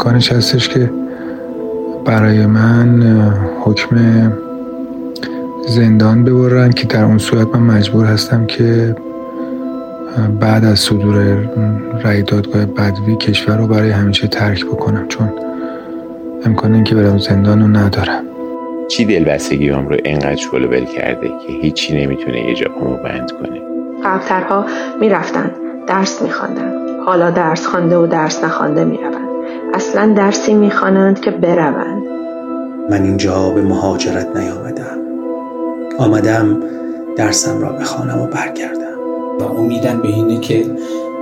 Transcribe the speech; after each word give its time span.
امکانش 0.00 0.32
هستش 0.32 0.68
که 0.68 0.90
برای 2.04 2.46
من 2.46 3.02
حکم 3.60 3.96
زندان 5.68 6.24
ببرن 6.24 6.70
که 6.70 6.86
در 6.86 7.04
اون 7.04 7.18
صورت 7.18 7.56
من 7.56 7.76
مجبور 7.76 8.06
هستم 8.06 8.46
که 8.46 8.96
بعد 10.40 10.64
از 10.64 10.78
صدور 10.78 11.16
رأی 12.04 12.22
دادگاه 12.22 12.66
بدوی 12.66 13.16
کشور 13.16 13.56
رو 13.56 13.66
برای 13.66 13.90
همیشه 13.90 14.26
ترک 14.26 14.66
بکنم 14.66 15.08
چون 15.08 15.32
امکان 16.44 16.74
اینکه 16.74 16.94
برم 16.94 17.18
زندان 17.18 17.60
رو 17.60 17.68
ندارم. 17.68 18.24
چی 18.88 19.04
دلبستگی 19.04 19.68
هم 19.68 19.88
رو 19.88 19.96
اینقدر 20.04 20.36
شلو 20.36 20.68
بل 20.68 20.84
کرده 20.84 21.28
که 21.28 21.52
هیچی 21.62 22.04
نمی‌تونه 22.04 22.48
یه 22.48 22.54
جا 22.54 22.68
بند 23.04 23.32
کنه؟ 23.32 23.60
قبلترها 24.04 24.66
می‌رفتن 25.00 25.50
درس 25.86 26.22
میخواندن 26.22 26.72
حالا 27.06 27.30
درس 27.30 27.66
خوانده 27.66 27.96
و 27.96 28.06
درس 28.06 28.44
نخوانده 28.44 28.84
می‌روند 28.84 29.09
اصلا 29.90 30.14
درسی 30.16 30.54
می‌خوانند 30.54 31.20
که 31.20 31.30
بروند. 31.30 32.02
من 32.90 33.02
اینجا 33.02 33.50
به 33.50 33.62
مهاجرت 33.62 34.36
نیامدم. 34.36 34.98
آمدم 35.98 36.56
درسم 37.16 37.60
را 37.60 37.72
بخوانم 37.72 38.18
و 38.18 38.26
برگردم. 38.26 38.98
و 39.40 39.42
امیدم 39.42 40.02
به 40.02 40.08
اینه 40.08 40.40
که 40.40 40.64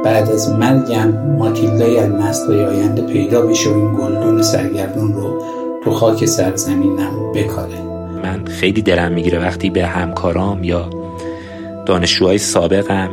بعد 0.04 0.30
از 0.30 0.50
مرگم 0.50 1.08
ماتیلدای 1.38 1.98
از 1.98 2.10
نسلهای 2.10 2.64
آینده 2.64 3.02
پیدا 3.02 3.46
بشه 3.46 3.70
و 3.70 3.74
این 3.74 3.94
گلدون 3.94 4.42
سرگردون 4.42 5.12
رو 5.12 5.42
تو 5.84 5.90
خاک 5.90 6.24
سرزمینم 6.24 7.32
بکاره. 7.34 7.82
من 8.22 8.44
خیلی 8.44 8.82
دلم 8.82 9.12
می‌گیره 9.12 9.38
وقتی 9.38 9.70
به 9.70 9.86
همکارام 9.86 10.64
یا 10.64 10.90
دانشجوهای 11.86 12.38
سابقم 12.38 13.08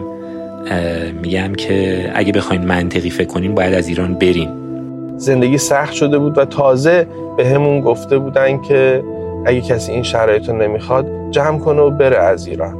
میگم 1.22 1.54
که 1.54 2.12
اگه 2.16 2.32
بخواین 2.32 2.66
منطقی 2.66 3.10
فکر 3.10 3.28
کنین 3.28 3.56
باید 3.56 3.74
از 3.74 3.88
ایران 3.88 4.14
برین. 4.14 4.65
زندگی 5.18 5.58
سخت 5.58 5.94
شده 5.94 6.18
بود 6.18 6.38
و 6.38 6.46
تازه 6.46 7.08
به 7.38 7.48
همون 7.48 7.82
گفته 7.82 8.18
بودن 8.18 8.62
که 8.62 9.04
اگه 9.46 9.62
کسی 9.62 9.92
این 9.92 10.04
شرایط 10.04 10.50
رو 10.50 10.58
نمی‌خواد 10.58 11.06
جمع 11.32 11.60
کنه 11.60 11.82
و 11.82 11.90
بره 11.90 12.18
از 12.18 12.48
ایران. 12.48 12.76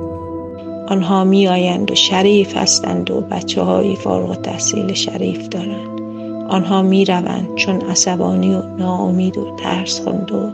آنها 0.88 1.24
می 1.24 1.48
آیند 1.48 1.92
و 1.92 1.96
شریف 1.96 2.58
هستند 2.58 3.12
و 3.12 3.22
بچه 3.22 3.62
های 3.62 3.96
فارغ 3.96 4.42
تحصیل 4.42 4.94
شریف 4.94 5.50
دارند. 5.50 6.02
آنها 6.50 6.82
می 6.82 7.06
روند 7.06 7.56
چون 7.56 7.82
عصبانی 7.82 8.56
و 8.56 8.62
ناامید 8.78 9.38
و 9.38 9.56
ترس 9.64 10.02
خوند 10.02 10.32
و 10.32 10.50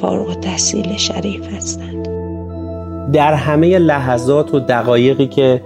فارغ 0.00 0.40
تحصیل 0.40 0.96
شریف 0.96 1.52
هستند. 1.56 2.08
در 3.12 3.34
همه 3.34 3.78
لحظات 3.78 4.54
و 4.54 4.60
دقایقی 4.60 5.26
که 5.26 5.62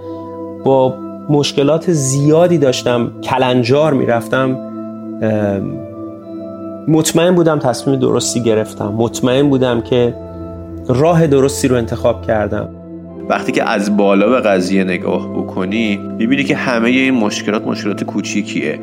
با 0.65 0.93
مشکلات 1.29 1.91
زیادی 1.91 2.57
داشتم 2.57 3.11
کلنجار 3.23 3.93
می‌رفتم 3.93 4.72
مطمئن 6.87 7.35
بودم 7.35 7.59
تصمیم 7.59 7.99
درستی 7.99 8.43
گرفتم. 8.43 8.93
مطمئن 8.97 9.49
بودم 9.49 9.81
که 9.81 10.13
راه 10.87 11.27
درستی 11.27 11.67
رو 11.67 11.75
انتخاب 11.75 12.21
کردم. 12.21 12.69
وقتی 13.29 13.51
که 13.51 13.69
از 13.69 13.97
بالا 13.97 14.29
به 14.29 14.39
قضیه 14.39 14.83
نگاه 14.83 15.33
بکنی 15.33 15.99
می‌بینی 16.17 16.43
که 16.43 16.55
همه 16.55 16.89
این 16.89 17.13
مشکلات 17.13 17.67
مشکلات 17.67 18.03
کوچیکیه 18.03 18.79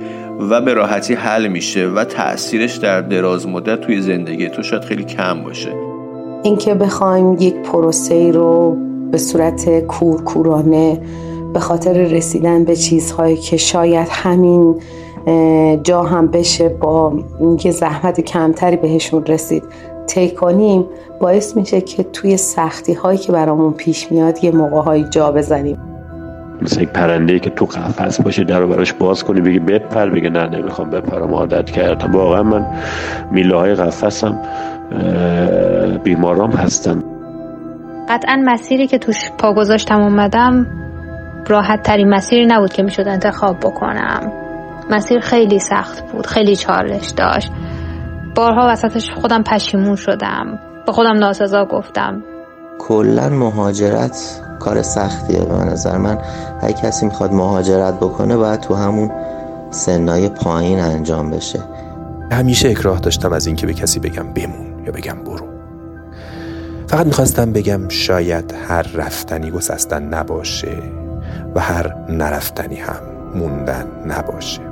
و 0.50 0.60
به 0.60 0.74
راحتی 0.74 1.14
حل 1.14 1.48
میشه 1.48 1.88
و 1.88 2.04
تاثیرش 2.04 2.76
در 2.76 3.00
دراز 3.00 3.48
مدت 3.48 3.80
توی 3.80 4.00
زندگی 4.00 4.48
تو 4.48 4.62
شاید 4.62 4.82
خیلی 4.82 5.04
کم 5.04 5.42
باشه. 5.42 5.70
اینکه 6.42 6.74
بخوایم 6.74 7.36
یک 7.40 7.54
پروسه 7.54 8.32
رو 8.32 8.76
به 9.10 9.18
صورت 9.18 9.80
کورکورانه 9.80 11.00
به 11.54 11.60
خاطر 11.60 11.92
رسیدن 11.92 12.64
به 12.64 12.76
چیزهایی 12.76 13.36
که 13.36 13.56
شاید 13.56 14.08
همین 14.10 14.74
جا 15.82 16.02
هم 16.02 16.26
بشه 16.26 16.68
با 16.68 17.12
اینکه 17.40 17.70
زحمت 17.70 18.20
کمتری 18.20 18.76
بهشون 18.76 19.26
رسید. 19.26 19.62
طی 20.06 20.30
کنیم 20.30 20.84
باعث 21.20 21.56
میشه 21.56 21.80
که 21.80 22.02
توی 22.02 22.36
سختی 22.36 22.92
هایی 22.92 23.18
که 23.18 23.32
برامون 23.32 23.72
پیش 23.72 24.12
میاد 24.12 24.44
یه 24.44 24.50
موقع 24.50 24.80
های 24.80 25.04
جا 25.04 25.32
بزنیم. 25.32 25.78
مثل 26.62 26.82
یک 26.82 26.88
پرنده 26.88 27.38
که 27.38 27.50
تو 27.50 27.64
قفس 27.64 28.20
باشه 28.20 28.44
در 28.44 28.60
رو 28.60 28.68
براش 28.68 28.92
باز 28.92 29.24
کنی 29.24 29.40
بگی 29.40 29.58
بپر 29.58 30.10
بگه 30.10 30.30
نه 30.30 30.46
نمی‌خوام 30.46 30.90
بپرم 30.90 31.34
عادت 31.34 31.70
کردم. 31.70 32.12
واقعا 32.12 32.42
من 32.42 32.66
میله 33.32 33.56
های 33.56 33.74
قفسم 33.74 34.38
بیمارام 36.04 36.50
هستن. 36.50 37.02
قطعا 38.08 38.42
مسیری 38.44 38.86
که 38.86 38.98
توش 38.98 39.30
پا 39.38 39.54
گذاشتم 39.54 40.00
اومدم 40.00 40.66
راحت 41.48 41.82
ترین 41.82 42.08
مسیری 42.08 42.46
نبود 42.46 42.72
که 42.72 42.82
می‌شد 42.82 43.08
انتخاب 43.08 43.56
بکنم. 43.60 44.32
مسیر 44.90 45.20
خیلی 45.20 45.58
سخت 45.58 46.12
بود 46.12 46.26
خیلی 46.26 46.56
چالش 46.56 47.10
داشت. 47.10 47.52
بارها 48.34 48.68
وسطش 48.72 49.10
خودم 49.10 49.42
پشیمون 49.42 49.96
شدم 49.96 50.58
به 50.86 50.92
خودم 50.92 51.18
ناسزا 51.18 51.64
گفتم. 51.64 52.22
کلا 52.78 53.28
مهاجرت 53.28 54.40
کار 54.60 54.82
سختیه 54.82 55.40
به 55.40 55.54
نظر 55.64 55.96
من. 55.96 56.18
هر 56.62 56.72
کسی 56.72 57.06
می‌خواد 57.06 57.32
مهاجرت 57.32 57.94
بکنه 57.94 58.36
باید 58.36 58.60
تو 58.60 58.74
همون 58.74 59.10
سنای 59.70 60.28
پایین 60.28 60.80
انجام 60.80 61.30
بشه. 61.30 61.60
همیشه 62.32 62.68
اکراه 62.68 63.00
داشتم 63.00 63.32
از 63.32 63.46
اینکه 63.46 63.66
به 63.66 63.74
کسی 63.74 64.00
بگم 64.00 64.32
بمون 64.32 64.84
یا 64.86 64.92
بگم 64.92 65.24
برو. 65.24 65.46
فقط 66.86 67.06
می‌خواستم 67.06 67.52
بگم 67.52 67.88
شاید 67.88 68.54
هر 68.68 68.82
رفتنی 68.82 69.50
گسستن 69.50 70.02
نباشه 70.02 70.82
و 71.54 71.60
هر 71.60 71.94
نرفتنی 72.08 72.76
هم 72.76 73.00
موندن 73.34 73.86
نباشه. 74.06 74.69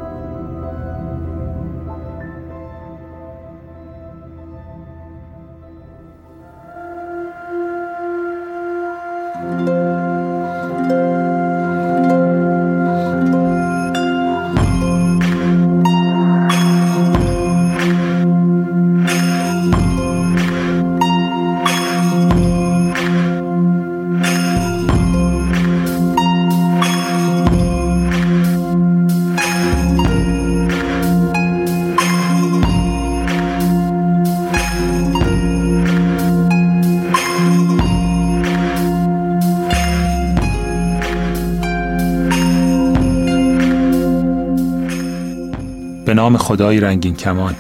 خدای 46.48 46.80
رنگین 46.80 47.14
کمان. 47.14 47.54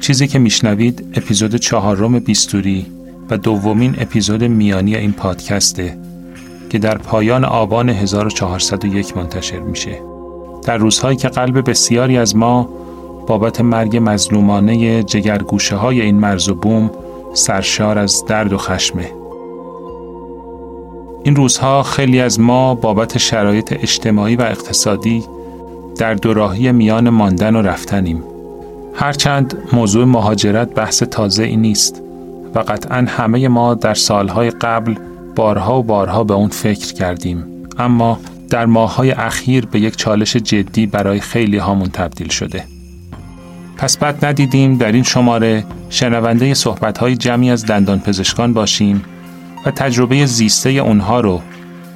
چیزی 0.00 0.28
که 0.28 0.38
میشنوید 0.38 1.06
اپیزود 1.16 1.56
چهارم 1.56 2.18
بیستوری 2.18 2.86
و 3.30 3.36
دومین 3.36 3.94
اپیزود 3.98 4.44
میانی 4.44 4.96
این 4.96 5.12
پادکسته 5.12 5.98
که 6.70 6.78
در 6.78 6.98
پایان 6.98 7.44
آبان 7.44 7.88
1401 7.88 9.16
منتشر 9.16 9.58
میشه. 9.58 9.98
در 10.64 10.76
روزهایی 10.76 11.16
که 11.16 11.28
قلب 11.28 11.70
بسیاری 11.70 12.18
از 12.18 12.36
ما 12.36 12.68
بابت 13.26 13.60
مرگ 13.60 14.00
مظلومانه 14.02 15.02
جگرگوشه 15.02 15.76
های 15.76 16.00
این 16.00 16.18
مرز 16.18 16.48
و 16.48 16.54
بوم 16.54 16.90
سرشار 17.34 17.98
از 17.98 18.24
درد 18.28 18.52
و 18.52 18.58
خشمه. 18.58 19.10
این 21.24 21.36
روزها 21.36 21.82
خیلی 21.82 22.20
از 22.20 22.40
ما 22.40 22.74
بابت 22.74 23.18
شرایط 23.18 23.72
اجتماعی 23.72 24.36
و 24.36 24.42
اقتصادی 24.42 25.24
در 26.02 26.14
دوراهی 26.14 26.72
میان 26.72 27.10
ماندن 27.10 27.56
و 27.56 27.62
رفتنیم. 27.62 28.22
هرچند 28.94 29.56
موضوع 29.72 30.04
مهاجرت 30.04 30.74
بحث 30.74 31.02
تازه 31.02 31.44
ای 31.44 31.56
نیست 31.56 32.02
و 32.54 32.58
قطعا 32.58 33.06
همه 33.08 33.48
ما 33.48 33.74
در 33.74 33.94
سالهای 33.94 34.50
قبل 34.50 34.94
بارها 35.36 35.78
و 35.78 35.82
بارها 35.82 36.24
به 36.24 36.34
اون 36.34 36.48
فکر 36.48 36.92
کردیم. 36.92 37.44
اما 37.78 38.18
در 38.50 38.66
ماههای 38.66 39.10
اخیر 39.10 39.66
به 39.66 39.80
یک 39.80 39.96
چالش 39.96 40.36
جدی 40.36 40.86
برای 40.86 41.20
خیلی 41.20 41.58
هامون 41.58 41.88
تبدیل 41.88 42.28
شده. 42.28 42.64
پس 43.76 43.96
بد 43.96 44.24
ندیدیم 44.24 44.76
در 44.76 44.92
این 44.92 45.02
شماره 45.02 45.64
شنونده 45.90 46.54
صحبتهای 46.54 47.16
جمعی 47.16 47.50
از 47.50 47.66
دندان 47.66 48.00
پزشکان 48.00 48.52
باشیم 48.52 49.04
و 49.66 49.70
تجربه 49.70 50.26
زیسته 50.26 50.70
اونها 50.70 51.20
رو 51.20 51.40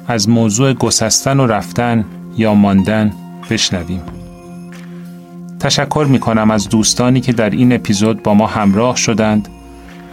از 0.07 0.29
موضوع 0.29 0.73
گسستن 0.73 1.39
و 1.39 1.47
رفتن 1.47 2.05
یا 2.37 2.53
ماندن 2.53 3.11
بشنویم. 3.49 4.01
تشکر 5.59 6.07
می 6.09 6.19
کنم 6.19 6.51
از 6.51 6.69
دوستانی 6.69 7.21
که 7.21 7.33
در 7.33 7.49
این 7.49 7.73
اپیزود 7.73 8.23
با 8.23 8.33
ما 8.33 8.47
همراه 8.47 8.95
شدند 8.95 9.47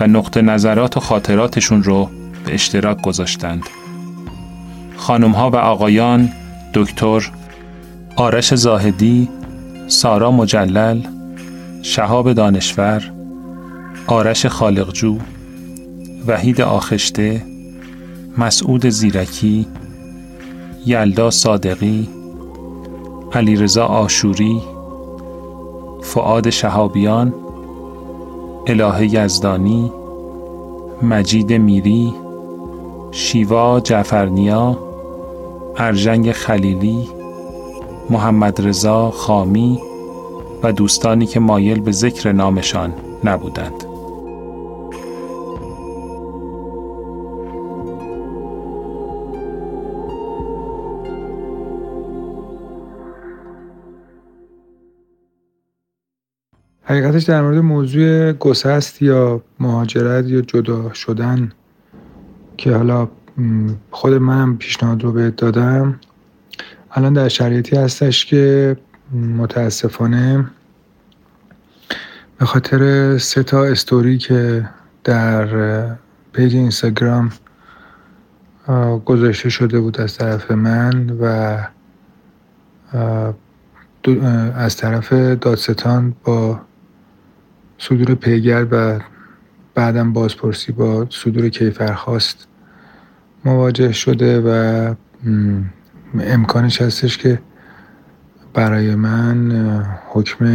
و 0.00 0.06
نقطه 0.06 0.42
نظرات 0.42 0.96
و 0.96 1.00
خاطراتشون 1.00 1.82
رو 1.82 2.10
به 2.44 2.54
اشتراک 2.54 3.02
گذاشتند. 3.02 3.62
خانم 4.96 5.30
ها 5.30 5.50
و 5.50 5.56
آقایان 5.56 6.32
دکتر 6.74 7.30
آرش 8.16 8.54
زاهدی 8.54 9.28
سارا 9.86 10.30
مجلل 10.30 11.00
شهاب 11.82 12.32
دانشور 12.32 13.12
آرش 14.06 14.46
خالقجو 14.46 15.18
وحید 16.26 16.60
آخشته 16.60 17.42
مسعود 18.38 18.88
زیرکی 18.88 19.66
یلدا 20.86 21.30
صادقی 21.30 22.08
علیرضا 23.34 23.84
آشوری 23.86 24.62
فعاد 26.02 26.50
شهابیان 26.50 27.34
الهه 28.66 29.14
یزدانی 29.14 29.92
مجید 31.02 31.52
میری 31.52 32.14
شیوا 33.10 33.80
جعفرنیا 33.80 34.78
ارجنگ 35.76 36.32
خلیلی 36.32 37.08
محمد 38.10 38.66
رضا 38.66 39.10
خامی 39.10 39.80
و 40.62 40.72
دوستانی 40.72 41.26
که 41.26 41.40
مایل 41.40 41.80
به 41.80 41.92
ذکر 41.92 42.32
نامشان 42.32 42.94
نبودند. 43.24 43.93
حقیقتش 56.86 57.22
در 57.22 57.42
مورد 57.42 57.58
موضوع 57.58 58.32
گسست 58.32 59.02
یا 59.02 59.42
مهاجرت 59.60 60.26
یا 60.26 60.40
جدا 60.40 60.92
شدن 60.92 61.52
که 62.56 62.76
حالا 62.76 63.08
خود 63.90 64.12
منم 64.12 64.56
پیشنهاد 64.56 65.02
رو 65.02 65.12
بهت 65.12 65.36
دادم 65.36 66.00
الان 66.90 67.12
در 67.12 67.28
شرایطی 67.28 67.76
هستش 67.76 68.26
که 68.26 68.76
متاسفانه 69.36 70.44
به 72.38 72.46
خاطر 72.46 73.18
سه 73.18 73.42
تا 73.42 73.64
استوری 73.64 74.18
که 74.18 74.68
در 75.04 75.46
پیج 76.32 76.54
اینستاگرام 76.54 77.32
گذاشته 79.04 79.48
شده 79.48 79.80
بود 79.80 80.00
از 80.00 80.18
طرف 80.18 80.50
من 80.50 81.10
و 81.20 81.56
از 84.54 84.76
طرف 84.76 85.12
دادستان 85.12 86.14
با 86.24 86.60
صدور 87.78 88.14
پیگر 88.14 88.66
و 88.70 89.00
بعدم 89.74 90.12
بازپرسی 90.12 90.72
با 90.72 91.06
صدور 91.10 91.48
کیفرخواست 91.48 92.48
مواجه 93.44 93.92
شده 93.92 94.40
و 94.40 94.94
امکانش 96.20 96.82
هستش 96.82 97.18
که 97.18 97.40
برای 98.54 98.94
من 98.94 99.52
حکم 100.08 100.46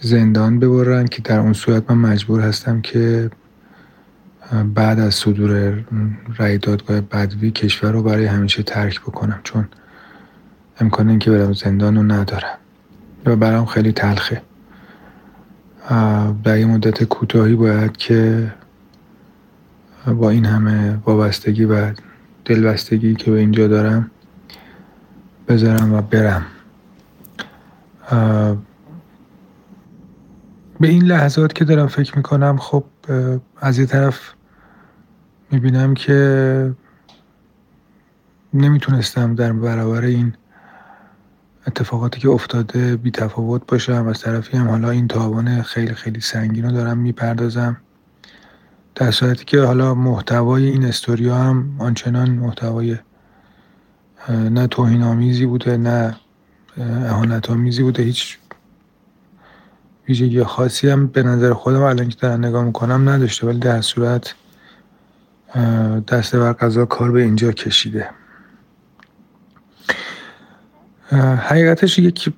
زندان 0.00 0.58
ببرن 0.58 1.06
که 1.06 1.22
در 1.22 1.38
اون 1.38 1.52
صورت 1.52 1.90
من 1.90 2.10
مجبور 2.10 2.40
هستم 2.40 2.80
که 2.80 3.30
بعد 4.74 5.00
از 5.00 5.14
صدور 5.14 5.84
رأی 6.38 6.58
دادگاه 6.58 7.00
بدوی 7.00 7.50
کشور 7.50 7.92
رو 7.92 8.02
برای 8.02 8.26
همیشه 8.26 8.62
ترک 8.62 9.00
بکنم 9.00 9.40
چون 9.44 9.68
امکان 10.80 11.08
اینکه 11.08 11.30
برم 11.30 11.52
زندان 11.52 11.96
رو 11.96 12.02
ندارم 12.02 12.58
و 13.26 13.36
برام 13.36 13.66
خیلی 13.66 13.92
تلخه. 13.92 14.42
در 16.44 16.58
یه 16.58 16.66
مدت 16.66 17.04
کوتاهی 17.04 17.54
باید 17.54 17.96
که 17.96 18.52
با 20.06 20.30
این 20.30 20.46
همه 20.46 20.98
وابستگی 21.06 21.64
و 21.64 21.92
دلبستگی 22.44 23.14
که 23.14 23.30
به 23.30 23.38
اینجا 23.38 23.68
دارم 23.68 24.10
بذارم 25.48 25.94
و 25.94 26.02
برم. 26.02 26.46
به 30.80 30.88
این 30.88 31.04
لحظات 31.04 31.52
که 31.52 31.64
دارم 31.64 31.86
فکر 31.86 32.16
می‌کنم 32.16 32.56
خب 32.56 32.84
از 33.60 33.78
یه 33.78 33.86
طرف 33.86 34.20
می‌بینم 35.50 35.94
که 35.94 36.74
نمی‌تونستم 38.54 39.34
در 39.34 39.52
برابر 39.52 40.04
این 40.04 40.34
اتفاقاتی 41.66 42.20
که 42.20 42.28
افتاده 42.28 42.96
بی 42.96 43.10
تفاوت 43.10 43.62
باشم 43.68 44.06
از 44.06 44.20
طرفی 44.20 44.56
هم. 44.56 44.68
حالا 44.68 44.90
این 44.90 45.08
تاوان 45.08 45.62
خیلی 45.62 45.94
خیلی 45.94 46.20
سنگین 46.20 46.64
رو 46.64 46.72
دارم 46.72 46.98
می‌پردازم. 46.98 47.76
در 48.94 49.10
صورتی 49.10 49.44
که 49.44 49.60
حالا 49.60 49.94
محتوای 49.94 50.66
این 50.66 50.84
استوریا 50.84 51.36
هم 51.36 51.76
آنچنان 51.78 52.30
محتوای 52.30 52.96
نه 54.28 54.66
توهین 54.66 55.02
آمیزی 55.02 55.46
بوده 55.46 55.76
نه 55.76 56.16
اهانت 56.78 57.50
آمیزی 57.50 57.82
بوده. 57.82 58.02
هیچ 58.02 58.38
ویژگی 60.08 60.44
خاصی 60.44 60.88
هم 60.88 61.06
به 61.06 61.22
نظر 61.22 61.52
خودم 61.52 61.82
الان 61.82 62.08
که 62.08 62.16
دارم 62.20 62.44
نگاه 62.44 62.64
می‌کنم 62.64 63.08
نداشته 63.08 63.46
ولی 63.46 63.58
در 63.58 63.80
صورت 63.80 64.34
دست 66.08 66.36
بر 66.36 66.52
قضا 66.52 66.86
کار 66.86 67.10
به 67.10 67.22
اینجا 67.22 67.52
کشیده. 67.52 68.10
حقیقتش 71.18 71.98
یک 71.98 72.32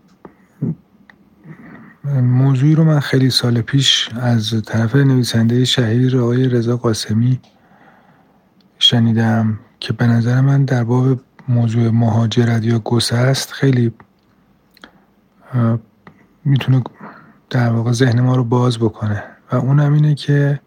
موضوعی 2.22 2.74
رو 2.74 2.84
من 2.84 3.00
خیلی 3.00 3.30
سال 3.30 3.60
پیش 3.60 4.08
از 4.20 4.62
طرف 4.66 4.96
نویسنده 4.96 5.64
شهیر 5.64 6.18
آقای 6.18 6.48
رضا 6.48 6.76
قاسمی 6.76 7.40
شنیدم 8.78 9.58
که 9.80 9.92
به 9.92 10.06
نظر 10.06 10.40
من 10.40 10.64
در 10.64 10.84
باب 10.84 11.20
موضوع 11.48 11.90
مهاجرت 11.90 12.64
یا 12.64 12.82
است 13.12 13.52
خیلی 13.52 13.92
می‌تونه 16.44 16.82
در 17.50 17.72
واقع 17.72 17.92
ذهن 17.92 18.20
ما 18.20 18.36
رو 18.36 18.44
باز 18.44 18.78
بکنه. 18.78 19.22
و 19.52 19.56
اونم 19.56 19.92
اینه 19.92 20.14
که 20.14 20.60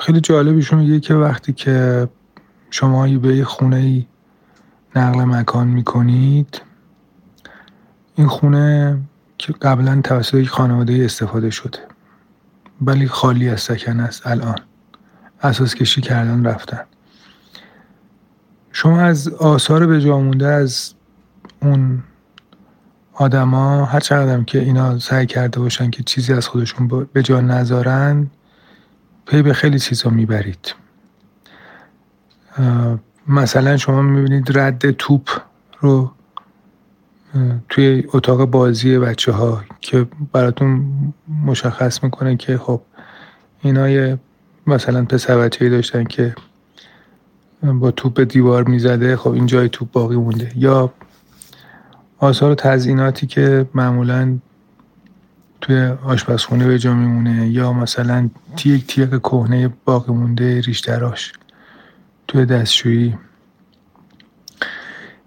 خیلی 0.00 0.20
جالبیشون 0.20 0.78
میگه 0.78 1.00
که 1.00 1.14
وقتی 1.14 1.52
که 1.52 2.08
شما 2.70 3.18
به 3.18 3.36
یه 3.36 3.44
خونه 3.44 3.76
ای 3.76 4.06
نقل 4.96 5.24
مکان 5.24 5.68
می‌کنید. 5.68 6.60
این 8.14 8.26
خونه 8.26 8.98
که 9.38 9.52
قبلا 9.52 10.00
توسط 10.04 10.34
یک 10.34 10.48
خانواده 10.48 11.04
استفاده 11.04 11.50
شده. 11.50 11.78
ولی 12.80 13.08
خالی 13.08 13.48
از 13.48 13.60
سکن 13.60 14.00
است 14.00 14.26
الان. 14.26 14.58
اساس 15.42 15.74
کشی 15.74 16.00
کردن 16.00 16.46
رفتن. 16.46 16.80
شما 18.72 19.00
از 19.00 19.28
آثار 19.28 19.86
به 19.86 19.98
مونده 19.98 20.46
از 20.46 20.94
اون 21.62 22.02
آدما 23.12 23.84
هر 23.84 24.00
چقدر 24.00 24.42
که 24.42 24.60
اینا 24.60 24.98
سعی 24.98 25.26
کرده 25.26 25.60
باشن 25.60 25.90
که 25.90 26.02
چیزی 26.02 26.32
از 26.32 26.48
خودشون 26.48 27.08
به 27.12 27.22
جا 27.22 27.40
نذارن 27.40 28.30
پی 29.26 29.42
به 29.42 29.52
خیلی 29.52 29.78
چیزا 29.78 30.10
می‌برید. 30.10 30.74
مثلا 33.28 33.76
شما 33.76 34.02
می‌بینید 34.02 34.58
رد 34.58 34.90
توپ 34.90 35.28
رو 35.80 36.10
توی 37.68 38.04
اتاق 38.12 38.44
بازی 38.44 38.98
بچه 38.98 39.32
ها 39.32 39.64
که 39.80 40.06
براتون 40.32 40.84
مشخص 41.44 42.04
می‌کنه 42.04 42.36
که 42.36 42.58
خب 42.58 42.80
اینا 43.62 43.88
یه 43.88 44.18
مثلا 44.66 45.04
پسر 45.04 45.38
بچه 45.38 45.68
داشتن 45.68 46.04
که 46.04 46.34
با 47.62 47.90
توپ 47.90 48.20
دیوار 48.20 48.64
می‌زده 48.64 49.16
خب 49.16 49.30
این 49.30 49.46
جای 49.46 49.68
توپ 49.68 49.90
باقی 49.92 50.16
مونده. 50.16 50.52
یا 50.56 50.92
آثار 52.18 52.54
تزیناتی 52.54 53.26
که 53.26 53.68
معمولا 53.74 54.38
توی 55.60 55.86
آشپزخونه 56.04 56.66
به 56.66 56.78
جا 56.78 56.94
میمونه 56.94 57.48
یا 57.48 57.72
مثلا 57.72 58.30
تیک 58.56 58.86
تیک 58.86 59.10
کهنه 59.10 59.68
باقی 59.84 60.12
مونده 60.12 60.60
ریشتراش. 60.60 61.32
توی 62.28 62.46
دستشویی. 62.46 63.18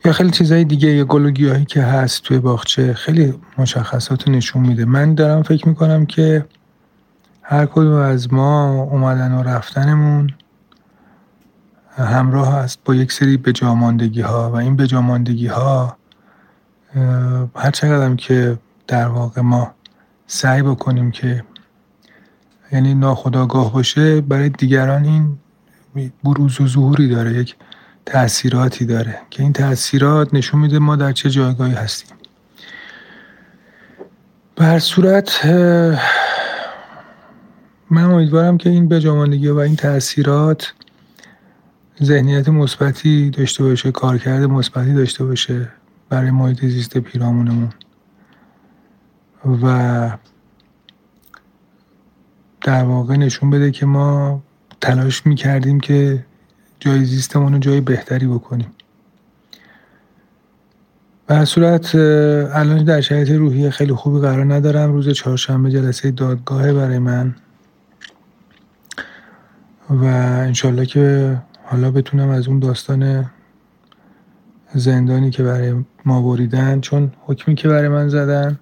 یا 0.06 0.14
خیلی 0.14 0.32
چیزهای 0.32 0.64
دیگه 0.64 0.90
یا 0.90 1.06
گل 1.06 1.26
و 1.26 1.64
که 1.64 1.82
هست 1.82 2.24
توی 2.24 2.40
باغچه 2.40 2.94
خیلی 2.94 3.34
مشخصات 3.58 4.28
نشون 4.28 4.62
میده. 4.62 4.86
من 4.86 5.16
دارم 5.16 5.44
فکر 5.44 5.70
می‌کنم 5.70 6.06
که 6.06 6.46
هر 7.42 7.66
کدوم 7.66 7.94
از 7.94 8.34
ما 8.34 8.82
اومدن 8.84 9.32
و 9.32 9.44
رفتنمون 9.44 10.34
همراه 11.98 12.56
است 12.56 12.80
با 12.86 12.96
یک 12.96 13.12
سری 13.12 13.38
بجاماندگی 13.38 14.22
ها 14.22 14.52
و 14.52 14.56
این 14.56 14.76
بجاماندگی 14.76 15.48
ها 15.48 15.98
هر 17.56 17.72
چقدر 17.72 18.16
که 18.16 18.58
در 18.88 19.08
واقع 19.08 19.42
ما 19.42 19.72
سعی 20.28 20.62
بکنیم 20.62 21.12
که 21.12 21.44
یعنی 22.72 22.94
ناخداگاه 22.94 23.74
باشه 23.74 24.22
برای 24.22 24.50
دیگران 24.50 25.06
این 25.06 25.38
بروز 26.24 26.62
و 26.62 26.68
ظهوری 26.68 27.08
داره 27.08 27.34
یک 27.34 27.56
تاثیراتی 28.06 28.86
داره 28.86 29.20
که 29.30 29.44
این 29.44 29.54
تاثیرات 29.54 30.34
نشون 30.34 30.62
میده 30.62 30.80
ما 30.80 30.96
در 30.96 31.12
چه 31.12 31.30
جایگاهی 31.30 31.74
هستیم. 31.74 32.18
به 34.56 34.80
صورت 34.80 35.46
من 37.92 38.04
امیدوارم 38.04 38.58
که 38.58 38.70
این 38.70 38.88
بجاماندگی 38.88 39.48
و 39.48 39.58
این 39.58 39.76
تاثیرات 39.76 40.74
ذهنیت 42.04 42.50
مثبتی 42.50 43.30
داشته 43.30 43.64
باشه 43.64 43.92
کارکرد 43.92 44.44
مثبتی 44.44 44.94
داشته 44.94 45.26
باشه 45.26 45.70
برای 46.10 46.32
محیط 46.32 46.66
زیست 46.66 46.98
پیرامونمون. 46.98 47.70
و 49.64 50.18
در 52.62 52.84
واقع 52.84 53.16
نشون 53.16 53.50
بده 53.50 53.72
که 53.72 53.86
ما 53.86 54.44
تلاش 54.82 55.26
می‌کردیم 55.26 55.80
که 55.80 56.26
جای 56.80 57.06
زیستمون 57.06 57.54
رو 57.54 57.60
جای 57.60 57.82
بهتری 57.82 58.28
بکنیم. 58.28 58.68
به 61.28 61.46
صورت 61.46 61.96
الان 61.96 62.84
در 62.84 63.02
شرایط 63.02 63.30
روحی 63.30 63.70
خیلی 63.70 63.94
خوبی 63.94 64.20
قرار 64.20 64.54
ندارم. 64.54 64.92
روز 64.92 65.10
چهارشنبه 65.10 65.72
جلسه 65.72 66.12
دادگاهه 66.12 66.74
برای 66.74 67.00
من. 67.00 67.36
و 69.90 70.04
انشالله 70.06 70.86
که 70.86 71.38
حالا 71.64 71.92
بتونم 71.92 72.30
از 72.30 72.48
اون 72.48 72.60
داستان 72.60 73.30
زندانی 74.74 75.32
که 75.32 75.44
برای 75.44 75.86
ما 76.06 76.22
بریدن 76.22 76.82
چون 76.82 77.12
حکمی 77.26 77.56
که 77.56 77.68
برای 77.68 77.88
من 77.88 78.10
زدن 78.10 78.60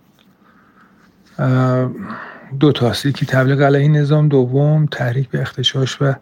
دو 2.60 2.72
تاست 2.72 3.06
یکی 3.06 3.26
تبلیغ 3.26 3.62
علیه 3.62 3.88
نظام 3.88 4.28
دوم 4.28 4.86
تحریک 4.86 5.30
به 5.30 5.42
اختشاش 5.42 6.02
و 6.02 6.14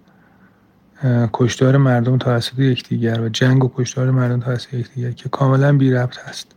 کشتار 1.33 1.77
مردم 1.77 2.17
توسط 2.17 2.59
یکدیگر 2.59 3.21
و 3.21 3.29
جنگ 3.29 3.63
و 3.63 3.71
کشتار 3.75 4.11
مردم 4.11 4.39
توسط 4.39 4.73
یکدیگر 4.73 5.11
که 5.11 5.29
کاملا 5.29 5.77
بی 5.77 5.91
ربط 5.91 6.19
هست 6.19 6.55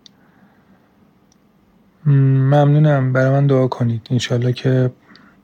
ممنونم. 2.06 3.12
برای 3.12 3.30
من 3.30 3.46
دعا 3.46 3.68
کنید. 3.68 4.06
انشالله 4.10 4.52
که 4.52 4.90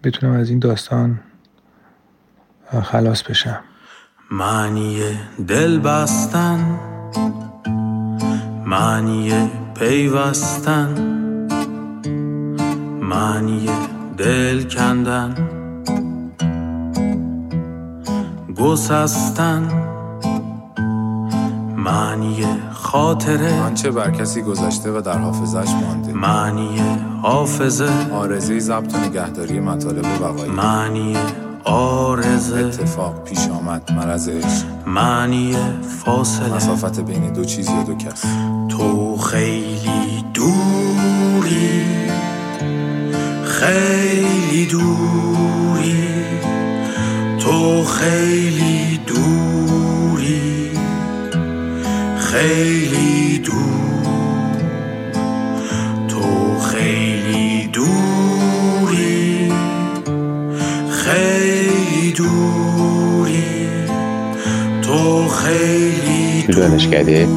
بتونم 0.04 0.32
از 0.32 0.50
این 0.50 0.58
داستان 0.58 1.20
خلاص 2.82 3.22
بشم. 3.22 3.60
معنی 4.30 5.00
دل 5.48 5.78
بستن 5.78 6.78
معنی 8.66 9.50
پیوستن 9.74 10.94
معنی 13.00 13.68
دل 14.18 14.62
کندن 14.62 15.34
گسستن 18.56 19.68
معنی 21.76 22.44
خاطره. 22.72 23.60
آنچه 23.60 23.90
بر 23.90 24.10
کسی 24.10 24.42
گذشته 24.42 24.90
و 24.90 25.00
در 25.00 25.18
حافظش 25.18 25.70
مانده. 25.70 26.12
معنی 26.12 26.82
حافظه. 27.22 28.12
آرزه 28.12 28.58
ضبط 28.58 28.94
و 28.94 28.98
نگهداری 28.98 29.60
مطالب 29.60 30.06
بقایی. 30.20 30.50
معنی 30.50 31.16
آرزه. 31.64 32.56
اتفاق 32.56 33.24
پیش 33.24 33.48
آمد 33.48 33.92
مرض 33.92 34.28
عشق 34.28 34.66
معنی 34.86 35.56
فاصله. 36.04 36.54
مسافت 36.54 37.00
بین 37.00 37.32
دو 37.32 37.44
چیز 37.44 37.68
یا 37.68 37.82
دو 37.82 37.94
کس. 37.94 38.22
تو 38.68 39.16
خیلی 39.16 40.24
دوری. 40.34 41.83
خیلی 43.60 44.66
دوری 44.66 46.04
تو 47.38 47.84
خیلی 47.84 49.00
دوری 49.06 50.70
خیلی 52.18 53.38
دور 53.38 54.64
تو 56.08 56.58
خیلی 56.58 57.66
دوری 57.72 59.52
خیلی 60.90 62.12
دوری 62.12 63.44
تو 64.82 65.28
خیلی 65.28 66.42
تو 66.46 66.52
دانشکده 66.52 67.28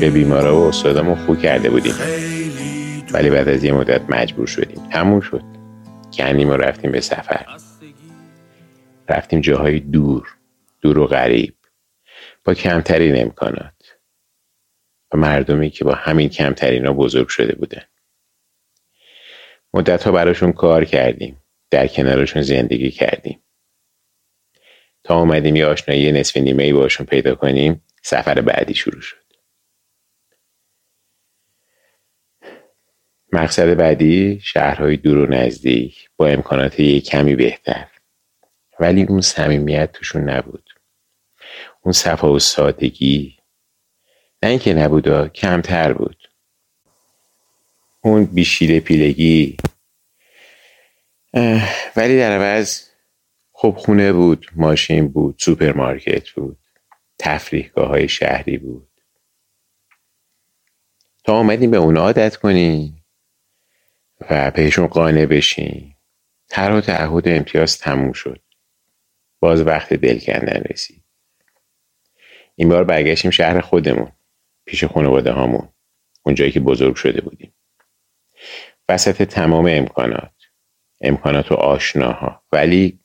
به 0.00 0.10
بیمارا 0.10 0.60
و 0.60 0.68
استادامون 0.68 1.14
خو 1.26 1.34
کرده 1.34 1.70
بودیم 1.70 1.94
ولی 3.12 3.30
بعد 3.30 3.48
از 3.48 3.64
یه 3.64 3.72
مدت 3.72 4.00
مجبور 4.08 4.46
شدیم. 4.46 4.78
تموم 4.90 5.20
شد. 5.20 5.61
کندیم 6.14 6.48
و 6.48 6.52
رفتیم 6.52 6.92
به 6.92 7.00
سفر. 7.00 7.46
رفتیم 9.08 9.40
جاهای 9.40 9.80
دور 9.80 10.36
دور 10.80 10.98
و 10.98 11.06
غریب 11.06 11.54
با 12.44 12.54
کمترین 12.54 13.22
امکانات. 13.22 13.98
و 15.14 15.16
مردمی 15.16 15.70
که 15.70 15.84
با 15.84 15.94
همین 15.94 16.28
کمترین 16.28 16.86
ها 16.86 16.92
بزرگ 16.92 17.28
شده 17.28 17.54
بودن. 17.54 17.82
مدت 19.74 20.02
ها 20.02 20.12
براشون 20.12 20.52
کار 20.52 20.84
کردیم 20.84 21.42
در 21.70 21.86
کنارشون 21.86 22.42
زندگی 22.42 22.90
کردیم. 22.90 23.42
تا 25.04 25.18
اومدیم 25.20 25.56
یه 25.56 25.66
آشنایی 25.66 26.12
نصف 26.12 26.36
نیمه 26.36 26.62
ای 26.62 26.72
باشون 26.72 27.06
پیدا 27.06 27.34
کنیم 27.34 27.84
سفر 28.02 28.40
بعدی 28.40 28.74
شروع 28.74 29.00
شد. 29.00 29.21
مقصد 33.32 33.74
بعدی 33.74 34.40
شهرهای 34.42 34.96
دور 34.96 35.18
و 35.18 35.26
نزدیک 35.26 36.10
با 36.16 36.26
امکانات 36.26 36.80
یه 36.80 37.00
کمی 37.00 37.36
بهتر. 37.36 37.88
ولی 38.80 39.02
اون 39.02 39.20
صمیمیت 39.20 39.92
توشون 39.92 40.30
نبود. 40.30 40.70
اون 41.82 41.92
صفا 41.92 42.32
و 42.32 42.38
سادگی 42.38 43.36
نه 44.42 44.48
اینکه 44.48 44.74
نبود 44.74 45.32
کمتر 45.32 45.92
بود. 45.92 46.28
اون 48.00 48.24
بی 48.24 48.40
شیله 48.40 48.80
پیلگی. 48.80 49.56
ولی 51.96 52.18
در 52.18 52.32
عوض 52.32 52.88
خب 53.52 53.74
خونه 53.78 54.12
بود 54.12 54.46
ماشین 54.56 55.08
بود 55.08 55.34
سوپرمارکت 55.38 56.30
بود 56.30 56.58
تفریحگاه 57.18 57.88
های 57.88 58.08
شهری 58.08 58.58
بود. 58.58 58.88
تا 61.24 61.34
آمدیم 61.34 61.70
به 61.70 61.76
اون 61.76 61.96
عادت 61.96 62.36
کنیم. 62.36 63.01
و 64.30 64.50
بهشون 64.50 64.86
قانع 64.86 65.26
بشیم 65.26 65.96
طرح 66.48 66.74
و 66.74 66.80
تعهد 66.80 67.28
امتیاز 67.28 67.78
تموم 67.78 68.12
شد. 68.12 68.42
باز 69.40 69.60
وقت 69.60 69.94
دل 69.94 70.18
کندن 70.18 70.62
رسید. 70.70 71.04
این 72.54 72.68
بار 72.68 72.84
برگشتیم 72.84 73.30
شهر 73.30 73.60
خودمون 73.60 74.12
پیش 74.64 74.84
خانواده 74.84 75.32
هامون 75.32 75.68
اونجایی 76.22 76.52
که 76.52 76.60
بزرگ 76.60 76.94
شده 76.94 77.20
بودیم. 77.20 77.54
وسط 78.88 79.22
تمام 79.22 79.66
امکانات. 79.66 80.32
امکانات 81.00 81.52
و 81.52 81.54
آشناها. 81.54 82.44
ولی 82.52 83.00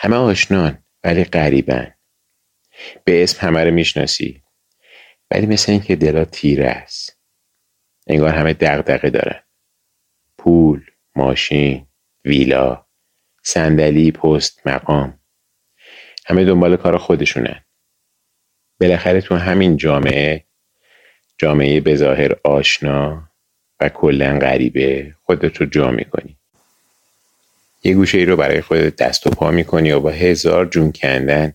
همه 0.00 0.16
آشنان 0.16 0.84
ولی 1.04 1.24
غریبن. 1.24 1.94
به 3.04 3.22
اسم 3.22 3.46
همه 3.46 3.64
رو 3.64 3.70
می‌شناسی 3.70 4.42
ولی 5.30 5.46
مثل 5.46 5.72
اینکه 5.72 5.96
دلا 5.96 6.24
تیره 6.24 6.66
است. 6.66 7.20
انگار 8.06 8.34
همه 8.34 8.52
دغدغه 8.52 9.10
دارن. 9.10 9.43
پول 10.44 10.84
ماشین 11.16 11.86
ویلا 12.24 12.86
صندلی 13.42 14.12
پست 14.12 14.66
مقام. 14.66 15.18
همه 16.26 16.44
دنبال 16.44 16.76
کار 16.76 16.98
خودشونن 16.98 17.64
بالاخره 18.80 19.20
تو 19.20 19.34
همین 19.34 19.76
جامعه 19.76 20.44
جامعه 21.38 21.80
به 21.80 22.38
آشنا 22.44 23.28
و 23.80 23.88
کلا 23.88 24.38
غریبه 24.38 25.14
خودت 25.22 25.56
رو 25.56 25.66
جا 25.66 25.90
می‌کنی. 25.90 26.36
یه 27.84 27.94
گوشه 27.94 28.18
ای 28.18 28.24
رو 28.24 28.36
برای 28.36 28.60
خودت 28.60 28.96
دست 28.96 29.26
و 29.26 29.30
پا 29.30 29.50
می‌کنی 29.50 29.92
و 29.92 30.00
با 30.00 30.10
هزار 30.10 30.66
جون 30.66 30.92
کندن 30.92 31.52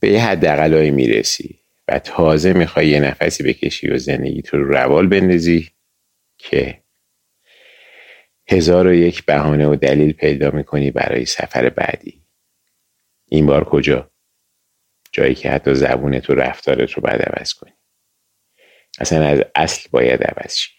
به 0.00 0.08
یه 0.08 0.24
حداقلایی 0.24 0.90
می‌رسی 0.90 1.58
و 1.88 1.98
تازه 1.98 2.52
می‌خوای 2.52 2.88
یه 2.88 3.00
نفسی 3.00 3.42
بکشی 3.42 3.90
و 3.90 3.98
زندگی 3.98 4.42
تو 4.42 4.56
رو 4.56 4.72
روال 4.72 5.06
بندازی 5.06 5.70
که 6.38 6.82
هزار 8.50 8.86
و 8.86 8.94
یک 8.94 9.24
بهانه 9.24 9.66
و 9.66 9.76
دلیل 9.76 10.12
پیدا 10.12 10.50
می‌کنی 10.50 10.90
برای 10.90 11.24
سفر 11.24 11.68
بعدی. 11.68 12.22
این 13.28 13.46
بار 13.46 13.64
کجا؟ 13.64 14.10
جایی 15.12 15.34
که 15.34 15.50
حتی 15.50 15.74
زبونت 15.74 16.30
و 16.30 16.34
رفتارت 16.34 16.92
رو 16.92 17.02
باید 17.02 17.22
عوض 17.22 17.52
کنی. 17.54 17.72
اصلا 18.98 19.26
از 19.26 19.40
اصل 19.54 19.88
باید 19.90 20.22
عوض 20.22 20.54
شی. 20.54 20.70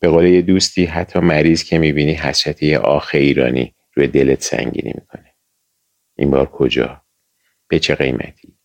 به 0.00 0.08
قول 0.08 0.26
یه 0.26 0.42
دوستی 0.42 0.84
حتی 0.84 1.18
مریض 1.18 1.64
که 1.64 1.78
می‌بینی 1.78 2.12
حسرت 2.12 2.62
یه 2.62 2.78
آخ 2.78 3.10
ایرانی 3.14 3.74
روی 3.94 4.06
دلت 4.06 4.42
سنگینی 4.42 4.92
می‌کنه. 4.94 5.34
این 6.16 6.30
بار 6.30 6.46
کجا؟ 6.46 7.02
به 7.68 7.78
چه 7.78 7.94
قیمتی؟ 7.94 8.58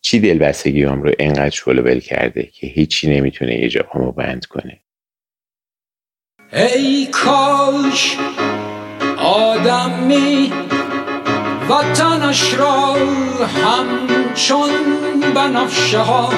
چی 0.00 0.20
دلبستگی 0.20 0.84
هم 0.84 1.02
رو 1.02 1.12
انقدر 1.18 1.50
شلوول 1.50 2.00
کرده 2.00 2.42
که 2.42 2.66
هیچی 2.66 3.10
نمی‌تونه 3.10 3.60
یه 3.60 3.68
جا 3.68 3.82
بند 4.16 4.46
کنه؟ 4.46 4.85
ای 6.52 7.06
کاش 7.06 8.16
آدمی 9.18 10.52
وطنش 11.68 12.54
را 12.54 12.96
همچون 13.64 14.70
بنفشه 15.34 15.98
ها 15.98 16.30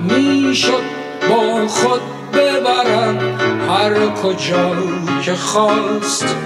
می‌شد 0.00 0.82
با 1.30 1.68
خود 1.68 2.00
ببرد 2.32 3.22
هر 3.70 4.08
کجا 4.08 4.76
که 5.22 5.34
خواست. 5.34 6.36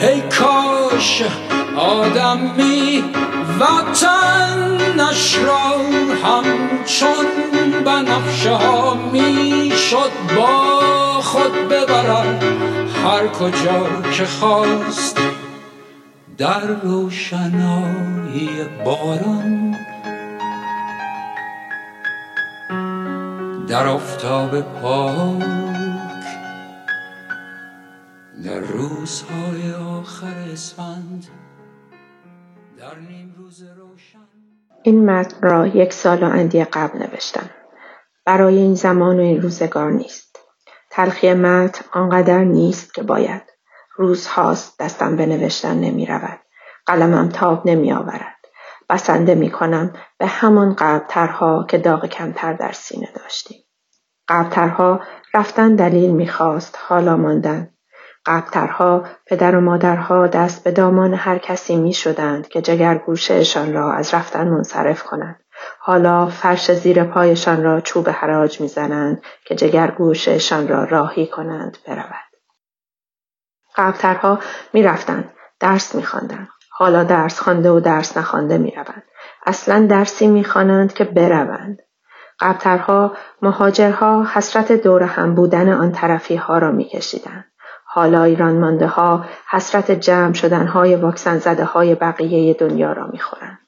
ای 0.00 0.20
کاش 0.20 1.22
آدمی 1.76 3.04
وطنش 3.60 5.38
را 5.38 5.76
همچون 6.24 7.51
بنفشه 7.70 8.50
ها 8.50 8.94
می‌شد 8.94 10.10
با 10.36 10.80
خود 11.20 11.52
ببرد 11.52 12.44
هر 13.04 13.28
کجا 13.28 14.02
که 14.12 14.24
خواست 14.24 15.18
در 16.38 16.66
روشنایی 16.66 18.50
باران. 18.84 19.76
در 23.68 23.86
آفتاب 23.86 24.60
پاک 24.60 25.42
در 28.44 28.58
روزهای 28.58 29.72
آخر 29.72 30.34
اسفند 30.52 31.26
در 32.78 32.98
نیم 32.98 33.31
این 34.82 35.10
متن 35.10 35.48
را 35.48 35.66
یک 35.66 35.92
سال 35.92 36.22
و 36.22 36.26
اندی 36.26 36.64
قبل 36.64 36.98
نوشتم 36.98 37.50
برای 38.24 38.56
این 38.58 38.74
زمان 38.74 39.16
و 39.20 39.22
این 39.22 39.42
روزگار 39.42 39.90
نیست 39.90 40.38
تلخی 40.90 41.34
متن 41.34 41.84
آنقدر 41.92 42.44
نیست 42.44 42.94
که 42.94 43.02
باید 43.02 43.42
روزهاست 43.96 44.78
دستم 44.78 45.16
به 45.16 45.26
نوشتن 45.26 45.76
نمی 45.76 46.06
رود. 46.06 46.40
قلمم 46.86 47.28
تاب 47.28 47.66
نمی 47.66 47.92
آورد. 47.92 48.36
بسنده 48.90 49.34
می 49.34 49.50
کنم 49.50 49.92
به 50.18 50.26
همان 50.26 50.74
قبلترها 50.74 51.66
که 51.68 51.78
داغ 51.78 52.06
کمتر 52.06 52.52
در 52.52 52.72
سینه 52.72 53.08
داشتیم. 53.14 53.64
قبلترها 54.28 55.00
رفتن 55.34 55.76
دلیل 55.76 56.10
می‌خواست 56.10 56.78
حالا 56.82 57.16
ماندن. 57.16 57.71
قبلترها 58.26 59.04
پدر 59.26 59.56
و 59.56 59.60
مادرها 59.60 60.26
دست 60.26 60.64
به 60.64 60.70
دامان 60.70 61.14
هر 61.14 61.38
کسی 61.38 61.76
می 61.76 61.92
شدند 61.92 62.48
که 62.48 62.62
جگر 62.62 62.98
گوشهشان 62.98 63.72
را 63.72 63.92
از 63.92 64.14
رفتن 64.14 64.48
منصرف 64.48 65.02
کنند. 65.02 65.40
حالا 65.78 66.26
فرش 66.26 66.72
زیر 66.72 67.04
پایشان 67.04 67.62
را 67.62 67.80
چوب 67.80 68.08
حراج 68.08 68.60
می‌زنند 68.60 69.22
که 69.44 69.54
جگر 69.54 69.90
گوشهشان 69.90 70.68
را 70.68 70.84
راهی 70.84 71.26
کنند 71.26 71.78
برود. 71.86 72.32
قبلترها 73.76 74.38
می‌رفتند 74.72 75.32
درس 75.60 75.94
میخواندند 75.94 76.48
حالا 76.70 77.04
درس 77.04 77.40
خوانده 77.40 77.70
و 77.70 77.80
درس 77.80 78.16
نخوانده 78.16 78.58
می‌روند 78.58 79.02
اصلا 79.46 79.86
درسی 79.86 80.26
می‌خوانند 80.26 80.92
که 80.92 81.04
بروند 81.04 81.82
قبلترها 82.40 83.16
مهاجرها 83.42 84.26
حسرت 84.32 84.72
دور 84.72 85.02
هم 85.02 85.34
بودن 85.34 85.72
آن 85.72 85.92
طرفی 85.92 86.36
ها 86.36 86.58
را 86.58 86.70
میکشیدند 86.70 87.51
حالا 87.94 88.22
ایران 88.22 88.58
مانده 88.58 88.86
ها 88.86 89.24
حسرت 89.50 89.90
جمع 89.90 90.32
شدن 90.32 90.66
های 90.66 90.96
واکسن 90.96 91.38
زده 91.38 91.64
های 91.64 91.94
بقیه 91.94 92.54
دنیا 92.54 92.92
را 92.92 93.06
می‌خورند. 93.06 93.58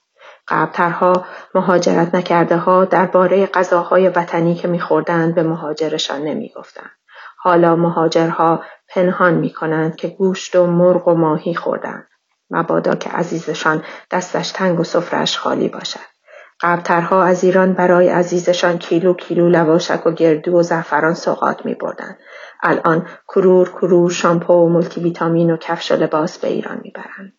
قبلترها 0.48 1.24
مهاجرت 1.54 2.14
نکرده 2.14 2.56
ها 2.56 2.84
درباره 2.84 3.46
غذاهای 3.46 4.08
وطنی 4.08 4.54
که 4.54 4.68
میخوردند 4.68 5.34
به 5.34 5.42
مهاجرشان 5.42 6.22
نمی‌گفتند. 6.22 6.90
حالا 7.38 7.76
مهاجرها 7.76 8.62
پنهان 8.88 9.34
می 9.34 9.50
کنند 9.50 9.96
که 9.96 10.08
گوشت 10.08 10.56
و 10.56 10.66
مرغ 10.66 11.08
و 11.08 11.14
ماهی 11.14 11.54
خوردند. 11.54 12.06
مبادا 12.50 12.94
که 12.94 13.10
عزیزشان 13.10 13.82
دستش 14.10 14.50
تنگ 14.50 14.80
و 14.80 14.84
سفرش 14.84 15.38
خالی 15.38 15.68
باشد. 15.68 16.14
قبلترها 16.60 17.24
از 17.24 17.44
ایران 17.44 17.72
برای 17.72 18.08
عزیزشان 18.08 18.78
کیلو 18.78 19.14
کیلو 19.14 19.48
لواشک 19.48 20.06
و 20.06 20.10
گردو 20.10 20.58
و 20.58 20.62
زعفران 20.62 21.14
سوغات 21.14 21.66
می 21.66 21.74
بردن. 21.74 22.16
الان 22.62 23.06
کرور 23.28 23.68
کرور 23.68 24.11
شامپو 24.11 24.54
و 24.54 24.68
مولتی 24.68 25.00
ویتامین 25.00 25.50
و 25.50 25.56
کفش 25.56 25.92
و 25.92 25.96
لباس 25.96 26.38
به 26.38 26.49
ایران 26.49 26.80
می 26.82 26.90
برند. 26.90 27.32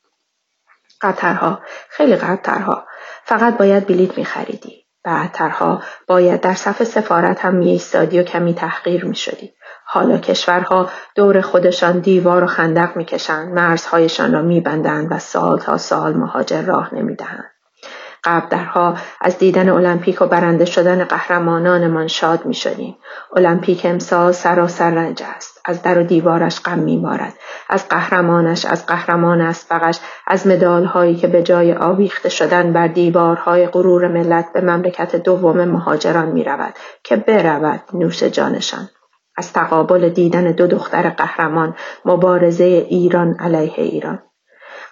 قطرها 1.01 1.59
خیلی 1.89 2.15
قطرها 2.15 2.87
فقط 3.23 3.57
باید 3.57 3.87
بلیت 3.87 4.17
می 4.17 4.25
خریدی. 4.25 4.85
بعدترها 5.03 5.81
باید 6.07 6.41
در 6.41 6.53
صف 6.53 6.83
سفارت 6.83 7.45
هم 7.45 7.55
می 7.55 7.81
و 7.93 8.05
کمی 8.05 8.53
تحقیر 8.53 9.05
می 9.05 9.15
شدی. 9.15 9.53
حالا 9.85 10.17
کشورها 10.17 10.89
دور 11.15 11.41
خودشان 11.41 11.99
دیوار 11.99 12.43
و 12.43 12.47
خندق 12.47 12.97
می‌کشند 12.97 13.53
مرزهایشان 13.53 14.33
را 14.33 14.41
میبندند 14.41 15.07
و 15.11 15.19
سال 15.19 15.59
تا 15.59 15.77
سال 15.77 16.13
مهاجر 16.13 16.61
راه 16.61 16.95
نمی‌دهند 16.95 17.54
قبل 18.25 18.57
از 19.21 19.37
دیدن 19.37 19.69
المپیک 19.69 20.21
و 20.21 20.25
برنده 20.25 20.65
شدن 20.65 21.03
قهرمانانمان 21.03 22.07
شاد 22.07 22.45
می 22.45 22.53
شدیم. 22.53 22.97
المپیک 23.35 23.85
امسال 23.85 24.31
سراسر 24.31 24.91
رنج 24.91 25.23
است. 25.35 25.61
از 25.65 25.81
در 25.81 25.99
و 25.99 26.03
دیوارش 26.03 26.61
غم 26.61 26.79
می 26.79 27.05
از 27.69 27.87
قهرمانش، 27.87 28.65
از 28.65 28.85
قهرمان 28.85 29.41
اسبقش، 29.41 29.99
از 30.27 30.47
مدال 30.47 30.85
هایی 30.85 31.15
که 31.15 31.27
به 31.27 31.43
جای 31.43 31.73
آویخته 31.73 32.29
شدن 32.29 32.73
بر 32.73 32.87
دیوارهای 32.87 33.67
غرور 33.67 34.07
ملت 34.07 34.53
به 34.53 34.61
مملکت 34.61 35.15
دوم 35.15 35.65
مهاجران 35.65 36.29
می 36.29 36.43
رود 36.43 36.73
که 37.03 37.15
برود 37.15 37.81
نوش 37.93 38.23
جانشان. 38.23 38.89
از 39.37 39.53
تقابل 39.53 40.09
دیدن 40.09 40.51
دو 40.51 40.67
دختر 40.67 41.09
قهرمان 41.09 41.75
مبارزه 42.05 42.63
ایران 42.63 43.35
علیه 43.39 43.73
ایران 43.77 44.19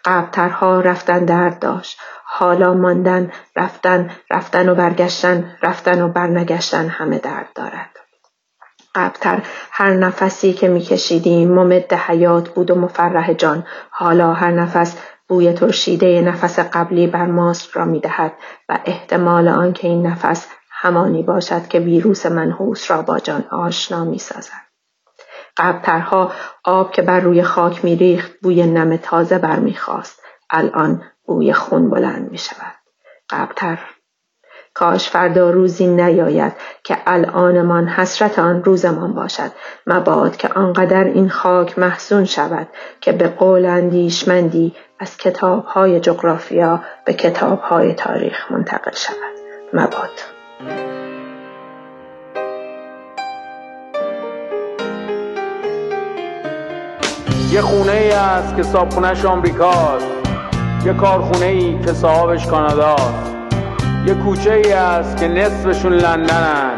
قبلترها 0.06 0.82
رفتن 0.82 1.26
درد 1.26 1.60
داشت 1.60 2.00
حالا 2.36 2.74
ماندن 2.74 3.32
رفتن 3.56 4.10
رفتن 4.32 4.70
و 4.70 4.76
برگشتن 4.76 5.58
رفتن 5.62 6.02
و 6.02 6.08
برنگشتن 6.08 6.88
همه 6.88 7.18
درد 7.18 7.48
دارد. 7.56 7.90
قبلتر 8.96 9.42
هر 9.72 9.94
نفسی 9.94 10.54
که 10.54 10.68
میکشیدیم 10.68 11.52
ممد 11.52 11.94
حیات 11.94 12.50
بود 12.50 12.72
و 12.72 12.76
مفرح 12.76 13.34
جان. 13.34 13.66
حالا 13.90 14.34
هر 14.34 14.52
نفس 14.52 14.98
بوی 15.28 15.54
ترشیده 15.54 16.22
نفس 16.22 16.60
قبلی 16.60 17.08
بر 17.08 17.26
ماست 17.26 17.78
را 17.78 17.86
می‌دهد 17.86 18.34
و 18.70 18.80
احتمال 18.86 19.48
آنکه 19.48 19.88
این 19.88 20.08
نفس 20.08 20.48
همانی 20.72 21.24
باشد 21.24 21.68
که 21.68 21.80
ویروس 21.80 22.26
منحوس 22.26 22.92
را 22.92 23.02
با 23.02 23.20
جان 23.20 23.44
آشنا 23.52 24.06
می 24.06 24.20
سازد. 24.20 24.64
قبلترها 25.58 26.32
آب 26.64 26.92
که 26.92 27.02
بر 27.02 27.20
روی 27.20 27.44
خاک 27.44 27.86
میریخت 27.86 28.32
بوی 28.42 28.68
نم 28.68 28.98
تازه 28.98 29.38
برمیخواست. 29.38 30.22
الان 30.50 31.02
بوی 31.26 31.54
خون 31.54 31.90
بلند 31.90 32.32
می 32.32 32.38
شود. 32.38 32.76
قبلتر. 33.30 33.80
کاش 34.74 35.10
فردا 35.10 35.50
روزی 35.50 35.88
نیاید 35.88 36.54
که 36.84 36.98
الانمان 37.06 37.88
حسرت 37.88 38.40
آن 38.40 38.64
روزمان 38.64 39.14
باشد. 39.14 39.52
مباد 39.88 40.38
که 40.38 40.48
آنقدر 40.48 41.04
این 41.04 41.30
خاک 41.30 41.80
محسون 41.80 42.26
شود 42.26 42.68
که 43.02 43.12
به 43.12 43.28
قول 43.28 43.66
اندیشمندی 43.66 44.76
از 45.00 45.18
کتابهای 45.18 46.00
جغرافیا 46.00 46.84
به 47.06 47.14
کتابهای 47.14 47.94
تاریخ 47.94 48.52
منتقل 48.52 48.92
شود. 48.96 49.34
مباد. 49.74 50.12
یه 57.52 57.62
خونه 57.62 57.92
ای 57.92 58.12
است 58.12 58.56
که 58.56 58.64
صابخونهش 58.64 59.26
آمریکاست. 59.26 60.23
یه 60.86 60.94
کارخونه 60.94 61.46
ای 61.46 61.80
که 61.86 61.94
صاحبش 61.94 62.46
کاناداست 62.46 63.36
یه 64.08 64.14
کوچه 64.14 64.54
ای 64.54 64.74
است 64.74 65.18
که 65.18 65.28
نصفشون 65.28 65.94
لندنن. 65.94 66.72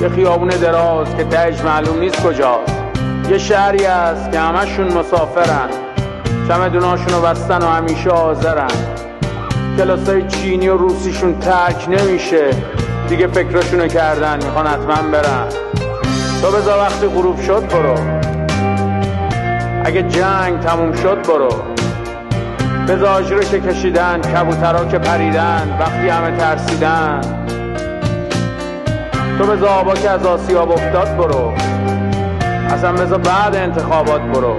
یه 0.00 0.08
خیابون 0.08 0.48
دراز 0.48 1.16
که 1.16 1.24
تهش 1.24 1.60
معلوم 1.60 1.98
نیست 1.98 2.22
کجاست. 2.26 2.82
یه 3.30 3.38
شهری 3.38 3.86
است 3.86 4.32
که 4.32 4.40
همشون 4.40 4.92
مسافرن. 4.92 5.68
چمدوناشون 6.48 7.08
رو 7.08 7.20
بستن 7.20 7.62
و 7.62 7.66
همیشه 7.66 8.10
حاضرن. 8.10 8.70
کلاسای 9.78 10.22
چینی 10.28 10.68
و 10.68 10.76
روسیشون 10.76 11.38
ترک 11.38 11.88
نمیشه. 11.88 12.50
دیگه 13.08 13.26
فکرشونو 13.26 13.86
کردن 13.86 14.36
می‌خوان 14.44 14.66
حتما 14.66 15.10
برن. 15.12 15.46
تو 16.42 16.50
بذار 16.50 16.78
وقتی 16.78 17.06
غروب 17.06 17.40
شد 17.40 17.68
برو. 17.68 17.94
اگه 19.84 20.02
جنگ 20.02 20.60
تموم 20.60 20.92
شد 20.92 21.22
برو. 21.28 21.73
بذار 22.88 23.22
رو 23.22 23.42
که 23.42 23.60
کشیدن 23.60 24.20
کبوترها 24.20 24.84
که 24.84 24.98
پریدن 24.98 25.76
وقتی 25.80 26.08
همه 26.08 26.36
ترسیدن. 26.36 27.20
تو 29.38 29.46
بذار 29.46 29.68
آبا 29.68 29.94
که 29.94 30.10
از 30.10 30.26
آسیاب 30.26 30.70
افتاد 30.70 31.16
برو. 31.16 31.52
اصلا 32.70 32.92
بذار 32.92 33.18
بعد 33.18 33.56
انتخابات 33.56 34.20
برو. 34.20 34.56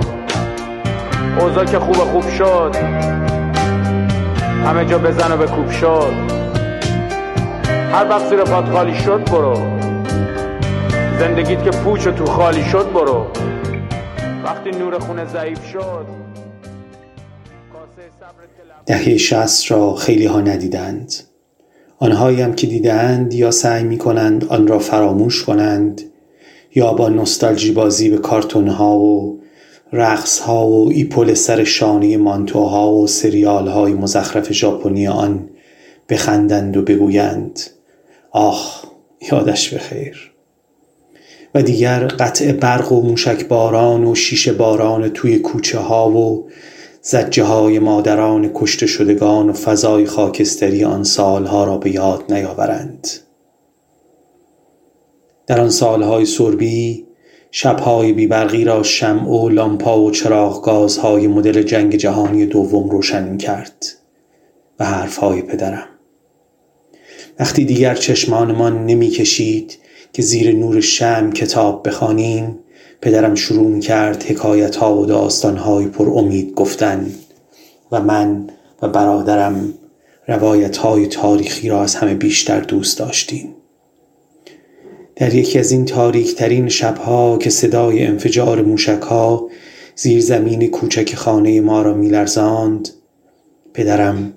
اوضاع 1.39 1.65
که 1.65 1.79
خوب 1.79 1.95
خوب 1.95 2.29
شد. 2.29 2.75
همه 4.65 4.85
جا 4.85 4.97
بزن 4.97 5.31
و 5.31 5.45
کوب 5.45 5.71
شد. 5.71 6.13
هر 7.93 8.09
وقت 8.09 8.29
زیر 8.29 8.43
پات 8.43 8.69
خالی 8.69 8.95
شد 8.95 9.31
برو. 9.31 9.55
زندگیت 11.19 11.63
که 11.63 11.69
پوچ 11.69 12.07
و 12.07 12.11
تو 12.11 12.25
خالی 12.25 12.63
شد 12.63 12.93
برو. 12.93 13.27
وقتی 14.45 14.71
نور 14.71 14.99
خونه 14.99 15.25
ضعیف 15.25 15.65
شد 15.65 16.24
دهه 18.85 19.17
شست 19.17 19.71
را 19.71 19.95
خیلی 19.95 20.25
ها 20.25 20.41
ندیدند. 20.41 21.13
آنهایی 21.99 22.41
هم 22.41 22.53
که 22.53 22.67
دیدند 22.67 23.33
یا 23.33 23.51
سعی 23.51 23.83
می 23.83 23.97
کنند 23.97 24.45
آن 24.45 24.67
را 24.67 24.79
فراموش 24.79 25.43
کنند 25.43 26.01
یا 26.75 26.93
با 26.93 27.09
نستالژی 27.09 27.71
بازی 27.71 28.09
به 28.09 28.17
کارتون 28.17 28.67
ها 28.67 28.99
و 28.99 29.39
رقص 29.93 30.39
ها 30.39 30.67
و 30.67 30.89
ایپل 30.91 31.33
سر 31.33 31.63
شانه 31.63 32.17
مانتوها 32.17 32.93
و 32.93 33.07
سریال 33.07 33.67
های 33.67 33.93
مزخرف 33.93 34.51
ژاپنی 34.53 35.07
آن 35.07 35.49
بخندند 36.09 36.77
و 36.77 36.81
بگویند 36.81 37.59
آخ 38.31 38.85
یادش 39.31 39.73
بخیر 39.73 40.31
و 41.55 41.61
دیگر 41.61 42.07
قطع 42.07 42.51
برق 42.51 42.91
و 42.91 43.01
موشک 43.01 43.47
باران 43.47 44.05
و 44.05 44.15
شیشه 44.15 44.53
باران 44.53 45.09
توی 45.09 45.39
کوچه 45.39 45.79
ها 45.79 46.09
و 46.11 46.49
زجه 47.07 47.43
های 47.43 47.79
مادران 47.79 48.51
کشته 48.53 48.85
شدگان 48.85 49.49
و 49.49 49.53
فضای 49.53 50.05
خاکستری 50.05 50.83
آن 50.83 51.03
سالها 51.03 51.63
را 51.63 51.77
به 51.77 51.91
یاد 51.91 52.33
نیاورند. 52.33 53.07
در 55.47 55.61
آن 55.61 55.69
سالهای 55.69 56.25
سربی 56.25 57.05
شبهای 57.51 58.13
بیبرقی 58.13 58.63
را 58.63 58.83
شمع 58.83 59.29
و 59.29 59.49
لامپا 59.49 60.01
و 60.01 60.11
چراغ 60.11 60.63
گازهای 60.63 61.27
مدل 61.27 61.63
جنگ 61.63 61.95
جهانی 61.95 62.45
دوم 62.45 62.89
روشن 62.89 63.37
کرد 63.37 63.85
و 64.79 64.85
حرفهای 64.85 65.41
پدرم. 65.41 65.87
وقتی 67.39 67.65
دیگر 67.65 67.95
چشمانمان 67.95 68.85
نمی 68.85 69.09
کشید 69.09 69.77
که 70.13 70.21
زیر 70.21 70.55
نور 70.55 70.81
شم 70.81 71.31
کتاب 71.31 71.87
بخوانیم 71.87 72.59
پدرم 73.01 73.35
شروع 73.35 73.79
کرد 73.79 74.23
حکایت 74.23 74.75
ها 74.75 74.97
و 74.97 75.05
داستان 75.05 75.57
های 75.57 75.85
پر 75.85 76.09
امید 76.19 76.53
گفتن 76.53 77.11
و 77.91 78.01
من 78.01 78.49
و 78.81 78.89
برادرم 78.89 79.73
روایت 80.27 80.77
های 80.77 81.07
تاریخی 81.07 81.69
را 81.69 81.83
از 81.83 81.95
همه 81.95 82.13
بیشتر 82.13 82.59
دوست 82.59 82.99
داشتیم. 82.99 83.55
در 85.15 85.33
یکی 85.33 85.59
از 85.59 85.71
این 85.71 85.85
تاریک 85.85 86.35
ترین 86.35 86.69
شبها 86.69 87.37
که 87.37 87.49
صدای 87.49 88.05
انفجار 88.05 88.61
موشک 88.61 89.01
ها 89.01 89.49
زیر 89.95 90.21
زمین 90.21 90.67
کوچک 90.67 91.15
خانه 91.15 91.61
ما 91.61 91.81
را 91.81 91.93
میلرزاند 91.93 92.89
پدرم 93.73 94.33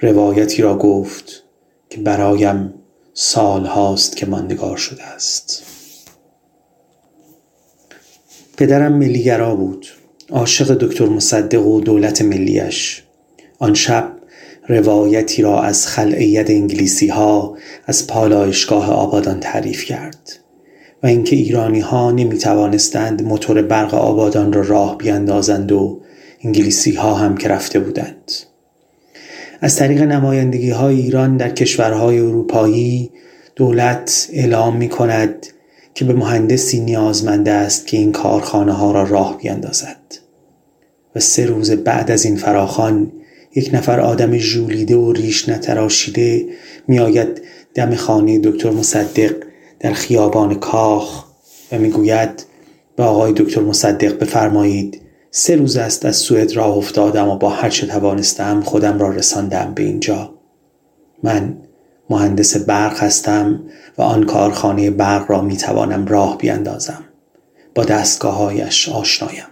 روایتی 0.00 0.62
را 0.62 0.78
گفت 0.78 1.42
که 1.90 2.00
برایم 2.00 2.74
سال 3.14 3.66
هاست 3.66 4.16
که 4.16 4.26
ماندگار 4.26 4.76
شده 4.76 5.02
است. 5.02 5.71
پدرم 8.56 8.92
ملیگرا 8.92 9.54
بود. 9.54 9.86
عاشق 10.30 10.74
دکتر 10.74 11.06
مصدق 11.06 11.66
و 11.66 11.80
دولت 11.80 12.22
ملیش. 12.22 13.02
آن 13.58 13.74
شب 13.74 14.12
روایتی 14.68 15.42
را 15.42 15.62
از 15.62 15.86
خلعیت 15.86 16.50
انگلیسی 16.50 17.08
ها 17.08 17.56
از 17.86 18.06
پالایشگاه 18.06 18.90
آبادان 18.90 19.40
تعریف 19.40 19.84
کرد 19.84 20.32
و 21.02 21.06
اینکه 21.06 21.36
ایرانی 21.36 21.80
ها 21.80 22.10
نمی 22.10 22.38
توانستند 22.38 23.22
موتور 23.22 23.62
برق 23.62 23.94
آبادان 23.94 24.52
را 24.52 24.62
راه 24.62 24.98
بیندازند 24.98 25.72
و 25.72 26.00
انگلیسی 26.44 26.92
ها 26.92 27.14
هم 27.14 27.36
که 27.36 27.48
رفته 27.48 27.80
بودند. 27.80 28.32
از 29.60 29.76
طریق 29.76 30.02
نمایندگی 30.02 30.70
های 30.70 31.00
ایران 31.00 31.36
در 31.36 31.50
کشورهای 31.50 32.18
اروپایی 32.18 33.10
دولت 33.56 34.28
اعلام 34.32 34.76
می 34.76 34.88
کند 34.88 35.46
که 35.94 36.04
به 36.04 36.12
مهندسی 36.12 36.80
نیازمند 36.80 37.48
است 37.48 37.86
که 37.86 37.96
این 37.96 38.12
کارخانه 38.12 38.72
ها 38.72 38.92
را 38.92 39.02
راه 39.02 39.38
بیندازد 39.38 39.96
و 41.16 41.20
سه 41.20 41.46
روز 41.46 41.70
بعد 41.70 42.10
از 42.10 42.24
این 42.24 42.36
فراخان 42.36 43.12
یک 43.54 43.70
نفر 43.72 44.00
آدم 44.00 44.36
ژولیده 44.36 44.96
و 44.96 45.12
ریش 45.12 45.48
نتراشیده 45.48 46.46
میآید 46.88 47.42
دم 47.74 47.94
خانه 47.94 48.38
دکتر 48.38 48.70
مصدق 48.70 49.34
در 49.80 49.92
خیابان 49.92 50.54
کاخ 50.54 51.24
و 51.72 51.78
می‌گوید 51.78 52.44
به 52.96 53.02
آقای 53.02 53.32
دکتر 53.36 53.60
مصدق 53.60 54.18
بفرمایید 54.18 55.00
سه 55.30 55.56
روز 55.56 55.76
است 55.76 56.04
از 56.04 56.16
سوئد 56.16 56.52
راه 56.52 56.76
افتادم 56.76 57.28
و 57.28 57.36
با 57.36 57.48
هر 57.48 57.70
چه 57.70 57.86
توانستم 57.86 58.60
خودم 58.60 58.98
را 58.98 59.10
رساندم 59.10 59.72
به 59.74 59.82
اینجا. 59.82 60.34
من 61.22 61.56
مهندس 62.12 62.56
برق 62.56 63.02
هستم 63.02 63.60
و 63.98 64.02
آن 64.02 64.24
کارخانه 64.24 64.90
برق 64.90 65.30
را 65.30 65.42
می 65.42 65.56
توانم 65.56 66.06
راه 66.06 66.38
بیندازم 66.38 67.04
با 67.74 67.84
دستگاههایش 67.84 68.88
آشنایم. 68.88 69.44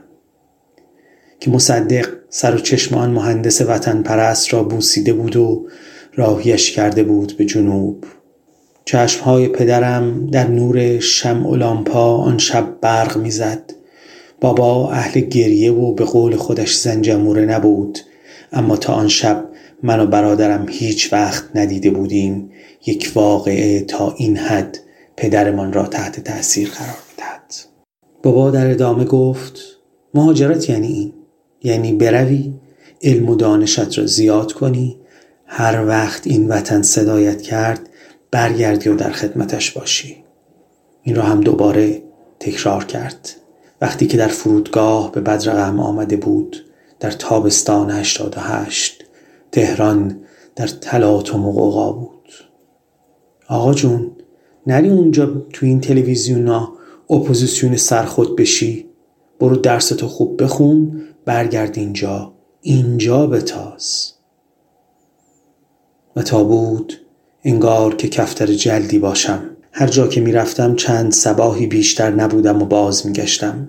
که 1.40 1.50
مصدق 1.50 2.08
سر 2.28 2.54
و 2.54 2.58
چشم 2.58 2.94
آن 2.94 3.10
مهندس 3.10 3.60
وطن 3.60 4.02
پرست 4.02 4.54
را 4.54 4.62
بوسیده 4.62 5.12
بود 5.12 5.36
و 5.36 5.68
راهیش 6.14 6.70
کرده 6.70 7.02
بود 7.02 7.36
به 7.36 7.44
جنوب. 7.44 8.04
چشمهای 8.84 9.48
پدرم 9.48 10.26
در 10.26 10.48
نور 10.48 10.98
شمع 10.98 11.48
و 11.48 11.56
لامپا 11.56 12.16
آن 12.16 12.38
شب 12.38 12.80
برق 12.80 13.16
می‌زد. 13.16 13.72
بابا 14.40 14.90
اهل 14.90 15.20
گریه 15.20 15.72
و 15.72 15.94
به 15.94 16.04
قول 16.04 16.36
خودش 16.36 16.76
زنجموره 16.76 17.44
نبود 17.44 17.98
اما 18.52 18.76
تا 18.76 18.92
آن 18.92 19.08
شب 19.08 19.49
من 19.82 20.00
و 20.00 20.06
برادرم 20.06 20.66
هیچ 20.68 21.12
وقت 21.12 21.44
ندیده 21.54 21.90
بودیم 21.90 22.50
یک 22.86 23.12
واقعه 23.14 23.80
تا 23.80 24.14
این 24.16 24.36
حد 24.36 24.78
پدرمان 25.16 25.72
را 25.72 25.86
تحت 25.86 26.20
تأثیر 26.20 26.68
قرار 26.68 26.96
بدهد 27.16 27.54
بابا 28.22 28.50
در 28.50 28.70
ادامه 28.70 29.04
گفت 29.04 29.60
مهاجرت 30.14 30.70
یعنی 30.70 30.86
این. 30.86 31.12
یعنی 31.62 31.92
بروی 31.92 32.52
علم 33.02 33.28
و 33.28 33.34
دانشت 33.34 33.98
را 33.98 34.06
زیاد 34.06 34.52
کنی 34.52 34.96
هر 35.46 35.86
وقت 35.86 36.26
این 36.26 36.48
وطن 36.48 36.82
صدایت 36.82 37.42
کرد 37.42 37.80
برگردی 38.30 38.88
و 38.88 38.94
در 38.94 39.10
خدمتش 39.10 39.70
باشی. 39.70 40.16
این 41.02 41.16
را 41.16 41.22
هم 41.22 41.40
دوباره 41.40 42.02
تکرار 42.40 42.84
کرد. 42.84 43.30
وقتی 43.80 44.06
که 44.06 44.16
در 44.16 44.28
فرودگاه 44.28 45.12
به 45.12 45.20
بدرقم 45.20 45.80
آمده 45.80 46.16
بود 46.16 46.64
در 47.00 47.10
تابستان 47.10 47.90
88 47.90 49.04
تهران 49.52 50.20
در 50.56 50.66
تلاطم 50.66 51.46
و 51.46 51.52
قوقا 51.52 51.92
بود. 51.92 52.32
آقا 53.48 53.74
جون 53.74 54.10
نری 54.66 54.90
اونجا 54.90 55.26
تو 55.52 55.66
این 55.66 55.80
تلویزیونا 55.80 56.72
اپوزیسیون 57.10 57.76
سرخود 57.76 58.36
بشی. 58.36 58.86
برو 59.40 59.56
درستو 59.56 60.08
خوب 60.08 60.42
بخون 60.42 61.02
برگرد 61.24 61.78
اینجا. 61.78 62.32
اینجا 62.60 63.26
بتاز. 63.26 64.12
و 66.16 66.22
تا 66.22 66.44
بود 66.44 66.92
انگار 67.44 67.96
که 67.96 68.08
کفتر 68.08 68.46
جلدی 68.46 68.98
باشم. 68.98 69.42
هر 69.72 69.86
جا 69.86 70.06
که 70.06 70.20
می‌رفتم 70.20 70.76
چند 70.76 71.12
صباحی 71.12 71.66
بیشتر 71.66 72.10
نبودم 72.10 72.62
و 72.62 72.64
باز 72.64 73.06
میگشتم. 73.06 73.68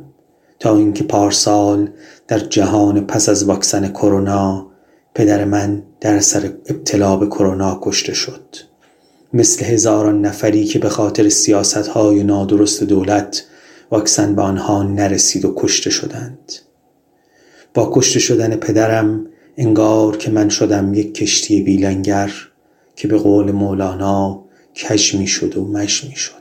تا 0.59 0.77
اینکه 0.77 1.03
پارسال 1.03 1.89
در 2.27 2.39
جهان 2.39 3.07
پس 3.07 3.29
از 3.29 3.43
واکسن 3.43 3.87
کرونا 3.87 4.70
پدر 5.15 5.45
من 5.45 5.83
در 6.01 6.19
سر 6.19 6.53
ابتلا 6.65 7.17
به 7.17 7.27
کرونا 7.27 7.79
کشته 7.81 8.13
شد. 8.13 8.55
مثل 9.33 9.65
هزاران 9.65 10.21
نفری 10.21 10.65
که 10.65 10.79
به 10.79 10.89
خاطر 10.89 11.29
سیاست 11.29 11.87
های 11.87 12.23
نادرست 12.23 12.83
دولت 12.83 13.43
واکسن 13.91 14.35
به 14.35 14.41
آنها 14.41 14.83
نرسید 14.83 15.45
و 15.45 15.53
کشته 15.57 15.89
شدند. 15.89 16.53
با 17.73 17.91
کشته 17.93 18.19
شدن 18.19 18.55
پدرم 18.55 19.25
انگار 19.57 20.17
که 20.17 20.31
من 20.31 20.49
شدم 20.49 20.93
یک 20.93 21.13
کشتی 21.13 21.61
بیلنگر 21.61 22.33
که 22.95 23.07
به 23.07 23.17
قول 23.17 23.51
مولانا 23.51 24.43
کج 24.75 25.15
می 25.15 25.27
شد 25.27 25.57
و 25.57 25.65
مش 25.67 26.03
می 26.03 26.15
شد. 26.15 26.33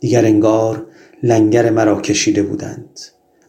دیگر 0.00 0.24
انگار 0.24 0.86
لنگر 1.22 1.70
مرا 1.70 2.00
کشیده 2.00 2.42
بودند. 2.42 3.00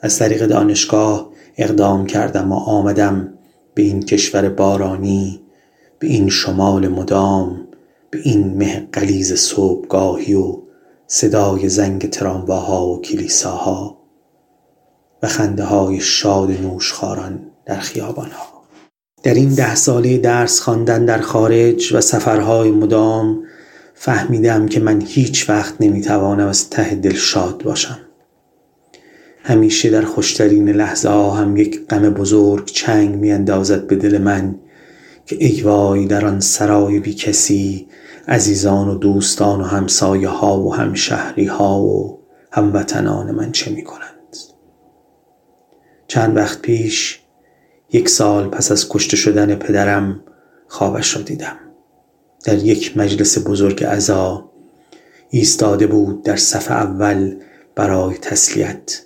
از 0.01 0.19
طریق 0.19 0.45
دانشگاه 0.45 1.29
اقدام 1.57 2.05
کردم 2.05 2.51
و 2.51 2.55
آمدم 2.55 3.34
به 3.75 3.81
این 3.83 4.03
کشور 4.03 4.49
بارانی 4.49 5.41
به 5.99 6.07
این 6.07 6.29
شمال 6.29 6.87
مدام 6.87 7.67
به 8.11 8.19
این 8.23 8.57
مه 8.57 8.87
قلیز 8.91 9.33
صبحگاهی 9.33 10.33
و 10.33 10.57
صدای 11.07 11.69
زنگ 11.69 12.09
ترامواها 12.09 12.87
و 12.87 13.01
کلیساها 13.01 13.97
و 15.23 15.27
خنده 15.27 15.63
های 15.63 15.99
شاد 15.99 16.51
نوشخاران 16.51 17.39
در 17.65 17.79
خیابانها. 17.79 18.63
در 19.23 19.33
این 19.33 19.53
ده 19.53 19.75
ساله 19.75 20.17
درس 20.17 20.59
خواندن 20.59 21.05
در 21.05 21.21
خارج 21.21 21.93
و 21.93 22.01
سفرهای 22.01 22.71
مدام 22.71 23.43
فهمیدم 23.93 24.67
که 24.67 24.79
من 24.79 25.01
هیچ 25.01 25.49
وقت 25.49 25.73
نمی‌توانم 25.79 26.47
از 26.47 26.69
ته 26.69 26.95
دل 26.95 27.13
شاد 27.13 27.63
باشم. 27.63 28.04
همیشه 29.47 29.89
در 29.89 30.01
خوشترین 30.01 30.69
لحظه 30.69 31.09
ها 31.09 31.31
هم 31.31 31.57
یک 31.57 31.87
غم 31.87 32.09
بزرگ 32.09 32.65
چنگ 32.65 33.15
میاندازد 33.15 33.87
به 33.87 33.95
دل 33.95 34.17
من 34.17 34.55
که 35.25 35.37
ای 35.39 35.61
وای 35.61 36.05
در 36.05 36.25
آن 36.25 36.39
سرای 36.39 36.99
بی 36.99 37.13
کسی 37.13 37.87
عزیزان 38.27 38.87
و 38.87 38.95
دوستان 38.95 39.61
و 39.61 39.63
همسایه 39.63 40.29
ها 40.29 40.59
و 40.59 40.75
همشهری 40.75 41.45
ها 41.45 41.81
و 41.81 42.19
هموطنان 42.51 43.31
من 43.31 43.51
چه 43.51 43.71
می 43.71 43.83
کنند 43.83 44.35
چند 46.07 46.37
وقت 46.37 46.61
پیش 46.61 47.19
یک 47.91 48.09
سال 48.09 48.47
پس 48.47 48.71
از 48.71 48.89
کشته 48.89 49.17
شدن 49.17 49.55
پدرم 49.55 50.23
خوابش 50.67 51.15
را 51.15 51.21
دیدم. 51.21 51.57
در 52.45 52.57
یک 52.57 52.97
مجلس 52.97 53.47
بزرگ 53.47 53.83
عزا 53.83 54.51
ایستاده 55.29 55.87
بود 55.87 56.23
در 56.23 56.35
صف 56.35 56.71
اول 56.71 57.35
برای 57.75 58.17
تسلیت. 58.17 59.04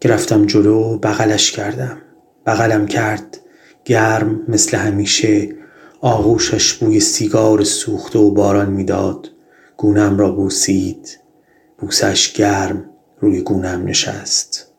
که 0.00 0.08
رفتم 0.08 0.46
جلو 0.46 0.98
بغلش 0.98 1.52
کردم. 1.52 1.98
بغلم 2.46 2.86
کرد. 2.86 3.40
گرم 3.84 4.40
مثل 4.48 4.76
همیشه. 4.76 5.48
آغوشش 6.00 6.72
بوی 6.72 7.00
سیگار 7.00 7.64
سوخته 7.64 8.18
و 8.18 8.30
باران 8.30 8.70
می‌داد. 8.70 9.28
گونم 9.76 10.18
را 10.18 10.32
بوسید. 10.32 11.18
بوسش 11.78 12.32
گرم 12.32 12.90
روی 13.20 13.40
گونم 13.40 13.84
نشست. 13.84 14.72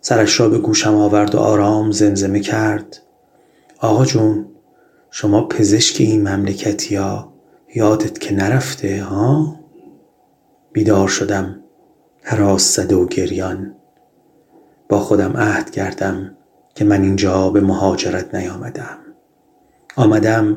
سرش 0.00 0.40
را 0.40 0.48
به 0.48 0.58
گوشم 0.58 0.94
آورد 0.94 1.34
و 1.34 1.38
آرام 1.38 1.90
زمزمه 1.90 2.40
کرد. 2.40 3.02
آقا 3.78 4.04
جون 4.04 4.46
شما 5.10 5.48
پزشک 5.48 6.00
این 6.00 6.28
مملکتی 6.28 6.96
ها 6.96 7.32
یادت 7.74 8.18
که 8.18 8.34
نرفته 8.34 9.02
ها؟ 9.02 9.60
بیدار 10.72 11.08
شدم. 11.08 11.60
حراس 12.22 12.76
زده 12.76 12.96
و 12.96 13.06
گریان. 13.06 13.75
با 14.88 14.98
خودم 14.98 15.36
عهد 15.36 15.70
کردم 15.70 16.36
که 16.74 16.84
من 16.84 17.02
اینجا 17.02 17.50
به 17.50 17.60
مهاجرت 17.60 18.34
نیامدم. 18.34 18.98
آمدم 19.96 20.56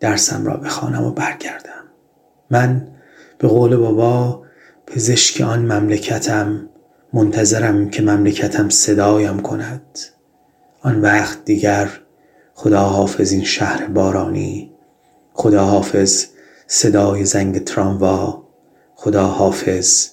درسم 0.00 0.44
را 0.44 0.56
بخوانم 0.56 1.04
و 1.04 1.10
برگردم. 1.10 1.84
من 2.50 2.88
به 3.38 3.48
قول 3.48 3.76
بابا 3.76 4.42
پزشک 4.86 5.40
آن 5.40 5.72
مملکتم 5.72 6.68
منتظرم 7.12 7.90
که 7.90 8.02
مملکتم 8.02 8.68
صدایم 8.68 9.40
کند. 9.40 9.98
آن 10.82 11.00
وقت 11.00 11.44
دیگر 11.44 11.88
خدا 12.54 12.80
حافظ 12.80 13.32
این 13.32 13.44
شهر 13.44 13.86
بارانی 13.86 14.72
خدا 15.32 15.64
حافظ 15.64 16.26
صدای 16.66 17.24
زنگ 17.24 17.64
تراموا 17.64 18.42
خدا 18.94 19.26
حافظ 19.26 20.08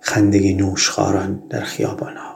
خنده 0.00 0.54
نوشخاران 0.54 1.42
در 1.50 1.60
خیابانها. 1.60 2.27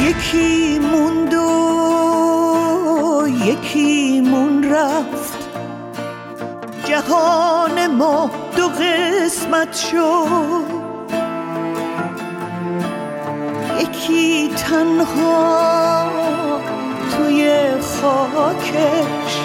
یکی 0.00 0.78
موند 0.78 1.34
و 1.34 3.28
یکی 3.28 4.20
مون 4.20 4.64
رفت. 4.72 5.48
جهان 6.84 7.86
ما 7.86 8.30
دو 8.56 8.68
قسمت 8.68 9.74
شد. 9.74 10.82
یکی 13.80 14.48
تنها 14.48 16.04
توی 17.10 17.70
خاکش. 17.80 19.40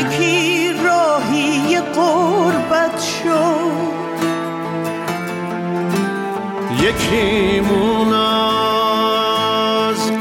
یکی 0.00 0.72
راهی 0.72 1.80
قربت 1.80 3.00
شد. 3.00 4.00
یکی 6.82 7.60
مون 7.60 8.29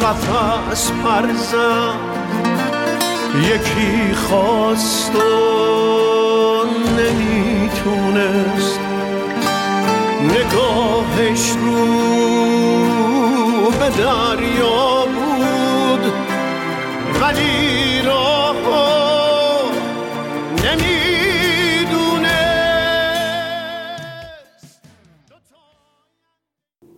قفص 0.09 0.91
پرزد 0.91 1.99
یکی 3.41 4.13
خواست 4.13 5.15
و 5.15 5.19
نمی‌تونست 6.97 8.79
نگاهش 10.23 11.49
رو 11.49 11.85
به 13.79 13.89
دریا 13.89 15.05
بود. 15.05 16.13
ولی 17.21 18.01
راه 18.01 18.55
نمی‌دونه 20.65 22.41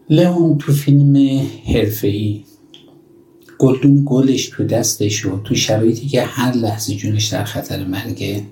لئون 0.10 0.58
تو 0.58 0.74
فیلم 0.74 1.15
حرفه‌ای. 1.74 2.51
گلدون 3.62 4.04
گلش 4.06 4.50
تو 4.50 4.63
دستش 4.63 5.26
و 5.26 5.39
تو 5.43 5.56
شرایطی 5.56 6.08
که 6.08 6.21
هر 6.21 6.52
لحظه 6.52 6.95
جونش 6.95 7.28
در 7.28 7.43
خطر 7.43 7.86
مرگه 7.86 8.43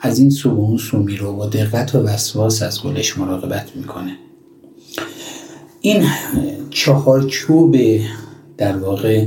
از 0.00 0.18
این 0.18 0.30
سو 0.30 0.50
اون 0.50 0.76
سو 0.76 0.98
میره 0.98 1.26
و 1.26 1.46
دقت 1.46 1.94
و 1.94 1.98
وسواس 1.98 2.62
از 2.62 2.82
گلش 2.82 3.18
مراقبت 3.18 3.76
می‌کنه. 3.76 4.16
این 5.80 6.06
چهارچوب 6.70 7.76
در 8.58 8.76
واقع 8.76 9.26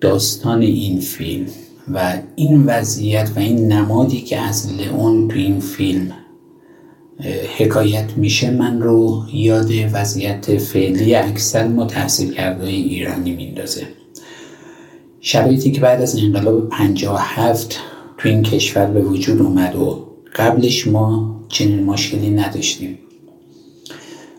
داستان 0.00 0.62
این 0.62 1.00
فیلم 1.00 1.46
و 1.94 2.18
این 2.36 2.62
وضعیت 2.66 3.30
و 3.36 3.38
این 3.38 3.72
نمادی 3.72 4.20
که 4.20 4.38
از 4.40 4.72
لئون 4.72 5.28
تو 5.28 5.36
این 5.36 5.60
فیلم 5.60 6.12
حکایت 7.58 8.16
میشه 8.16 8.50
من 8.50 8.82
رو 8.82 9.24
یاد 9.32 9.70
وضعیت 9.92 10.58
فعلی 10.58 11.14
اکثر 11.14 11.68
متحصیل 11.68 12.34
کرده 12.34 12.66
ایرانی 12.66 13.32
میندازه 13.34 13.86
شرایطی 15.28 15.70
که 15.70 15.80
بعد 15.80 16.02
از 16.02 16.18
انقلاب 16.18 16.68
57 16.68 17.80
تو 18.18 18.28
این 18.28 18.42
کشور 18.42 18.86
به 18.86 19.00
وجود 19.00 19.42
اومد 19.42 19.76
و 19.76 20.06
قبلش 20.36 20.86
ما 20.86 21.40
چنین 21.48 21.84
مشکلی 21.84 22.30
نداشتیم. 22.30 22.98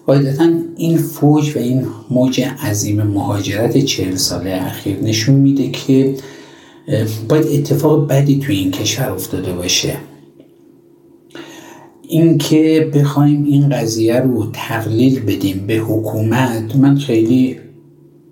قاعدتا 0.05 0.49
این 0.77 0.97
فوج 0.97 1.55
و 1.55 1.59
این 1.59 1.87
موج 2.09 2.41
عظیم 2.41 3.03
مهاجرت 3.03 3.77
چهل 3.77 4.15
ساله 4.15 4.59
اخیر 4.61 4.99
نشون 4.99 5.35
میده 5.35 5.71
که 5.71 6.15
باید 7.29 7.45
اتفاق 7.47 8.07
بدی 8.07 8.39
تو 8.39 8.51
این 8.51 8.71
کشور 8.71 9.09
افتاده 9.09 9.53
باشه. 9.53 9.97
اینکه 12.01 12.91
بخوایم 12.95 13.43
این 13.43 13.69
قضیه 13.69 14.19
رو 14.19 14.45
تقلیل 14.53 15.19
بدیم 15.19 15.67
به 15.67 15.73
حکومت 15.73 16.75
من 16.75 16.97
خیلی 16.97 17.66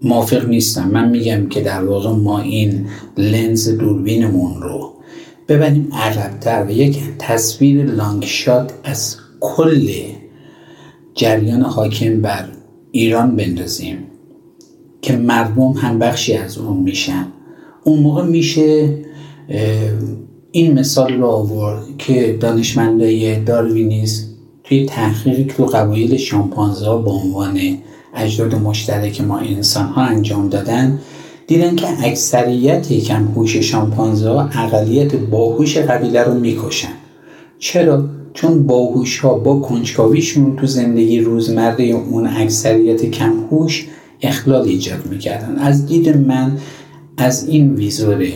موافق 0.06 0.48
نیستم. 0.50 0.90
من 0.90 1.10
میگم 1.10 1.50
که 1.50 1.62
در 1.62 1.84
واقع 1.84 2.10
ما 2.10 2.40
این 2.40 2.86
لنز 3.18 3.70
دوربینمون 3.70 4.62
رو 4.62 4.94
ببریم 5.48 5.90
عقبتر 5.94 6.66
و 6.66 6.72
یک 6.72 7.00
تصویر 7.20 7.86
لانگ 7.86 8.26
شات 8.26 8.74
از 8.84 9.18
کل 9.40 9.90
جریان 11.14 11.62
حاکم 11.62 12.22
بر 12.22 12.46
ایران 12.92 13.36
بندازیم 13.36 13.98
که 15.02 15.16
مردم 15.16 15.72
هم 15.72 16.00
بخشی 16.00 16.34
از 16.34 16.58
اون 16.58 16.78
میشن. 16.78 17.28
اون 17.84 18.00
موقع 18.00 18.24
میشه 18.24 18.98
این 20.52 20.80
مثال 20.80 21.14
رو 21.14 21.26
آورد 21.26 21.84
که 21.98 22.38
دانشمندای 22.40 23.40
داروینیز 23.40 24.30
توی 24.64 24.86
تحقیقی 24.86 25.44
که 25.46 25.54
تو 25.54 25.66
قبایل 25.66 26.18
شامپانزه 26.18 26.86
با 26.86 27.12
عنوان 27.12 27.60
اجداد 28.16 28.56
مشترک 28.56 29.22
ما 29.22 29.38
انسان 29.38 29.86
ها 29.86 30.02
انجام 30.02 30.50
دادن 30.50 31.00
دیدن 31.48 31.76
که 31.76 31.88
اکثریت 32.04 32.94
کمهوش 32.94 33.58
شامپانزه 33.58 34.30
ها 34.30 34.50
اقلیت 34.54 35.16
باهوش 35.16 35.78
قبیله 35.78 36.24
رو 36.24 36.34
می‌کشن. 36.34 36.94
چرا؟ 37.60 38.06
چون 38.34 38.68
باهوش 38.68 39.20
ها 39.20 39.34
با 39.34 39.60
کنجکاویشون 39.60 40.56
تو 40.56 40.68
زندگی 40.68 41.20
روزمره 41.20 41.84
اون 41.86 42.28
اکثریت 42.28 43.06
کمهوش 43.06 43.88
اخلال 44.22 44.68
ایجاد 44.68 45.06
می‌کردن. 45.06 45.56
از 45.56 45.86
دید 45.86 46.18
من 46.18 46.58
از 47.18 47.48
این 47.48 47.76
ویزور 47.76 48.28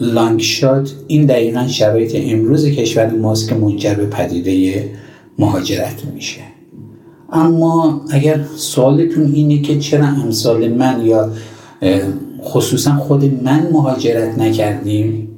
لانگ 0.00 0.40
شات 0.40 0.92
این 1.06 1.26
دقیقا 1.26 1.68
شرایط 1.68 2.12
امروز 2.14 2.66
کشور 2.66 3.10
ماست 3.10 3.48
که 3.48 3.54
منجر 3.54 3.94
به 3.94 4.06
پدیده 4.06 4.84
مهاجرت 5.38 6.04
میشه. 6.14 6.51
اما 7.32 8.00
اگر 8.10 8.40
سوالتون 8.56 9.32
اینه 9.32 9.62
که 9.62 9.78
چرا 9.78 10.06
امثال 10.06 10.68
من 10.68 11.06
یا 11.06 11.30
خصوصا 12.42 12.96
خود 12.96 13.42
من 13.44 13.68
مهاجرت 13.72 14.38
نکردیم 14.38 15.28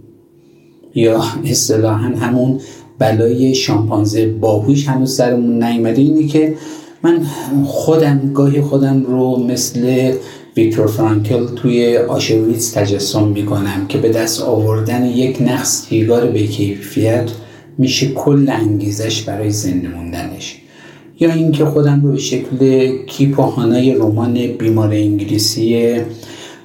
یا 0.94 1.22
اصطلاحا 1.44 2.08
همون 2.08 2.60
بلای 2.98 3.54
شامپانزه 3.54 4.26
باهوش 4.26 4.88
هنوز 4.88 5.16
سرمون 5.16 5.64
نیومده 5.64 6.02
اینه 6.02 6.26
که 6.26 6.54
من 7.02 7.26
خودم 7.64 8.30
گاهی 8.34 8.60
خودم 8.60 9.04
رو 9.04 9.36
مثل 9.36 10.12
ویکتور 10.56 10.86
فرانکل 10.86 11.46
توی 11.46 11.96
آشویتس 11.96 12.72
تجسم 12.72 13.28
می‌کنم 13.28 13.86
که 13.88 13.98
به 13.98 14.08
دست 14.08 14.42
آوردن 14.42 15.04
یک 15.04 15.42
نقص 15.42 15.86
سیگار 15.88 16.26
به 16.26 16.46
کیفیت 16.46 17.30
میشه 17.78 18.08
کل 18.08 18.46
انگیزش 18.48 19.22
برای 19.22 19.50
زنده 19.50 19.88
موندنش. 19.88 20.63
یا 21.20 21.32
اینکه 21.32 21.64
خودم 21.64 22.02
رو 22.02 22.12
به 22.12 22.18
شکل 22.18 22.88
کیپوهانای 23.06 23.94
رمان 23.94 24.46
بیمار 24.46 24.90
انگلیسی 24.92 25.96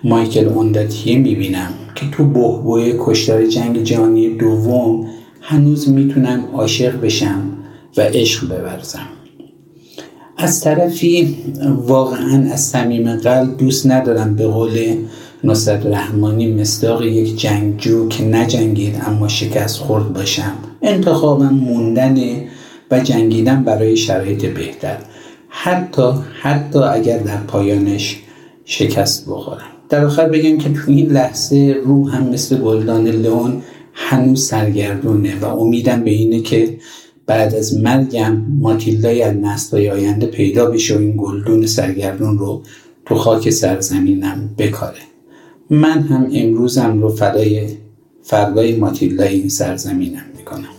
مایکل 0.03 0.47
اونداتیه 0.47 1.17
می‌بینم 1.17 1.69
که 1.95 2.05
تو 2.11 2.25
بهبوی 2.25 2.93
کشتار 2.99 3.45
جنگ 3.45 3.83
جهانی 3.83 4.29
دوم 4.29 5.07
هنوز 5.41 5.89
می‌تونم 5.89 6.43
عاشق 6.53 7.01
بشم 7.01 7.41
و 7.97 8.01
عشق 8.01 8.47
بورزم. 8.47 9.07
از 10.37 10.61
طرفی 10.61 11.35
واقعا 11.87 12.49
از 12.51 12.61
صمیم 12.61 13.15
قلب 13.15 13.57
دوست 13.57 13.87
ندارم 13.87 14.35
به 14.35 14.47
قول 14.47 14.95
نصرت 15.43 15.85
رحمانی 15.85 16.53
مصداق 16.53 17.05
یک 17.05 17.39
جنگجو 17.39 18.07
که 18.07 18.23
نجنگید 18.23 18.95
اما 19.07 19.27
شکست 19.27 19.77
خورد 19.77 20.13
باشم. 20.13 20.53
انتخابم 20.81 21.53
موندن 21.53 22.17
و 22.91 22.99
جنگیدن 22.99 23.63
برای 23.63 23.97
شرایط 23.97 24.45
بهتر. 24.45 24.97
حتی 25.49 26.11
حتی 26.41 26.79
اگر 26.79 27.17
در 27.17 27.37
پایانش 27.37 28.19
شکست 28.65 29.25
بخورم 29.29 29.67
در 29.89 30.05
آخر 30.05 30.29
بگم 30.29 30.57
که 30.57 30.69
تو 30.69 30.79
این 30.91 31.11
لحظه 31.11 31.81
روح 31.85 32.15
هم 32.15 32.29
مثل 32.29 32.57
گلدان 32.57 33.07
لئون 33.07 33.61
هنوز 33.93 34.47
سرگردونه 34.47 35.39
و 35.39 35.45
امیدم 35.45 36.03
به 36.03 36.11
اینه 36.11 36.41
که 36.41 36.77
بعد 37.25 37.55
از 37.55 37.77
مرگم 37.77 38.45
ماتیلدای 38.59 39.21
از 39.21 39.35
نسلهای 39.35 39.89
آینده 39.89 40.27
پیدا 40.27 40.65
بشه 40.71 40.95
و 40.95 40.99
این 40.99 41.13
گلدون 41.17 41.65
سرگردون 41.65 42.37
رو 42.37 42.63
تو 43.05 43.15
خاک 43.15 43.49
سرزمینم 43.49 44.49
بکاره. 44.57 44.99
من 45.69 46.01
هم 46.01 46.29
امروزم 46.33 47.01
رو 47.01 47.09
فدای 47.09 47.67
فردای 48.23 48.75
ماتیلدای 48.75 49.33
این 49.33 49.49
سرزمینم 49.49 50.25
می‌کنم. 50.37 50.78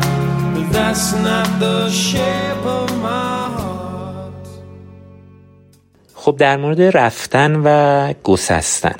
that's 0.75 1.13
not 1.27 1.49
the 1.59 1.89
shape 1.89 2.65
of 2.65 2.89
my 3.03 3.31
خب 6.15 6.37
در 6.37 6.57
مورد 6.57 6.81
رفتن 6.81 7.61
و 7.65 8.13
گسستن. 8.23 8.95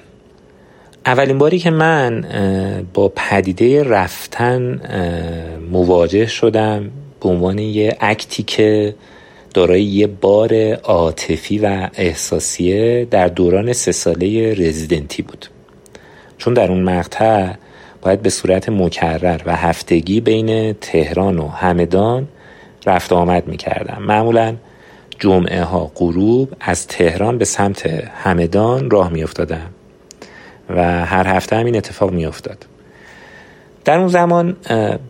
اولین 1.06 1.38
باری 1.38 1.60
که 1.60 1.70
من 1.70 2.26
با 2.94 3.12
پدیده 3.16 3.84
رفتن 3.84 4.82
مواجه 5.72 6.26
شدم 6.26 6.92
به 7.22 7.30
عنوان 7.30 7.60
یه 7.60 7.98
اکتی 8.00 8.44
که 8.44 8.96
دارای 9.54 9.84
یه 9.84 10.08
بار 10.08 10.74
عاطفی 10.74 11.58
و 11.58 11.90
احساسیه 11.94 13.08
در 13.12 13.28
دوران 13.28 13.74
سه 13.74 13.92
ساله 13.92 14.54
رزیدنتی 14.54 15.22
بود. 15.22 15.46
چون 16.38 16.54
در 16.54 16.72
اون 16.72 16.84
مقطع 16.84 17.54
باید 18.02 18.22
به 18.22 18.30
صورت 18.30 18.70
مکرر 18.70 19.42
و 19.46 19.56
هفتگی 19.56 20.22
بین 20.22 20.74
تهران 20.74 21.40
و 21.40 21.48
همدان 21.48 22.28
رفت 22.86 23.14
آمد 23.14 23.48
می 23.48 23.58
کردم 23.58 24.02
معمولاً 24.02 24.56
جمعه 25.22 25.64
ها 25.64 25.92
غروب 25.96 26.54
از 26.60 26.88
تهران 26.88 27.38
به 27.38 27.46
سمت 27.46 27.86
همدان 28.24 28.90
راه 28.90 29.10
می 29.10 29.24
افتادم 29.24 29.70
و 30.70 31.06
هر 31.06 31.28
هفته 31.28 31.56
هم 31.56 31.66
این 31.66 31.76
اتفاق 31.76 32.12
می 32.12 32.26
افتاد 32.26 32.66
در 33.86 33.98
اون 33.98 34.08
زمان 34.08 34.58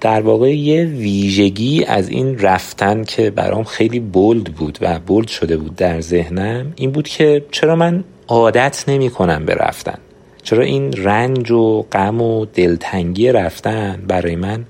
در 0.01 0.21
واقع 0.21 0.55
یه 0.55 0.85
ویژگی 0.85 1.83
از 1.83 2.09
این 2.09 2.39
رفتن 2.39 3.03
که 3.03 3.29
برام 3.29 3.63
خیلی 3.63 3.99
بولد 3.99 4.43
بود 4.43 4.77
و 4.81 4.99
بولد 4.99 5.27
شده 5.27 5.57
بود 5.57 5.75
در 5.75 6.01
ذهنم 6.01 6.73
این 6.75 6.91
بود 6.91 7.07
که 7.07 7.45
چرا 7.51 7.75
من 7.75 8.03
عادت 8.27 8.83
نمی 8.87 9.09
کنم 9.09 9.45
به 9.45 9.53
رفتن. 9.55 9.97
چرا 10.43 10.63
این 10.63 10.93
رنج 10.93 11.51
و 11.51 11.81
غم 11.81 12.21
و 12.21 12.45
دلتنگی 12.45 13.31
رفتن 13.31 14.03
برای 14.07 14.35
من 14.35 14.65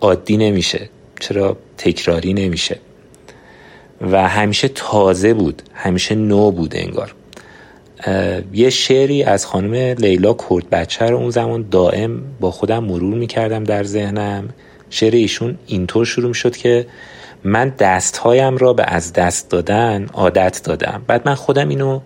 عادی 0.00 0.36
نمیشه؟ 0.36 0.88
چرا 1.20 1.56
تکراری 1.78 2.34
نمیشه؟ 2.34 2.78
و 4.00 4.28
همیشه 4.28 4.68
تازه 4.68 5.34
بود 5.34 5.62
همیشه 5.74 6.14
نو 6.14 6.50
بود 6.50 6.76
انگار. 6.76 7.14
یه 8.52 8.70
شعری 8.70 9.22
از 9.22 9.46
خانم 9.46 9.74
لیلا 9.74 10.34
کرد 10.34 10.70
بچه 10.70 11.04
رو 11.04 11.16
اون 11.16 11.30
زمان 11.30 11.66
دائم 11.70 12.22
با 12.40 12.50
خودم 12.50 12.84
مرور 12.84 13.14
می‌کردم 13.14 13.64
در 13.64 13.84
ذهنم. 13.84 14.48
شعر 14.90 15.14
ایشون 15.14 15.58
اینطور 15.66 16.06
شروع 16.06 16.28
می‌شد 16.28 16.56
که 16.56 16.86
من 17.44 17.68
دستهایم 17.78 18.56
را 18.56 18.72
به 18.72 18.82
از 18.82 19.12
دست 19.12 19.50
دادن 19.50 20.06
عادت 20.12 20.60
دادم. 20.64 21.02
بعد 21.06 21.28
من 21.28 21.34
خودم 21.34 21.68
اینو 21.68 22.00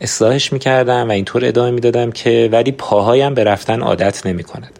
اصلاحش 0.00 0.52
می‌کردم 0.52 1.08
و 1.08 1.12
اینطور 1.12 1.44
ادامه 1.44 1.70
می‌دادم 1.70 2.12
که 2.12 2.48
ولی 2.52 2.72
پاهایم 2.72 3.34
به 3.34 3.44
رفتن 3.44 3.80
عادت 3.80 4.26
نمی 4.26 4.42
کند 4.42 4.78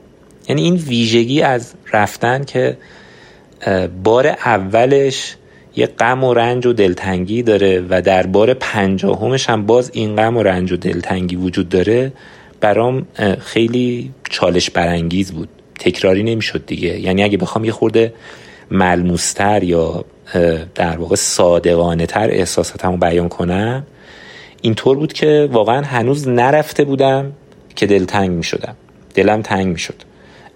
یعنی 0.48 0.62
این 0.62 0.74
ویژگی 0.74 1.42
از 1.42 1.74
رفتن 1.92 2.44
که 2.44 2.76
بار 4.04 4.26
اولش 4.26 5.36
یه 5.76 5.86
غم 5.86 6.24
و 6.24 6.34
رنج 6.34 6.66
و 6.66 6.72
دلتنگی 6.72 7.42
داره 7.42 7.86
و 7.88 8.02
در 8.02 8.26
بار 8.26 8.54
پنجاهمش 8.54 9.50
هم 9.50 9.66
باز 9.66 9.90
این 9.94 10.16
غم 10.16 10.36
و 10.36 10.42
رنج 10.42 10.72
و 10.72 10.76
دلتنگی 10.76 11.36
وجود 11.36 11.68
داره 11.68 12.12
برام 12.60 13.06
خیلی 13.40 14.10
چالش 14.30 14.70
برانگیز 14.70 15.32
بود. 15.32 15.48
تکراری 15.80 16.22
نمی‌شد 16.22 16.66
دیگه. 16.66 17.00
یعنی 17.00 17.22
اگه 17.22 17.36
بخوام 17.36 17.64
یه 17.64 17.72
خورده 17.72 18.12
ملموستر 18.70 19.62
یا 19.62 20.04
در 20.74 20.96
واقع 20.96 21.16
صادقانه 21.16 22.06
تر 22.06 22.30
احساساتمو 22.30 22.96
بیان 22.96 23.28
کنم 23.28 23.86
اینطور 24.64 24.96
بود 24.96 25.12
که 25.12 25.48
واقعا 25.52 25.82
هنوز 25.82 26.28
نرفته 26.28 26.84
بودم 26.84 27.32
که 27.76 27.86
دلتنگ 27.86 28.30
می 28.30 28.42
شدم 28.42 28.76
دلم 29.14 29.42
تنگ 29.42 29.66
می 29.66 29.78
شد 29.78 29.94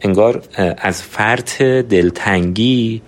انگار 0.00 0.42
از 0.78 1.02
فرط 1.02 1.62
دلتنگی 1.62 3.02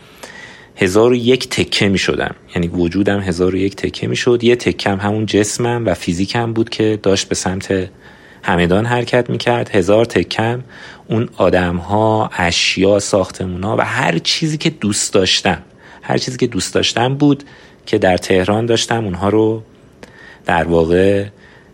هزار 0.77 1.13
و 1.13 1.15
یک 1.15 1.49
تکه 1.49 1.89
می 1.89 1.99
شدم 1.99 2.35
یعنی 2.55 2.69
وجودم 2.69 3.21
هزار 3.21 3.55
و 3.55 3.59
یک 3.59 3.77
تکه 3.77 4.07
می 4.07 4.17
شد 4.17 4.45
یه 4.45 4.57
تکم 4.57 4.97
همون 4.97 5.27
جسمم 5.27 5.87
و 5.87 5.95
فیزیکم 5.95 6.53
بود 6.53 6.71
که 6.71 6.99
داشت 7.03 7.29
به 7.29 7.35
سمت 7.35 7.89
همدان 8.43 8.87
حرکت 8.87 9.31
می 9.31 9.39
کرد 9.39 9.71
هزار 9.71 10.05
تکم 10.05 10.63
اون 11.09 11.29
آدم 11.37 11.77
ها 11.77 12.31
اشیا 12.37 12.99
ساختمون 12.99 13.63
ها 13.63 13.77
و 13.77 13.81
هر 13.81 14.19
چیزی 14.19 14.59
که 14.59 14.71
دوست 14.71 15.13
داشتم. 15.13 15.63
هر 16.03 16.19
چیزی 16.19 16.37
که 16.37 16.47
دوست 16.47 16.75
داشتم 16.75 17.15
بود 17.15 17.45
که 17.87 17.99
در 17.99 18.17
تهران 18.17 18.67
داشتم 18.67 19.05
اونها 19.05 19.29
رو 19.29 19.63
در 20.51 20.65
واقع 20.65 21.25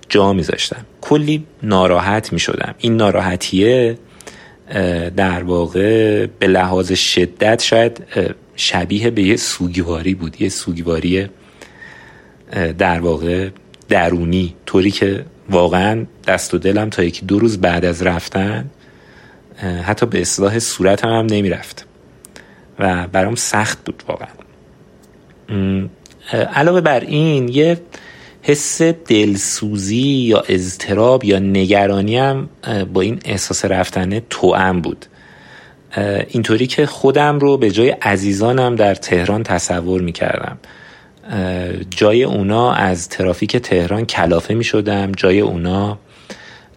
جا 0.09 0.33
میذاشتم. 0.33 0.87
کلی 1.01 1.47
ناراحت 1.63 2.33
می 2.33 2.39
شدم 2.39 2.75
این 2.79 2.97
ناراحتیه 2.97 3.99
در 5.17 5.43
واقع 5.43 6.27
به 6.27 6.47
لحاظ 6.47 6.93
شدت 6.93 7.63
شاید 7.63 8.05
شبیه 8.57 9.11
به 9.11 9.23
یه 9.23 9.37
سوگواری 9.37 10.15
بود. 10.15 10.41
یه 10.41 10.49
سوگواری 10.49 11.29
در 12.79 13.01
واقع 13.01 13.49
درونی. 13.89 14.55
طوری 14.67 14.91
که 14.91 15.25
واقعا 15.51 16.07
دست 16.27 16.55
و 16.55 16.59
دلم 16.59 16.91
تا 16.91 17.03
یکی 17.03 17.27
دو 17.27 17.39
روز 17.39 17.61
بعد 17.61 17.85
از 17.85 18.03
رفتن 18.03 18.71
حتی 19.83 20.07
به 20.07 20.21
اصلاح 20.21 20.59
صورتم 20.59 21.09
هم 21.09 21.27
نمی 21.27 21.51
رفت 21.51 21.87
و 22.79 23.07
برام 23.07 23.35
سخت 23.35 23.85
بود 23.85 24.03
واقعا. 24.09 24.29
علاوه 26.55 26.81
بر 26.81 27.01
این 27.01 27.49
یه 27.49 27.81
حس 28.49 28.83
دلسوزی 28.83 29.97
یا 29.97 30.45
اضطراب 30.49 31.25
یا 31.25 31.39
نگرانی 31.39 32.17
هم 32.17 32.49
با 32.93 33.01
این 33.01 33.21
احساس 33.25 33.65
رفتنه 33.65 34.23
توام 34.31 34.81
بود. 34.81 35.07
اینطوری 36.29 36.67
که 36.67 36.87
خودم 36.87 37.39
رو 37.39 37.57
به 37.57 37.71
جای 37.71 37.91
عزیزانم 37.91 38.77
در 38.77 38.95
تهران 38.95 39.43
تصور 39.43 40.01
می 40.01 40.13
کردم 40.13 40.59
جای 41.91 42.25
اونا 42.25 42.73
از 42.73 43.09
ترافیک 43.09 43.57
تهران 43.57 44.07
کلافه 44.07 44.55
می 44.55 44.65
شدم 44.65 45.13
جای 45.13 45.41
اونا 45.41 45.99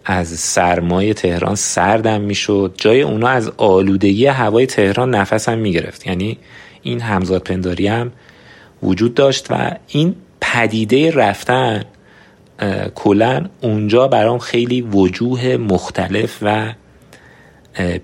از 0.04 0.28
سرمای 0.28 1.14
تهران 1.14 1.54
سردم 1.54 2.20
می 2.20 2.34
شد 2.34 2.74
جای 2.78 3.02
اونا 3.02 3.28
از 3.28 3.52
آلودگی 3.56 4.26
هوای 4.26 4.66
تهران 4.66 5.14
نفسم 5.14 5.58
می 5.58 5.72
گرفت 5.72 6.06
یعنی 6.06 6.38
این 6.82 7.00
همزاد 7.00 7.42
پنداری 7.42 7.86
هم 7.86 8.12
وجود 8.82 9.14
داشت 9.14 9.46
و 9.50 9.76
این 9.88 10.14
پدیده 10.52 11.10
رفتن 11.10 11.84
کلا 12.94 13.46
اونجا 13.60 14.08
برام 14.08 14.38
خیلی 14.38 14.82
وجوه 14.82 15.56
مختلف 15.56 16.38
و 16.42 16.72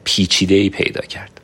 پیچیده 0.04 0.54
ای 0.54 0.70
پیدا 0.70 1.00
کرد. 1.00 1.40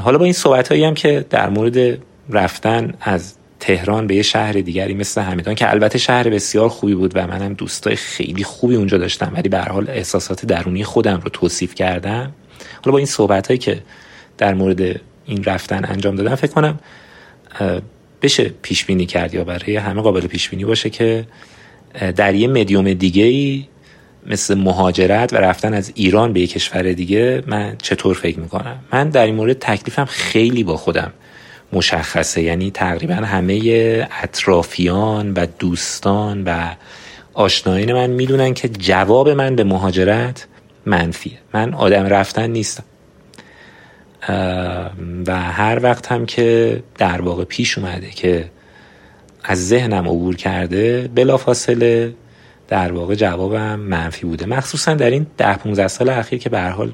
حالا 0.00 0.18
با 0.18 0.24
این 0.24 0.32
صحبت 0.32 0.68
هایی 0.68 0.84
هم 0.84 0.94
که 0.94 1.26
در 1.30 1.48
مورد 1.48 1.98
رفتن 2.30 2.94
از 3.00 3.34
تهران 3.60 4.06
به 4.06 4.14
یه 4.14 4.22
شهر 4.22 4.52
دیگری 4.52 4.94
مثل 4.94 5.20
همدان 5.20 5.54
که 5.54 5.70
البته 5.70 5.98
شهر 5.98 6.30
بسیار 6.30 6.68
خوبی 6.68 6.94
بود 6.94 7.12
و 7.14 7.26
منم 7.26 7.54
دوستای 7.54 7.96
خیلی 7.96 8.44
خوبی 8.44 8.76
اونجا 8.76 8.98
داشتم 8.98 9.32
ولی 9.34 9.48
به 9.48 9.58
حال 9.58 9.90
احساسات 9.90 10.46
درونی 10.46 10.84
خودم 10.84 11.20
رو 11.20 11.30
توصیف 11.30 11.74
کردم. 11.74 12.32
حالا 12.84 12.92
با 12.92 12.98
این 12.98 13.06
صحبت 13.06 13.46
هایی 13.46 13.58
که 13.58 13.82
در 14.38 14.54
مورد 14.54 15.00
این 15.26 15.44
رفتن 15.44 15.84
انجام 15.84 16.16
دادم 16.16 16.34
فکر 16.34 16.52
کنم 16.52 16.78
بشه 18.22 18.50
پیش 18.62 18.84
بینی 18.84 19.06
کرد 19.06 19.34
یا 19.34 19.44
برای 19.44 19.76
همه 19.76 20.02
قابل 20.02 20.26
پیش 20.26 20.48
بینی 20.48 20.64
باشه 20.64 20.90
که 20.90 21.26
در 22.16 22.34
یه 22.34 22.48
مدیوم 22.48 22.92
دیگه 22.92 23.24
ای 23.24 23.64
مثل 24.26 24.54
مهاجرت 24.54 25.32
و 25.32 25.36
رفتن 25.36 25.74
از 25.74 25.92
ایران 25.94 26.32
به 26.32 26.40
یک 26.40 26.50
کشور 26.50 26.92
دیگه 26.92 27.42
من 27.46 27.76
چطور 27.82 28.14
فکر 28.14 28.40
می‌کنم؟ 28.40 28.78
من 28.92 29.10
در 29.10 29.26
این 29.26 29.34
مورد 29.34 29.58
تکلیفم 29.58 30.04
خیلی 30.04 30.64
با 30.64 30.76
خودم 30.76 31.12
مشخصه. 31.72 32.42
یعنی 32.42 32.70
تقریبا 32.70 33.14
همه 33.14 34.08
اطرافیان 34.22 35.32
و 35.32 35.46
دوستان 35.58 36.44
و 36.44 36.74
آشنایان 37.34 37.92
من 37.92 38.10
می‌دونن 38.10 38.54
که 38.54 38.68
جواب 38.68 39.28
من 39.28 39.56
به 39.56 39.64
مهاجرت 39.64 40.46
منفیه. 40.86 41.38
من 41.54 41.74
آدم 41.74 42.04
رفتن 42.04 42.50
نیستم. 42.50 42.84
و 45.26 45.40
هر 45.40 45.80
وقت 45.82 46.12
هم 46.12 46.26
که 46.26 46.82
در 46.98 47.20
واقع 47.20 47.44
پیش 47.44 47.78
اومده 47.78 48.10
که 48.10 48.50
از 49.44 49.68
ذهنم 49.68 50.08
عبور 50.08 50.36
کرده 50.36 51.10
بلافاصله 51.14 52.14
در 52.68 52.92
واقع 52.92 53.14
جوابم 53.14 53.80
منفی 53.80 54.26
بوده. 54.26 54.46
مخصوصا 54.46 54.94
در 54.94 55.10
این 55.10 55.26
ده 55.36 55.56
15 55.56 55.88
سال 55.88 56.08
اخیر 56.08 56.38
که 56.38 56.48
به 56.48 56.62
حال 56.62 56.92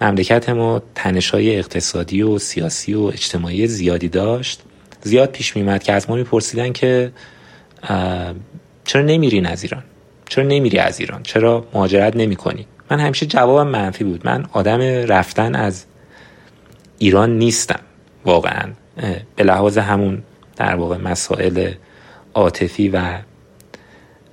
مملکت 0.00 0.48
ما 0.48 0.82
تنشای 0.94 1.58
اقتصادی 1.58 2.22
و 2.22 2.38
سیاسی 2.38 2.94
و 2.94 3.02
اجتماعی 3.02 3.66
زیادی 3.66 4.08
داشت 4.08 4.62
زیاد 5.02 5.30
پیش 5.30 5.56
میمد 5.56 5.82
که 5.82 5.92
از 5.92 6.10
ما 6.10 6.16
میپرسیدن 6.16 6.72
که 6.72 7.12
چرا 8.84 9.02
نمیرین 9.02 9.46
از 9.46 9.62
ایران؟ 9.62 9.82
چرا 10.28 10.44
نمیری 10.44 10.78
از 10.78 11.00
ایران؟ 11.00 11.22
چرا 11.22 11.66
مهاجرت 11.74 12.16
نمی 12.16 12.36
کنی 12.36 12.66
من 12.90 13.00
همیشه 13.00 13.26
جوابم 13.26 13.70
منفی 13.70 14.04
بود. 14.04 14.26
من 14.26 14.46
آدم 14.52 14.80
رفتن 14.82 15.54
از 15.54 15.84
ایران 16.98 17.38
نیستم 17.38 17.80
واقعا. 18.24 18.72
به 19.36 19.44
لحاظ 19.44 19.78
همون 19.78 20.22
در 20.56 20.74
واقع 20.74 20.96
مسائل 20.96 21.70
عاطفی 22.34 22.88
و 22.88 23.18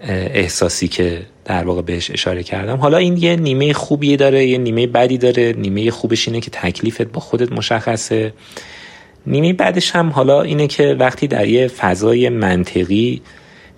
احساسی 0.01 0.87
که 0.87 1.21
در 1.45 1.63
واقع 1.63 1.81
بهش 1.81 2.11
اشاره 2.11 2.43
کردم. 2.43 2.77
حالا 2.77 2.97
این 2.97 3.17
یه 3.17 3.35
نیمه 3.35 3.73
خوبی 3.73 4.17
داره 4.17 4.45
یه 4.45 4.57
نیمه 4.57 4.87
بدی 4.87 5.17
داره. 5.17 5.53
نیمه 5.57 5.91
خوبش 5.91 6.27
اینه 6.27 6.39
که 6.39 6.51
تکلیفت 6.51 7.01
با 7.01 7.19
خودت 7.19 7.51
مشخصه. 7.51 8.33
نیمه 9.27 9.53
بعدش 9.53 9.91
هم 9.91 10.09
حالا 10.09 10.41
اینه 10.41 10.67
که 10.67 10.95
وقتی 10.99 11.27
در 11.27 11.47
یه 11.47 11.67
فضای 11.67 12.29
منطقی 12.29 13.21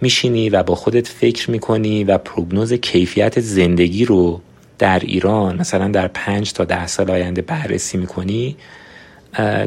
میشینی 0.01 0.49
و 0.49 0.63
با 0.63 0.75
خودت 0.75 1.07
فکر 1.07 1.51
می‌کنی 1.51 2.03
و 2.03 2.17
پروگنوز 2.17 2.73
کیفیت 2.73 3.39
زندگی 3.39 4.05
رو 4.05 4.41
در 4.83 4.99
ایران 4.99 5.55
مثلا 5.55 5.87
در 5.87 6.07
پنج 6.07 6.53
تا 6.53 6.63
ده 6.63 6.87
سال 6.87 7.11
آینده 7.11 7.41
بررسی 7.41 7.97
می‌کنی 7.97 8.57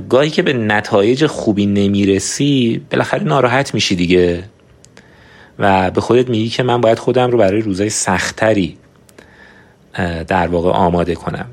گاهی 0.09 0.31
که 0.31 0.43
به 0.43 0.53
نتایج 0.53 1.27
خوبی 1.27 1.67
نمی‌رسی 1.67 2.83
بالاخره 2.91 3.23
ناراحت 3.23 3.75
میشی 3.75 3.97
دیگه. 3.97 4.45
و 5.59 5.91
به 5.91 6.01
خودت 6.01 6.29
میگی 6.29 6.49
که 6.49 6.63
من 6.63 6.81
باید 6.81 6.99
خودم 6.99 7.31
رو 7.31 7.39
برای 7.39 7.61
روزای 7.61 7.91
سختری 7.91 8.77
در 10.29 10.47
واقع 10.47 10.71
آماده 10.71 11.15
کنم. 11.15 11.47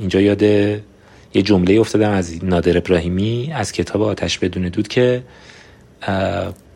اینجا 0.00 0.20
یاد 0.20 0.42
یه 0.42 1.42
جمله 1.42 1.74
افتادم 1.74 2.10
از 2.10 2.44
نادر 2.44 2.78
ابراهیمی 2.78 3.52
از 3.54 3.72
کتاب 3.72 4.02
آتش 4.02 4.38
بدون 4.38 4.68
دود 4.68 4.88
که 4.88 5.22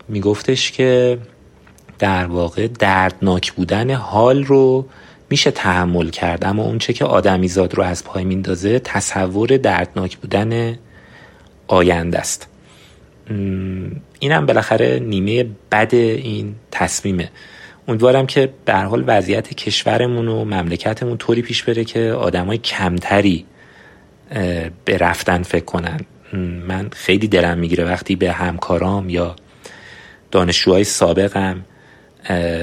میگفتش 0.08 0.72
که 0.72 1.18
در 1.98 2.26
واقع 2.26 2.66
دردناک 2.66 3.52
بودن 3.52 3.90
حال 3.90 4.44
رو 4.44 4.86
میشه 5.30 5.50
تحمل 5.50 6.08
کرد. 6.10 6.44
اما 6.44 6.62
اون 6.62 6.78
چه 6.78 6.92
که 6.92 7.04
آدمیزاد 7.04 7.74
رو 7.74 7.82
از 7.82 8.04
پای 8.04 8.24
میندازه 8.24 8.78
تصور 8.78 9.56
دردناک 9.56 10.18
بودن 10.18 10.78
آینده 11.66 12.18
است. 12.18 12.48
اینم 14.18 14.46
بالاخره 14.46 14.98
نیمه 14.98 15.46
بد 15.72 15.94
این 15.94 16.54
تصمیمه. 16.70 17.30
امیدوارم 17.88 18.26
که 18.26 18.52
به 18.64 18.74
حال 18.74 19.04
وضعیت 19.06 19.54
کشورمون 19.54 20.28
و 20.28 20.44
مملکتمون 20.44 21.16
طوری 21.16 21.42
پیش 21.42 21.62
بره 21.62 21.84
که 21.84 22.00
آدمای 22.00 22.58
کمتری 22.58 23.46
به 24.84 24.98
رفتن 24.98 25.42
فکر 25.42 25.64
کنن. 25.64 26.00
من 26.68 26.88
خیلی 26.92 27.28
دلم 27.28 27.58
می‌گیره 27.58 27.84
وقتی 27.84 28.16
به 28.16 28.32
همکارام 28.32 29.10
یا 29.10 29.36
دانشجوهای 30.30 30.84
سابقم 30.84 31.64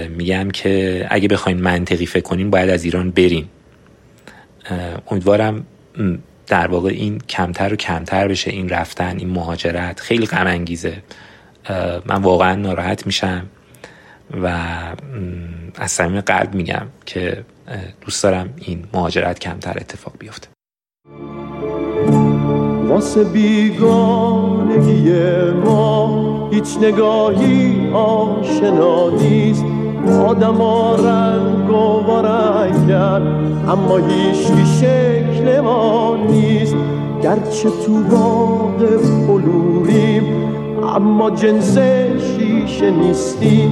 میگم 0.09 0.51
که 0.51 1.07
اگه 1.09 1.27
بخواین 1.27 1.61
منطقی 1.61 2.05
فکر 2.05 2.23
کنین 2.23 2.49
باید 2.49 2.69
از 2.69 2.83
ایران 2.83 3.11
برین. 3.11 3.45
امیدوارم 5.07 5.65
در 6.47 6.67
واقع 6.67 6.89
این 6.89 7.19
کمتر 7.19 7.73
و 7.73 7.75
کمتر 7.75 8.27
بشه 8.27 8.51
این 8.51 8.69
رفتن 8.69 9.17
این 9.17 9.29
مهاجرت. 9.29 9.99
خیلی 9.99 10.25
غم 10.25 10.47
انگیزه. 10.47 10.97
من 12.05 12.21
واقعا 12.21 12.55
ناراحت 12.55 13.05
میشم 13.05 13.45
و 14.41 14.47
از 15.75 15.91
صمیم 15.91 16.21
قلب 16.21 16.53
میگم 16.53 16.87
که 17.05 17.45
دوست 18.01 18.23
دارم 18.23 18.53
این 18.57 18.83
مهاجرت 18.93 19.39
کمتر 19.39 19.77
اتفاق 19.77 20.13
بیفته. 20.19 20.47
واسه 22.87 23.23
بیگانگی 23.23 25.11
ما 25.51 26.34
هیچ 26.55 26.77
نگاهی 26.81 27.91
آشنا 27.93 29.09
نیست. 29.09 29.65
آدم 30.27 30.53
ها 30.53 30.95
رنگ 30.95 31.69
و 31.69 31.73
اما 33.71 33.97
هیچ 33.97 34.47
شکل 34.79 35.59
ما 35.59 36.17
نیست. 36.29 36.75
گرچه 37.23 37.69
تو 37.85 38.03
باغ 38.11 38.77
بلوریم 39.27 40.23
اما 40.95 41.29
جنس 41.29 41.77
شیشه 41.77 42.91
نیستیم. 42.91 43.71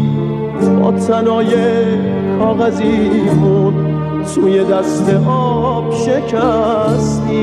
با 0.82 0.92
تنای 0.92 1.54
کاغذیمون 2.40 3.74
توی 4.36 4.64
دست 4.64 5.16
آب 5.28 5.94
شکستیم. 5.94 7.34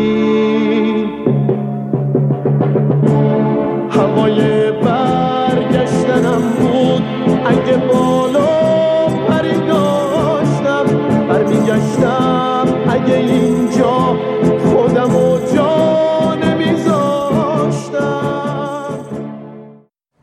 هوای 3.91 4.59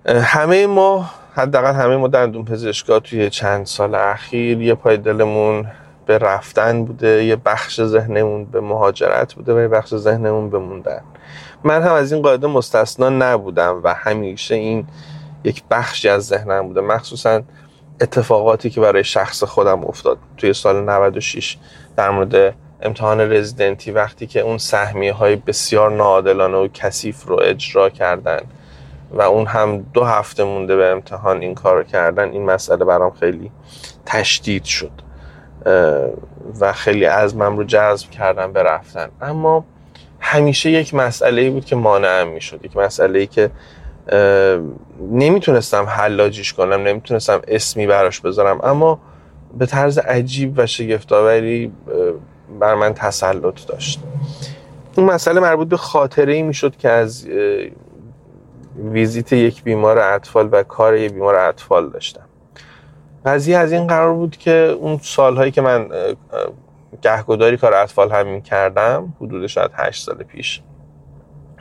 همه 0.07 0.67
ما 0.67 1.09
حداقل 1.35 1.73
همه 1.73 1.97
ما 1.97 2.07
دندون 2.07 2.45
پزشکا 2.45 2.99
توی 2.99 3.29
چند 3.29 3.65
سال 3.65 3.95
اخیر 3.95 4.61
یه 4.61 4.75
پای 4.75 4.97
دلمون 4.97 5.67
به 6.05 6.17
رفتن 6.17 6.85
بوده 6.85 7.23
یه 7.23 7.35
بخش 7.35 7.83
ذهنمون 7.83 8.45
به 8.45 8.61
مهاجرت 8.61 9.33
بوده 9.33 9.53
و 9.53 9.59
یه 9.59 9.67
بخش 9.67 9.95
ذهنمون 9.95 10.49
به 10.49 10.57
موندن. 10.57 11.01
من 11.63 11.83
هم 11.83 11.93
از 11.93 12.11
این 12.11 12.21
قاعده 12.21 12.47
مستثنا 12.47 13.09
نبودم 13.09 13.81
و 13.83 13.93
همیشه 13.93 14.55
این 14.55 14.87
یک 15.43 15.63
بخشی 15.71 16.09
از 16.09 16.25
ذهنم 16.25 16.67
بوده. 16.67 16.81
مخصوصا 16.81 17.41
اتفاقاتی 18.01 18.69
که 18.69 18.81
برای 18.81 19.03
شخص 19.03 19.43
خودم 19.43 19.85
افتاد 19.85 20.17
توی 20.37 20.53
سال 20.53 20.83
96 20.83 21.57
در 21.97 22.09
مورد 22.09 22.55
امتحان 22.81 23.21
رزیدنتی 23.21 23.91
وقتی 23.91 24.27
که 24.27 24.39
اون 24.39 24.57
سهمیه 24.57 25.13
های 25.13 25.35
بسیار 25.35 25.91
ناعادلانه 25.91 26.57
و 26.57 26.67
کثیف 26.73 27.23
رو 27.23 27.39
اجرا 27.41 27.89
کردن. 27.89 28.39
و 29.11 29.21
اون 29.21 29.47
هم 29.47 29.85
دو 29.93 30.03
هفته 30.03 30.43
مونده 30.43 30.75
به 30.75 30.85
امتحان 30.85 31.41
این 31.41 31.55
کار 31.55 31.83
کردن 31.83 32.29
این 32.29 32.45
مسئله 32.45 32.85
برام 32.85 33.11
خیلی 33.11 33.51
تشدید 34.05 34.63
شد. 34.63 34.91
و 36.59 36.73
خیلی 36.73 37.05
عزمم 37.05 37.57
رو 37.57 37.63
جذب 37.63 38.09
کردم 38.09 38.53
به 38.53 38.63
رفتن. 38.63 39.09
اما 39.21 39.65
همیشه 40.19 40.69
یک 40.69 40.93
مسئله 40.93 41.49
بود 41.49 41.65
که 41.65 41.75
مانعم 41.75 42.27
می‌شد. 42.27 42.65
یک 42.65 42.77
مسئله 42.77 43.25
که 43.25 43.51
نمی‌تونستم 45.11 45.83
حلاجیش 45.83 46.53
کنم 46.53 46.83
نمی‌تونستم 46.83 47.41
اسمی 47.47 47.87
براش 47.87 48.19
بذارم. 48.19 48.59
اما 48.63 48.99
به 49.57 49.65
طرز 49.65 49.97
عجیب 49.97 50.53
و 50.57 50.65
شگفتآوری 50.65 51.71
بر 52.59 52.75
من 52.75 52.93
تسلط 52.93 53.65
داشت. 53.67 53.99
اون 54.97 55.05
مسئله 55.05 55.39
مربوط 55.39 55.67
به 55.67 55.77
خاطره 55.77 56.33
ای 56.33 56.41
می‌شد 56.41 56.77
که 56.77 56.89
از 56.89 57.27
ویزیت 58.77 59.33
یک 59.33 59.63
بیمار 59.63 59.99
اطفال 59.99 60.49
و 60.51 60.63
کار 60.63 60.95
یک 60.95 61.13
بیمار 61.13 61.35
اطفال 61.35 61.89
داشتم. 61.89 62.25
قضیه 63.25 63.57
از 63.57 63.71
این 63.71 63.87
قرار 63.87 64.13
بود 64.13 64.37
که 64.37 64.51
اون 64.51 64.99
سالهایی 65.01 65.51
که 65.51 65.61
من 65.61 65.89
گهگداری 67.01 67.57
کار 67.57 67.73
اطفال 67.73 68.11
هم 68.11 68.27
می 68.27 68.41
کردم 68.41 69.13
حدود 69.21 69.47
شاید 69.47 69.71
8 69.73 70.03
سال 70.03 70.15
پیش 70.15 70.61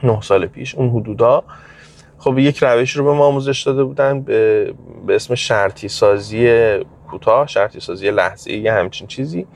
9 0.03 0.21
سال 0.21 0.47
پیش 0.47 0.75
اون 0.75 0.91
حدودا. 0.91 1.45
خب 2.19 2.39
یک 2.39 2.59
روش 2.63 2.97
رو 2.97 3.05
به 3.05 3.13
ما 3.13 3.27
آموزش 3.27 3.63
داده 3.63 3.85
بودن 3.85 4.23
به, 4.23 4.75
به 5.07 5.15
اسم 5.15 5.35
شرطی 5.35 5.89
سازی 5.89 6.79
کوتاه 7.11 7.47
شرطی 7.47 7.81
سازی 7.81 8.11
لحظه 8.11 8.53
یه 8.53 8.73
همچین 8.73 9.07
چیزی 9.07 9.47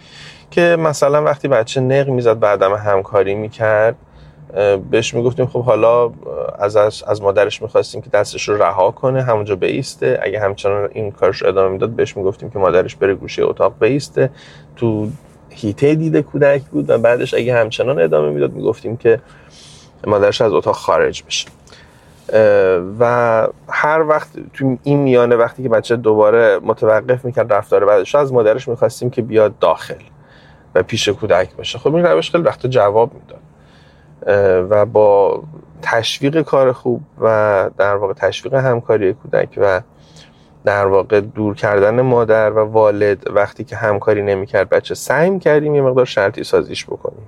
که 0.51 0.77
مثلا 0.79 1.23
وقتی 1.23 1.49
بچه 1.49 1.81
نق 1.81 2.09
می‌زد 2.09 2.39
بعدم 2.39 2.75
همکاری 2.75 3.35
می‌کرد 3.35 3.97
بهش 4.91 5.15
می‌گفتیم 5.15 5.47
خب 5.47 5.63
حالا 5.63 6.13
از, 6.59 6.77
از 7.07 7.23
مادرش 7.23 7.63
می‌خواستیم 7.63 8.03
که 8.03 8.11
دستش 8.11 8.49
رو 8.49 8.63
رها 8.63 8.91
کنه 8.91 9.23
همونجا 9.23 9.57
بیسته. 9.57 10.21
اگه 10.23 10.41
همچنان 10.41 10.89
این 10.93 11.11
کارش 11.11 11.43
رو 11.43 11.49
ادامه 11.49 11.73
می‌داد 11.73 11.91
بهش 11.91 12.17
می‌گفتیم 12.17 12.51
که 12.51 12.59
مادرش 12.59 12.97
بره 12.97 13.15
گوشه 13.15 13.45
اتاق 13.45 13.75
بیسته. 13.81 14.31
تو 14.77 15.09
هیته 15.51 15.95
دیده 15.95 16.23
کودک 16.23 16.63
بود 16.63 16.91
و 16.91 16.99
بعدش 16.99 17.35
اگه 17.35 17.55
همچنان 17.55 18.01
ادامه 18.01 18.31
می‌داد 18.31 18.53
می‌گفتیم 18.53 18.97
که 18.97 19.21
مادرش 20.07 20.41
از 20.41 20.53
اتاق 20.53 20.75
خارج 20.75 21.23
بشه. 21.23 21.49
و 23.01 23.47
هر 23.69 24.03
وقت 24.09 24.29
تو 24.55 24.79
این 24.83 24.99
میانه 24.99 25.37
وقتی 25.37 25.63
که 25.63 25.69
بچه 25.69 25.97
دوباره 25.97 26.59
متوقف 26.63 27.25
می‌کرد 27.25 27.53
رفتار 27.53 27.85
بعدش 27.85 28.15
از 28.15 28.33
مادرش 28.33 28.69
می‌خواستیم 28.69 29.11
که 29.11 29.23
بیاد 29.23 29.59
داخل 29.59 29.95
و 30.75 30.83
پیش 30.83 31.09
کودک 31.09 31.57
باشه 31.57 31.79
خب 31.79 31.95
این 31.95 32.05
روش 32.05 32.31
خیلی 32.31 32.45
وقتا 32.45 32.69
جواب 32.69 33.15
می‌داد. 33.15 33.50
و 34.71 34.87
با 34.87 35.43
تشویق 35.83 36.43
کار 36.43 36.73
خوب 36.73 37.03
و 37.21 37.71
در 37.79 37.95
واقع 37.95 38.13
تشویق 38.13 38.55
همکاری 38.55 39.13
کودک 39.13 39.49
و 39.57 39.81
در 40.65 40.87
واقع 40.87 41.21
دور 41.21 41.55
کردن 41.55 42.01
مادر 42.01 42.51
و 42.51 42.59
والد 42.59 43.31
وقتی 43.31 43.65
که 43.65 43.77
همکاری 43.77 44.23
نمی‌کرد 44.23 44.69
بچه 44.69 44.95
سعی 44.95 45.39
کردیم 45.39 45.75
یه 45.75 45.83
مقدار 45.83 46.05
شرطی 46.05 46.45
سازیش 46.45 46.85
بکنیم. 46.85 47.27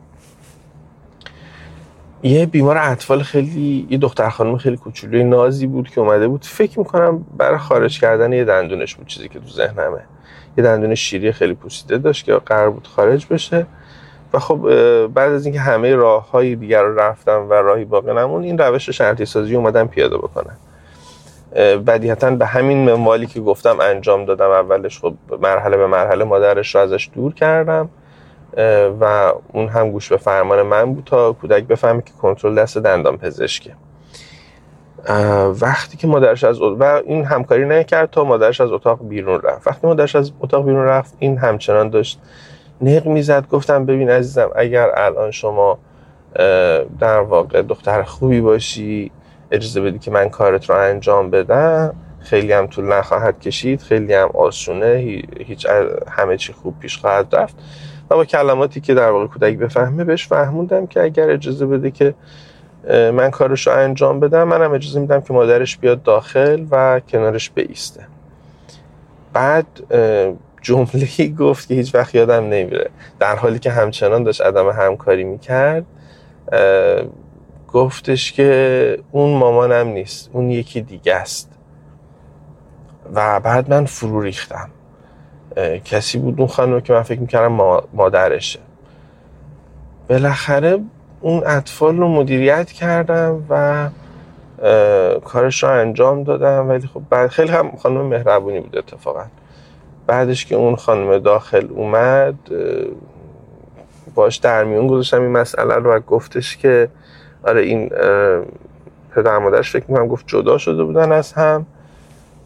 یه 2.23 2.47
بیمار 2.47 2.79
اطفال 2.79 3.23
خیلی 3.23 3.87
یه 3.91 3.99
دختر 3.99 4.29
خانم 4.29 4.59
خیلی 4.59 4.77
کوچولوی 4.77 5.25
نازی 5.25 5.67
بود 5.67 5.91
که 5.91 6.01
اومده 6.01 6.29
بود. 6.29 6.45
فکر 6.45 6.79
می‌کنم 6.79 7.25
برای 7.37 7.59
خارج 7.59 8.01
کردن 8.01 8.33
یه 8.33 8.45
دندونش 8.45 8.95
بود 8.95 9.07
چیزی 9.07 9.29
که 9.29 9.41
تو 9.41 9.49
ذهنمه. 9.49 10.01
یه 10.59 10.65
دندون 10.65 10.95
شیری 10.95 11.33
خیلی 11.33 11.55
پوسیده 11.55 11.99
داشت 11.99 12.25
که 12.25 12.35
قرار 12.35 12.71
بود 12.71 12.87
خارج 12.87 13.27
بشه. 13.31 13.67
و 14.35 14.39
خب 14.39 14.69
بعد 15.07 15.33
از 15.33 15.47
اینکه 15.47 15.61
همه 15.61 15.95
راه 15.95 16.31
های 16.31 16.57
دیگر 16.57 16.83
رو 16.83 16.99
رفتم 17.01 17.47
و 17.51 17.53
راهی 17.53 17.85
باقی 17.85 18.13
نمون 18.13 18.43
این 18.43 18.59
روش 18.59 18.91
شرطی 18.91 19.25
سازی 19.25 19.57
اومدم 19.57 19.87
پیاده 19.89 20.17
بکنم. 20.17 20.57
بدیهتا 21.87 22.31
به 22.31 22.47
همین 22.47 22.85
منوالی 22.85 23.27
که 23.27 23.41
گفتم 23.41 23.81
انجام 23.81 24.25
دادم 24.25 24.51
اولش. 24.51 25.01
خب 25.01 25.15
مرحله 25.41 25.77
به 25.77 25.87
مرحله 25.87 26.25
مادرش 26.25 26.75
رو 26.75 26.81
ازش 26.81 27.11
دور 27.15 27.35
کردم 27.35 27.89
و 29.01 29.33
اون 29.53 29.69
هم 29.69 29.91
گوش 29.91 30.09
به 30.09 30.17
فرمان 30.17 30.63
من 30.63 30.95
بود 30.95 31.05
تا 31.05 31.33
کودک 31.33 31.65
بفهمه 31.65 32.03
که 32.03 32.13
کنترل 32.23 32.55
دست 32.55 32.79
دندان 32.79 33.17
پزشکه. 33.17 33.73
وقتی 35.61 35.97
که 35.97 36.07
مادرش 36.07 36.45
از 36.45 36.61
و 36.61 36.83
این 36.83 37.25
همکاری 37.25 37.65
نکرد 37.65 38.11
تا 38.11 38.25
مادرش 38.25 38.61
از 38.61 38.73
اتاق 38.73 39.09
بیرون 39.09 39.41
رفت. 39.41 39.67
وقتی 39.67 39.87
مادرش 39.87 40.17
از 40.17 40.33
اتاق 40.41 40.65
بیرون 40.65 40.85
رفت 40.85 41.15
این 41.19 41.39
همچنان 41.39 41.89
داشت 41.89 42.21
نق 42.81 43.07
می‌زد. 43.07 43.49
گفتم 43.49 43.87
ببین 43.87 44.11
عزیزم 44.11 44.51
اگر 44.57 44.91
الان 44.97 45.31
شما 45.31 45.79
در 47.01 47.21
واقع 47.21 47.63
دختر 47.63 48.03
خوبی 48.03 48.41
باشی 48.41 49.11
اجازه 49.51 49.81
بدی 49.81 49.99
که 49.99 50.11
من 50.11 50.29
کارت 50.29 50.71
رو 50.71 50.77
انجام 50.77 51.31
بدم 51.31 51.95
خیلی 52.21 52.53
هم 52.53 52.67
طول 52.67 52.85
نخواهد 52.85 53.41
کشید 53.41 53.83
خیلی 53.83 54.15
هم 54.15 54.29
آسونه 54.35 55.23
هیچ 55.39 55.67
همه 56.09 56.37
چی 56.37 56.53
خوب 56.53 56.79
پیش 56.79 56.99
خواهد 56.99 57.35
رفت. 57.35 57.57
و 58.11 58.15
با 58.15 58.25
کلماتی 58.25 58.81
که 58.81 58.95
در 58.95 59.11
واقع 59.11 59.27
کودک 59.27 59.59
بفهمه 59.59 60.05
بهش 60.05 60.27
فهموندم 60.27 60.87
که 60.87 61.03
اگر 61.03 61.31
اجازه 61.31 61.67
بده 61.67 61.91
که 61.91 62.15
من 62.89 63.31
کارش 63.31 63.67
رو 63.67 63.73
انجام 63.73 64.21
بدم 64.21 64.45
منم 64.45 64.73
اجازه 64.73 65.01
میدم 65.01 65.21
که 65.21 65.35
مادرش 65.35 65.77
بیاد 65.77 66.03
داخل 66.03 66.65
و 66.71 67.01
کنارش 67.01 67.51
بیسته. 67.51 68.07
بعد 69.33 69.67
جمله 70.63 71.29
گفت 71.39 71.69
که 71.69 71.75
هیچ 71.75 71.95
وقت 71.95 72.15
یادم 72.15 72.45
نمیره. 72.45 72.91
در 73.21 73.37
حالی 73.37 73.59
که 73.59 73.71
همچنان 73.71 74.23
داشت 74.23 74.41
عدم 74.41 74.71
همکاری 74.71 75.25
می‌کرد 75.25 75.85
گفتش 77.73 78.33
که 78.33 78.99
اون 79.13 79.39
مامانم 79.39 79.87
نیست 79.89 80.31
اون 80.33 80.51
یکی 80.51 80.81
دیگه 80.81 81.15
است. 81.15 81.53
و 83.15 83.41
بعد 83.41 83.71
من 83.71 83.85
فرو 83.85 84.21
ریختم. 84.21 84.71
کسی 85.85 86.19
بود 86.19 86.35
اون 86.39 86.49
خانم 86.49 86.81
که 86.81 86.93
من 86.93 87.03
فکر 87.03 87.21
می‌کردم 87.21 87.83
مادرشه. 87.93 88.59
بالاخره 90.09 90.79
اون 91.21 91.43
اطفال 91.47 91.97
رو 91.97 92.09
مدیریت 92.09 92.73
کردم 92.73 93.45
و 93.49 93.89
کارش 95.25 95.63
رو 95.63 95.71
انجام 95.71 96.25
دادم. 96.25 96.69
ولی 96.69 96.87
خب 96.87 97.03
بعد 97.11 97.31
خیلی 97.31 97.51
هم 97.51 97.77
خانم 97.77 98.07
مهربونی 98.07 98.61
بود 98.61 98.77
اتفاقا. 98.77 99.25
بعدش 100.13 100.47
که 100.47 100.55
اون 100.55 100.77
خانم 100.77 101.19
داخل 101.19 101.69
اومد 101.71 102.35
باش 104.15 104.37
در 104.37 104.65
میون 104.65 104.87
گذاشتم 104.87 105.23
این 105.23 105.31
مسئله 105.31 105.75
رو 105.75 105.91
و 105.91 106.01
گفتش 106.01 106.57
که 106.57 106.89
آره 107.43 107.63
این 107.63 107.89
پدر 109.15 109.39
مادرش 109.39 109.71
فکر 109.73 109.85
می‌کنم 109.89 110.09
گفت 110.09 110.25
جدا 110.27 110.59
شده 110.59 110.85
بودن 110.85 111.13
از 111.13 111.33
هم 111.33 111.67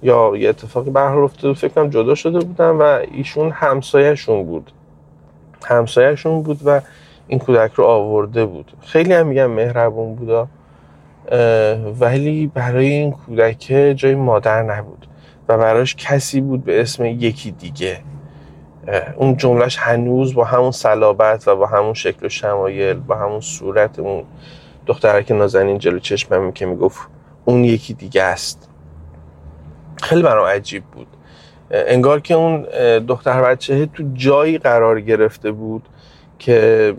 یا 0.03 0.33
یه 0.37 0.49
اتفاقی 0.49 0.91
برحال 0.91 1.23
افتاده 1.23 1.55
فکر 1.55 1.69
کنم 1.69 1.91
جدا 1.91 2.15
شده 2.15 2.39
بودن 2.39 2.71
و 2.71 2.83
ایشون 3.13 3.51
همسایهشون 3.51 4.45
بود. 4.45 4.73
همسایهشون 5.65 6.43
بود 6.43 6.61
و 6.65 6.81
این 7.27 7.39
کودک 7.39 7.73
رو 7.73 7.85
آورده 7.85 8.45
بود. 8.45 8.73
خیلی 8.81 9.13
هم 9.13 9.27
میگم 9.27 9.47
مهربون 9.47 10.15
بودا 10.15 10.49
ولی 12.01 12.51
برای 12.55 12.87
این 12.87 13.13
کودک 13.13 13.95
جای 13.97 14.15
مادر 14.15 14.63
نبود. 14.63 15.07
و 15.49 15.59
براش 15.59 15.95
کسی 15.95 16.41
بود 16.41 16.65
به 16.65 16.81
اسم 16.81 17.05
یکی 17.05 17.51
دیگه. 17.51 17.99
اون 19.17 19.37
جملهش 19.37 19.77
هنوز 19.79 20.35
با 20.35 20.45
همون 20.45 20.71
صلابت 20.71 21.49
و 21.49 21.57
با 21.57 21.67
همون 21.67 21.95
شکل 21.95 22.27
و 22.27 22.29
شمایل 22.29 22.95
با 22.95 23.15
همون 23.17 23.41
صورت 23.41 23.99
اون 23.99 24.25
دخترک 24.87 25.31
نازنین 25.31 25.79
جلو 25.79 25.99
چشمم 25.99 26.53
که 26.53 26.67
می‌گفت 26.67 27.09
اون 27.45 27.65
یکی 27.65 27.95
دیگه 27.95 28.23
است. 28.23 28.69
خیلی 30.03 30.23
برام 30.23 30.47
عجیب 30.47 30.85
بود. 30.85 31.07
انگار 31.71 32.21
که 32.21 32.35
اون 32.35 32.63
دختر 32.99 33.43
بچه 33.43 33.87
تو 33.87 34.05
جایی 34.15 34.59
قرار 34.59 35.01
گرفته 35.01 35.53
بود 35.53 35.89
که 36.39 36.95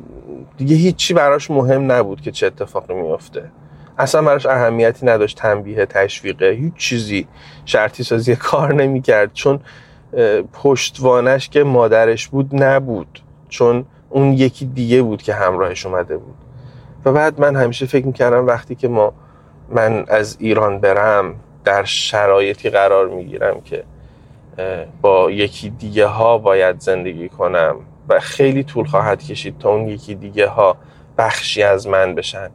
دیگه 0.57 0.75
هیچی 0.75 1.13
براش 1.13 1.51
مهم 1.51 1.91
نبود 1.91 2.21
که 2.21 2.31
چه 2.31 2.47
اتفاقی 2.47 2.93
میفته 2.93 3.51
اصلا 3.97 4.21
براش 4.21 4.45
اهمیتی 4.45 5.05
نداشت 5.05 5.37
تنبیه 5.37 5.85
تشویقه 5.85 6.49
هیچ 6.49 6.73
چیزی 6.73 7.27
شرطی 7.65 8.03
سازی 8.03 8.35
کار 8.35 8.73
نمی‌کرد. 8.73 9.33
چون 9.33 9.59
پشتوانش 10.53 11.49
که 11.49 11.63
مادرش 11.63 12.27
بود 12.27 12.63
نبود. 12.63 13.19
چون 13.49 13.85
اون 14.09 14.33
یکی 14.33 14.65
دیگه 14.65 15.01
بود 15.01 15.21
که 15.21 15.33
همراهش 15.33 15.85
اومده 15.85 16.17
بود. 16.17 16.35
و 17.05 17.11
بعد 17.11 17.41
من 17.41 17.55
همیشه 17.55 17.85
فکر 17.85 18.05
می‌کردم 18.05 18.47
وقتی 18.47 18.75
که 18.75 18.87
ما 18.87 19.13
من 19.69 20.05
از 20.07 20.37
ایران 20.39 20.79
برم 20.79 21.35
در 21.63 21.83
شرایطی 21.83 22.69
قرار 22.69 23.07
می‌گیرم 23.07 23.61
که 23.61 23.83
با 25.01 25.31
یکی 25.31 25.69
دیگه 25.69 26.05
ها 26.05 26.37
باید 26.37 26.79
زندگی 26.79 27.29
کنم 27.29 27.75
و 28.09 28.19
خیلی 28.19 28.63
طول 28.63 28.85
خواهد 28.85 29.23
کشید 29.23 29.57
تا 29.57 29.69
اون 29.69 29.87
یکی 29.87 30.15
دیگه 30.15 30.47
ها 30.47 30.77
بخشی 31.17 31.63
از 31.63 31.87
من 31.87 32.15
بشن. 32.15 32.49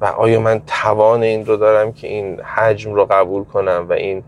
و 0.00 0.04
آیا 0.04 0.40
من 0.40 0.62
توان 0.66 1.22
این 1.22 1.46
رو 1.46 1.56
دارم 1.56 1.92
که 1.92 2.08
این 2.08 2.40
حجم 2.40 2.94
رو 2.94 3.06
قبول 3.10 3.44
کنم 3.44 3.86
و 3.88 3.92
این 3.92 4.22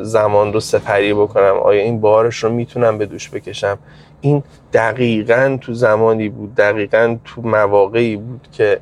زمان 0.00 0.52
رو 0.52 0.60
سپری 0.60 1.14
بکنم؟ 1.14 1.56
آیا 1.56 1.82
این 1.82 2.00
بارش 2.00 2.36
رو 2.36 2.50
می‌تونم 2.50 2.98
به 2.98 3.06
دوش 3.06 3.30
بکشم؟ 3.30 3.78
این 4.20 4.42
دقیقا 4.72 5.58
تو 5.60 5.74
زمانی 5.74 6.28
بود 6.28 6.54
دقیقا 6.54 7.16
تو 7.24 7.42
مواقعی 7.42 8.16
بود 8.16 8.48
که 8.52 8.80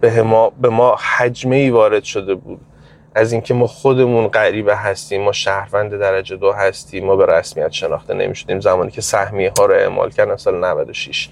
به 0.00 0.22
ما, 0.22 0.52
به 0.60 0.68
ما 0.68 0.96
حجمه 1.16 1.56
ای 1.56 1.70
وارد 1.70 2.04
شده 2.04 2.34
بود. 2.34 2.60
از 3.14 3.32
اینکه 3.32 3.54
ما 3.54 3.66
خودمون 3.66 4.28
غریبه 4.28 4.76
هستیم 4.76 5.22
ما 5.22 5.32
شهروند 5.32 5.98
درجه 5.98 6.36
دو 6.36 6.52
هستیم 6.52 7.06
ما 7.06 7.16
به 7.16 7.26
رسمیت 7.26 7.72
شناخته 7.72 8.14
نمی‌شدیم. 8.14 8.60
زمانی 8.60 8.90
که 8.90 9.00
سهمیه 9.00 9.52
ها 9.58 9.66
رو 9.66 9.74
اعمال 9.74 10.10
کردن 10.10 10.36
سال 10.36 10.64
96 10.64 11.28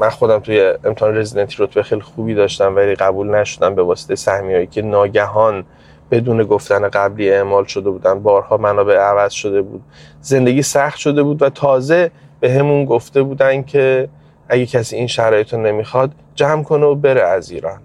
من 0.00 0.08
خودم 0.10 0.38
توی 0.38 0.74
امتحان 0.84 1.16
رزیدنتی 1.16 1.56
رتبه 1.58 1.82
خیلی 1.82 2.00
خوبی 2.00 2.34
داشتم 2.34 2.76
ولی 2.76 2.94
قبول 2.94 3.34
نشدم 3.34 3.74
به 3.74 3.82
واسطه 3.82 4.14
سهمیه 4.14 4.56
هایی 4.56 4.66
که 4.66 4.82
ناگهان 4.82 5.64
بدون 6.10 6.44
گفتن 6.44 6.88
قبلی 6.88 7.30
اعمال 7.30 7.64
شده 7.64 7.90
بودن. 7.90 8.22
بارها 8.22 8.56
منابع 8.56 8.96
عوض 8.96 9.32
شده 9.32 9.62
بود. 9.62 9.82
زندگی 10.20 10.62
سخت 10.62 10.98
شده 10.98 11.22
بود 11.22 11.42
و 11.42 11.48
تازه 11.50 12.10
به 12.40 12.52
همون 12.52 12.84
گفته 12.84 13.22
بودن 13.22 13.62
که 13.62 14.08
اگه 14.48 14.66
کسی 14.66 14.96
این 14.96 15.06
شرایط 15.06 15.54
رو 15.54 15.60
نمی‌خواد 15.60 16.10
جمع 16.34 16.62
کنه 16.62 16.86
و 16.86 16.94
بره 16.94 17.22
از 17.22 17.50
ایران. 17.50 17.78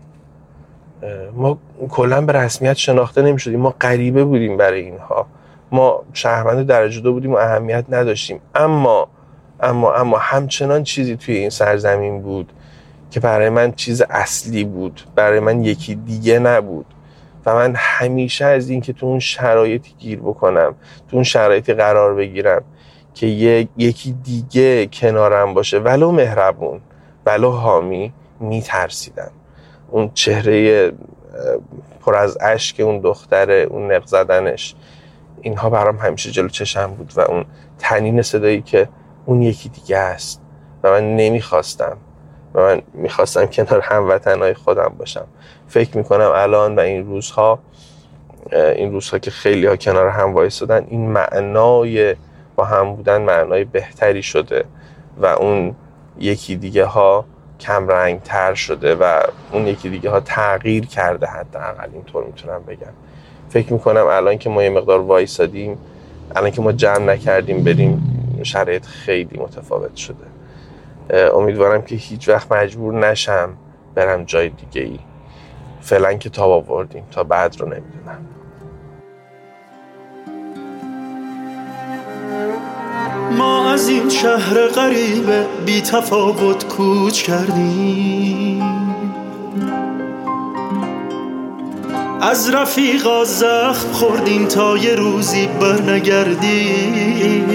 ما 1.34 1.58
کلا 1.90 2.22
به 2.22 2.34
رسمیت 2.34 2.74
شناخته 2.74 3.22
نمی‌شدیم. 3.22 3.60
ما 3.60 3.76
غریبه 3.82 4.24
بودیم 4.24 4.58
برای 4.58 4.82
اینها. 4.82 5.28
ما 5.72 6.04
شهروند 6.14 6.68
درجه 6.68 7.02
دو 7.02 7.14
بودیم 7.14 7.34
و 7.34 7.36
اهمیت 7.36 7.86
نداشتیم. 7.90 8.40
اما 8.56 9.08
اما 9.66 9.94
اما 9.94 10.18
همچنان 10.18 10.84
چیزی 10.84 11.16
توی 11.18 11.36
این 11.36 11.50
سرزمین 11.50 12.22
بود 12.22 12.52
که 13.12 13.20
برای 13.20 13.50
من 13.50 13.72
چیز 13.72 14.02
اصلی 14.02 14.64
بود. 14.64 15.02
برای 15.16 15.40
من 15.40 15.64
یکی 15.64 15.96
دیگه 15.96 16.40
نبود. 16.40 16.86
و 17.46 17.56
من 17.56 17.74
همیشه 17.76 18.46
از 18.46 18.70
اینکه 18.70 18.94
تو 18.94 19.06
اون 19.06 19.20
شرایطی 19.20 19.94
گیر 20.00 20.20
بکنم 20.20 20.76
تو 21.10 21.16
اون 21.18 21.24
شرایطی 21.24 21.74
قرار 21.74 22.16
بگیرم 22.16 22.62
که 23.14 23.28
یکی 23.78 24.12
دیگه 24.24 24.86
کنارم 24.86 25.54
باشه 25.54 25.80
ولو 25.80 26.12
مهربون 26.12 26.82
ولو 27.26 27.52
حامی 27.52 28.14
میترسیدم. 28.40 29.32
اون 29.92 30.12
چهره 30.14 30.92
پر 32.02 32.16
از 32.16 32.38
اشک 32.42 32.80
اون 32.80 33.00
دختره 33.00 33.68
اون 33.70 33.92
نق 33.92 34.06
زدنش 34.06 34.76
اینها 35.42 35.70
برام 35.70 35.98
همیشه 35.98 36.32
جلو 36.32 36.50
چشم 36.50 36.88
بود 36.88 37.14
و 37.16 37.22
اون 37.22 37.46
تنین 37.80 38.22
صدایی 38.22 38.62
که 38.62 38.90
اون 39.26 39.42
یکی 39.42 39.70
دیگه 39.70 39.98
است. 39.98 40.42
و 40.84 40.92
من 40.92 41.16
نمی‌خواستم. 41.16 41.98
و 42.54 42.62
من 42.62 42.82
می‌خواستم 42.94 43.46
کنار 43.46 43.82
هموطنهای 43.82 44.54
خودم 44.54 44.96
باشم. 44.98 45.26
فکر 45.68 45.98
می‌کنم 45.98 46.32
الان 46.36 46.76
و 46.76 46.80
این 46.80 47.06
روزها 47.06 47.60
این 48.52 48.92
روزها 48.92 49.20
که 49.20 49.32
خیلی 49.32 49.66
ها 49.66 49.76
کنار 49.76 50.10
هم 50.10 50.34
وایستادن 50.34 50.86
این 50.90 51.10
معنای 51.10 52.16
با 52.56 52.66
هم 52.66 52.96
بودن 52.96 53.22
معنای 53.22 53.64
بهتری 53.64 54.24
شده. 54.24 54.66
و 55.22 55.26
اون 55.26 55.76
یکی 56.20 56.56
دیگه 56.56 56.86
ها 56.86 57.26
کم 57.60 57.88
رنگ 57.88 58.22
تر 58.22 58.54
شده 58.54 58.96
و 58.96 59.22
اون 59.52 59.68
یکی 59.68 59.90
دیگه 59.90 60.10
ها 60.10 60.20
تغییر 60.20 60.86
کرده 60.86 61.28
حداقل 61.28 61.90
اینطور 61.94 62.24
می‌تونم 62.24 62.64
بگم. 62.68 62.94
فکر 63.50 63.74
می‌کنم 63.74 64.06
الان 64.06 64.38
که 64.38 64.50
ما 64.50 64.64
یه 64.64 64.70
مقدار 64.70 65.00
وایسادیم 65.00 65.78
الان 66.36 66.52
که 66.52 66.62
ما 66.62 66.72
جمع 66.72 67.06
نکردیم 67.06 67.64
بریم 67.64 68.15
شرایط 68.46 68.86
خیلی 68.86 69.40
متفاوت 69.40 69.96
شده. 69.96 70.26
امیدوارم 71.34 71.82
که 71.82 71.96
هیچ 71.96 72.30
وقت 72.30 72.52
مجبور 72.52 72.94
نشم 72.94 73.50
برم 73.96 74.24
جای 74.24 74.50
دیگه 74.50 74.82
ای. 74.82 75.00
فعلا 75.82 76.14
که 76.14 76.30
تاب 76.30 76.52
آوردیم 76.72 77.04
تا 77.12 77.24
بعد 77.24 77.56
رو 77.60 77.68
نمی‌دونم. 77.68 78.26
ما 83.38 83.72
از 83.72 83.90
این 83.90 84.10
شهر 84.10 84.68
غریب 84.68 85.30
بی 85.66 85.82
تفاوت 85.82 86.68
کوچ 86.68 87.24
کردیم. 87.24 88.75
از 92.22 92.50
رفیقا 92.50 93.24
زخم 93.24 93.92
خوردیم 93.94 94.46
تا 94.46 94.78
یه 94.78 94.96
روزی 94.96 95.48
برنگردیم 95.48 97.46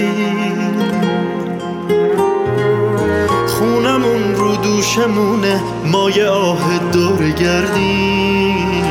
خونمون 3.47 4.35
رو 4.35 4.55
دوشمونه 4.55 5.61
ما 5.85 6.09
یه 6.09 6.25
آه 6.25 6.79
دور 6.91 7.29
گردیم 7.29 8.85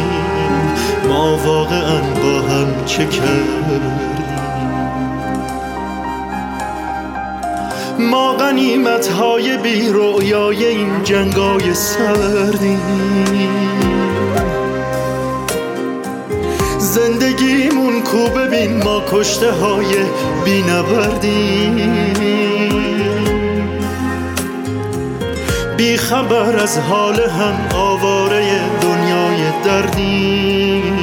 ما 1.08 1.36
واقعا 1.36 2.00
با 2.00 2.40
هم 2.48 2.84
چه 2.86 3.06
کردیم؟ 3.06 4.00
ما 7.98 8.32
غنیمت 8.32 9.08
های 9.08 9.56
بی 9.56 9.88
رویای 9.88 10.66
این 10.66 11.02
جنگای 11.04 11.74
سردیم 11.74 12.80
زندگیمون 16.90 18.02
کو 18.02 18.26
ببین 18.26 18.82
ما 18.84 19.02
کشته 19.12 19.52
های 19.52 19.94
بی 20.44 20.64
بی 25.76 25.96
خبر 25.96 26.56
از 26.56 26.78
حال 26.78 27.20
هم 27.20 27.76
آواره 27.76 28.60
دنیای 28.80 29.62
دردیم 29.64 30.98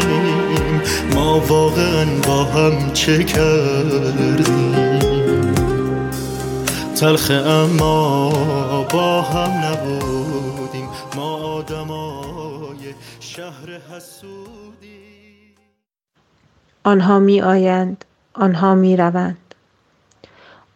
ما 1.16 1.40
واقعا 1.40 2.06
با 2.28 2.44
هم 2.44 2.94
چه 2.94 3.24
کردیم؟ 3.24 4.76
تلخ 6.96 7.32
اما 7.32 8.30
با 8.94 9.22
هم 9.22 9.52
نبودیم. 9.66 10.90
ما 11.16 11.36
آدمای 11.36 12.94
شهر 13.20 13.82
حسودیم 13.92 15.07
آنها 16.88 17.20
می 17.20 17.42
آیند 17.42 18.06
آنها 18.34 18.76
می 18.76 18.98
روند 18.98 19.38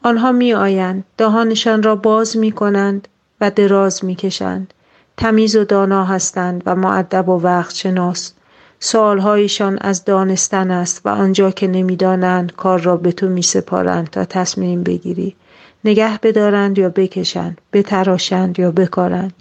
آنها 0.03 0.31
می 0.31 0.53
آیند 0.53 1.03
دهانشان 1.17 1.83
را 1.83 1.95
باز 1.95 2.37
می 2.37 2.51
کنند 2.51 3.07
و 3.41 3.51
دراز 3.51 4.05
می 4.05 4.15
کشند 4.15 4.73
تمیز 5.17 5.55
و 5.55 5.63
دانا 5.63 6.05
هستند 6.05 6.63
و 6.65 6.75
معدب 6.75 7.29
و 7.29 7.41
وقت 7.41 7.75
شناس. 7.75 8.33
سوالهایشان 8.79 9.77
از 9.81 10.05
دانستن 10.05 10.71
است 10.71 11.01
و 11.05 11.09
آنجا 11.09 11.51
که 11.51 11.67
نمی‌دانند 11.67 12.51
کار 12.51 12.79
را 12.79 12.97
به 12.97 13.11
تو 13.11 13.29
می 13.29 13.41
سپارند 13.41 14.09
تا 14.09 14.25
تصمیم 14.25 14.83
بگیری. 14.83 15.35
نگه 15.83 16.19
بدارند 16.23 16.77
یا 16.77 16.89
بکشند 16.89 17.61
بتراشند 17.73 18.59
یا 18.59 18.71
بکارند. 18.71 19.33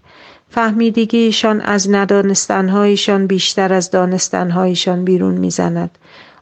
فهمیدگیشان 0.51 1.61
از 1.61 1.91
ندانستنهایشان 1.91 3.27
بیشتر 3.27 3.73
از 3.73 3.91
دانستنهایشان 3.91 5.05
بیرون 5.05 5.35
می‌زند. 5.35 5.91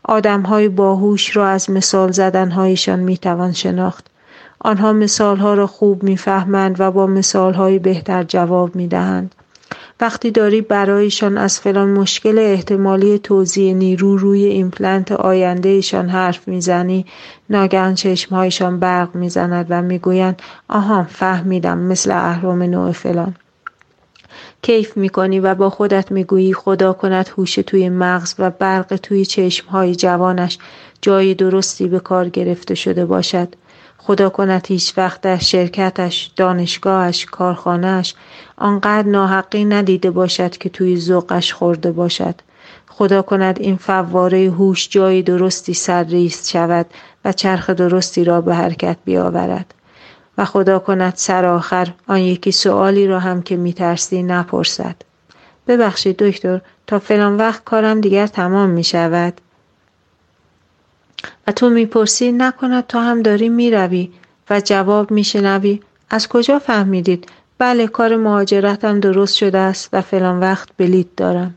آدمهای 0.08 0.68
باهوش 0.68 1.36
را 1.36 1.48
از 1.48 1.70
مثال 1.70 2.10
زدنهایشان 2.10 2.98
می‌توان 2.98 3.52
شناخت. 3.52 4.06
آنها 4.60 4.92
مثالها 4.92 5.54
را 5.54 5.66
خوب 5.66 6.02
می‌فهمند 6.02 6.80
و 6.80 6.90
با 6.90 7.06
مثالهای 7.06 7.78
بهتر 7.78 8.22
جواب 8.22 8.76
می‌دهند. 8.76 9.34
وقتی 10.00 10.30
داری 10.30 10.60
برایشان 10.60 11.38
از 11.38 11.60
فلان 11.60 11.88
مشکل 11.88 12.38
احتمالی 12.38 13.18
توزیع 13.18 13.74
نیرو 13.74 14.16
روی 14.16 14.44
ایمپلنت 14.44 15.12
آیندهشان 15.12 16.08
حرف 16.08 16.48
می‌زنی 16.48 17.06
ناگهان 17.50 17.94
چشمهایشان 17.94 18.80
برق 18.80 19.14
می‌زند 19.14 19.66
و 19.68 19.82
می‌گویند 19.82 20.42
آها 20.68 21.06
فهمیدم 21.10 21.78
مثل 21.78 22.10
اهرام 22.10 22.62
نوع 22.62 22.92
فلان. 22.92 23.34
کیف 24.62 24.96
می‌کنی 24.96 25.40
و 25.40 25.54
با 25.54 25.70
خودت 25.70 26.12
می‌گویی 26.12 26.52
خدا 26.52 26.92
کند 26.92 27.30
هوش 27.36 27.54
توی 27.54 27.88
مغز 27.88 28.34
و 28.38 28.50
برق 28.50 28.96
توی 28.96 29.24
چشمهای 29.24 29.94
جوانش 29.94 30.58
جای 31.02 31.34
درستی 31.34 31.88
به 31.88 32.00
کار 32.00 32.28
گرفته 32.28 32.74
شده 32.74 33.06
باشد 33.06 33.48
خدا 33.98 34.28
کند 34.28 34.66
هیچ 34.66 34.94
وقت 34.96 35.20
در 35.20 35.38
شرکتش، 35.38 36.30
دانشگاهش، 36.36 37.24
کارخانهش 37.24 38.14
آنقدر 38.56 39.08
ناحقی 39.08 39.64
ندیده 39.64 40.10
باشد 40.10 40.56
که 40.56 40.68
توی 40.68 41.00
ذوقش 41.00 41.52
خورده 41.52 41.92
باشد. 41.92 42.34
خدا 42.88 43.22
کند 43.22 43.60
این 43.60 43.76
فواره 43.76 44.38
هوش 44.38 44.88
جای 44.88 45.22
درستی 45.22 45.74
سرریست 45.74 46.50
شود 46.50 46.86
و 47.24 47.32
چرخ 47.32 47.70
درستی 47.70 48.24
را 48.24 48.40
به 48.40 48.54
حرکت 48.54 48.96
بیاورد. 49.04 49.74
و 50.38 50.44
خدا 50.44 50.78
کند 50.78 51.12
سر 51.16 51.44
آخر 51.44 51.88
آن 52.06 52.18
یکی 52.18 52.52
سوالی 52.52 53.06
را 53.06 53.20
هم 53.20 53.42
که 53.42 53.56
میترسی 53.56 54.22
نپرسد. 54.22 54.96
ببخشید 55.66 56.16
دکتر 56.16 56.60
تا 56.86 56.98
فلان 56.98 57.36
وقت 57.36 57.64
کارم 57.64 58.00
دیگر 58.00 58.26
تمام 58.26 58.70
می 58.70 58.84
شود. 58.84 59.40
و 61.46 61.52
تو 61.52 61.70
می‌پرسی 61.70 62.32
نکند 62.32 62.86
تو 62.86 62.98
هم 62.98 63.22
داری 63.22 63.48
می‌روی 63.48 64.10
و 64.50 64.60
جواب 64.60 65.10
میشنوی 65.10 65.80
از 66.10 66.28
کجا 66.28 66.58
فهمیدید 66.58 67.28
بله 67.58 67.86
کار 67.86 68.16
مهاجرتم 68.16 69.00
درست 69.00 69.36
شده 69.36 69.58
است 69.58 69.88
و 69.92 70.00
فلان 70.00 70.40
وقت 70.40 70.68
بلیت 70.76 71.06
دارم 71.16 71.54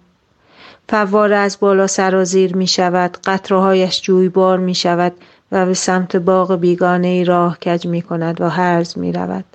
فواره 0.89 1.36
از 1.36 1.57
بالا 1.59 1.88
سرازیر 1.88 2.55
می 2.55 2.67
شود 2.67 3.17
قطرهایش 3.23 4.01
جویبار 4.01 4.59
می 4.59 4.75
شود 4.75 5.13
و 5.51 5.65
به 5.65 5.73
سمت 5.73 6.15
باغ 6.15 6.55
بیگانه 6.55 7.07
ای 7.07 7.23
راه 7.23 7.57
کج 7.59 7.87
می 7.87 8.01
کند 8.01 8.41
و 8.41 8.49
هرز 8.49 8.97
می 8.97 9.11
رود. 9.11 9.45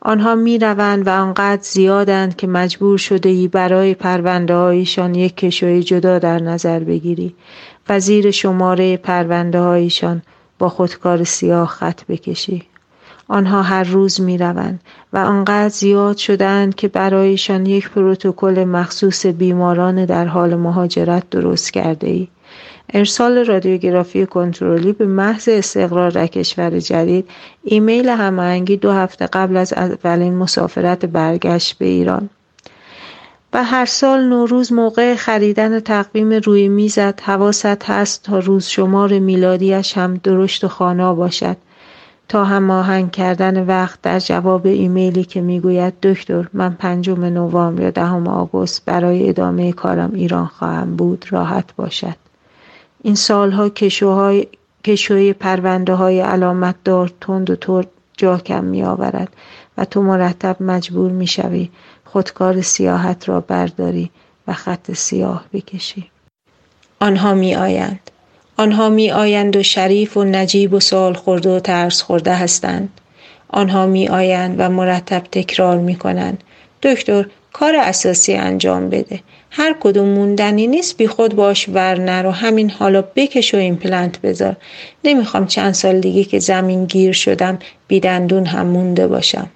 آنها 0.00 0.34
می 0.34 0.58
روند 0.58 1.06
و 1.06 1.10
آنقدر 1.10 1.62
زیادند 1.62 2.36
که 2.36 2.46
مجبور 2.46 2.98
شده 2.98 3.28
ای 3.28 3.48
برای 3.48 3.94
پرونده 3.94 4.54
هایشان 4.54 5.14
یک 5.14 5.36
کشوی 5.36 5.82
جدا 5.82 6.18
در 6.18 6.38
نظر 6.38 6.78
بگیری 6.78 7.34
و 7.88 8.00
زیر 8.00 8.30
شماره 8.30 8.96
پرونده 8.96 9.60
هایشان 9.60 10.22
با 10.58 10.68
خودکار 10.68 11.24
سیاه 11.24 11.68
خط 11.68 12.04
بکشی. 12.04 12.62
آنها 13.28 13.62
هر 13.62 13.84
روز 13.84 14.20
می 14.20 14.38
روند 14.38 14.80
و 15.12 15.18
آنقدر 15.18 15.68
زیاد 15.68 16.16
شدند 16.16 16.74
که 16.74 16.88
برایشان 16.88 17.66
یک 17.66 17.90
پروتکل 17.90 18.64
مخصوص 18.64 19.26
بیماران 19.26 20.04
در 20.04 20.24
حال 20.24 20.54
مهاجرت 20.54 21.30
درست 21.30 21.72
کرده 21.72 22.06
ای. 22.06 22.28
ارسال 22.94 23.44
رادیوگرافی 23.44 24.26
کنترلی 24.26 24.92
به 24.92 25.06
محض 25.06 25.48
استقرار 25.48 26.10
در 26.10 26.26
کشور 26.26 26.78
جدید 26.80 27.28
ایمیل 27.64 28.08
هماهنگی 28.08 28.76
دو 28.76 28.92
هفته 28.92 29.26
قبل 29.26 29.56
از 29.56 29.72
اولین 29.72 30.34
مسافرت 30.34 31.04
برگشت 31.04 31.78
به 31.78 31.86
ایران. 31.86 32.30
و 33.52 33.64
هر 33.64 33.86
سال 33.86 34.24
نوروز 34.24 34.72
موقع 34.72 35.14
خریدن 35.14 35.80
تقویم 35.80 36.32
روی 36.32 36.68
میزت 36.68 37.28
حواست 37.28 37.90
هست 37.90 38.22
تا 38.22 38.38
روز 38.38 38.66
شمار 38.66 39.18
میلادیش 39.18 39.98
هم 39.98 40.14
درشت 40.14 40.64
و 40.64 40.68
خانا 40.68 41.14
باشد. 41.14 41.56
تا 42.28 42.44
هماهنگ 42.44 43.10
کردن 43.10 43.66
وقت 43.66 44.02
در 44.02 44.18
جواب 44.18 44.66
ایمیلی 44.66 45.24
که 45.24 45.40
می‌گوید 45.40 45.94
دکتر 46.02 46.48
من 46.52 46.74
پنجم 46.74 47.24
نوامبر 47.24 47.82
یا 47.82 47.90
دهم 47.90 48.26
آگوست 48.26 48.84
برای 48.84 49.28
ادامه 49.28 49.72
کارم 49.72 50.10
ایران 50.14 50.46
خواهم 50.46 50.96
بود 50.96 51.24
راحت 51.30 51.76
باشد. 51.76 52.27
این 53.02 53.14
سالها 53.14 53.68
کشوهای 53.68 54.46
کشوی 54.84 55.32
پرونده 55.32 55.94
های 55.94 56.20
علامت 56.20 56.74
دار 56.84 57.12
تند 57.20 57.50
و 57.50 57.56
تر 57.56 57.84
جا 58.16 58.38
کم 58.38 58.64
می 58.64 58.82
آورد 58.82 59.28
و 59.78 59.84
تو 59.84 60.02
مرتب 60.02 60.56
مجبور 60.60 61.10
می 61.10 61.26
شوی 61.26 61.68
خودکار 62.04 62.62
سیاهت 62.62 63.28
را 63.28 63.40
برداری 63.40 64.10
و 64.48 64.52
خط 64.52 64.92
سیاه 64.92 65.44
بکشی. 65.52 66.10
آنها 67.00 67.34
می 67.34 67.54
آیند 67.54 68.10
آنها 68.56 68.88
می 68.88 69.10
آیند 69.10 69.56
و 69.56 69.62
شریف 69.62 70.16
و 70.16 70.24
نجیب 70.24 70.74
و 70.74 70.80
سال 70.80 71.14
خورده 71.14 71.56
و 71.56 71.60
ترس 71.60 72.02
خورده 72.02 72.34
هستند. 72.34 73.00
آنها 73.48 73.86
می 73.86 74.08
آیند 74.08 74.54
و 74.58 74.68
مرتب 74.68 75.22
تکرار 75.32 75.78
می 75.78 75.96
کنند 75.96 76.44
دکتر 76.82 77.26
کار 77.52 77.76
اساسی 77.76 78.34
انجام 78.34 78.90
بده. 78.90 79.20
هر 79.50 79.76
کدوم 79.80 80.08
موندنی 80.08 80.66
نیست 80.66 80.96
بی 80.96 81.06
خود 81.06 81.36
باهاش 81.36 81.68
ور 81.68 82.00
نرو 82.00 82.30
همین 82.30 82.70
حالا 82.70 83.02
بکش 83.02 83.54
و 83.54 83.56
ایمپلنت 83.56 84.20
بذار 84.20 84.56
نمی‌خوام 85.04 85.46
چند 85.46 85.74
سال 85.74 86.00
دیگه 86.00 86.24
که 86.24 86.38
زمین 86.38 86.84
گیر 86.84 87.12
شدم 87.12 87.58
بیدندون 87.88 88.46
هم 88.46 88.66
مونده 88.66 89.06
باشم 89.06 89.50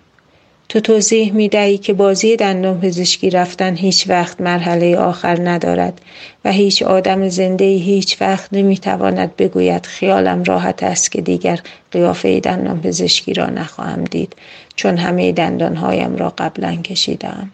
تو 0.68 0.80
توضیح 0.80 1.32
می 1.32 1.48
دهی 1.48 1.78
که 1.78 1.92
بازی 1.92 2.36
دندان 2.36 2.80
پزشکی 2.80 3.30
رفتن 3.30 3.76
هیچ 3.76 4.08
وقت 4.08 4.40
مرحله 4.40 4.96
آخر 4.96 5.50
ندارد 5.50 6.00
و 6.44 6.52
هیچ 6.52 6.82
آدم 6.82 7.28
زنده 7.28 7.64
هیچ 7.64 8.16
وقت 8.20 8.48
نمی 8.52 8.78
تواند 8.78 9.36
بگوید 9.36 9.86
خیالم 9.86 10.42
راحت 10.44 10.82
است 10.82 11.12
که 11.12 11.20
دیگر 11.20 11.60
قیافه 11.90 12.40
دندان 12.40 12.80
پزشکی 12.80 13.34
را 13.34 13.46
نخواهم 13.46 14.04
دید 14.04 14.36
چون 14.76 14.96
همه 14.96 15.32
دندانهایم 15.32 16.16
را 16.16 16.34
قبلا 16.38 16.76
کشیدم. 16.76 17.50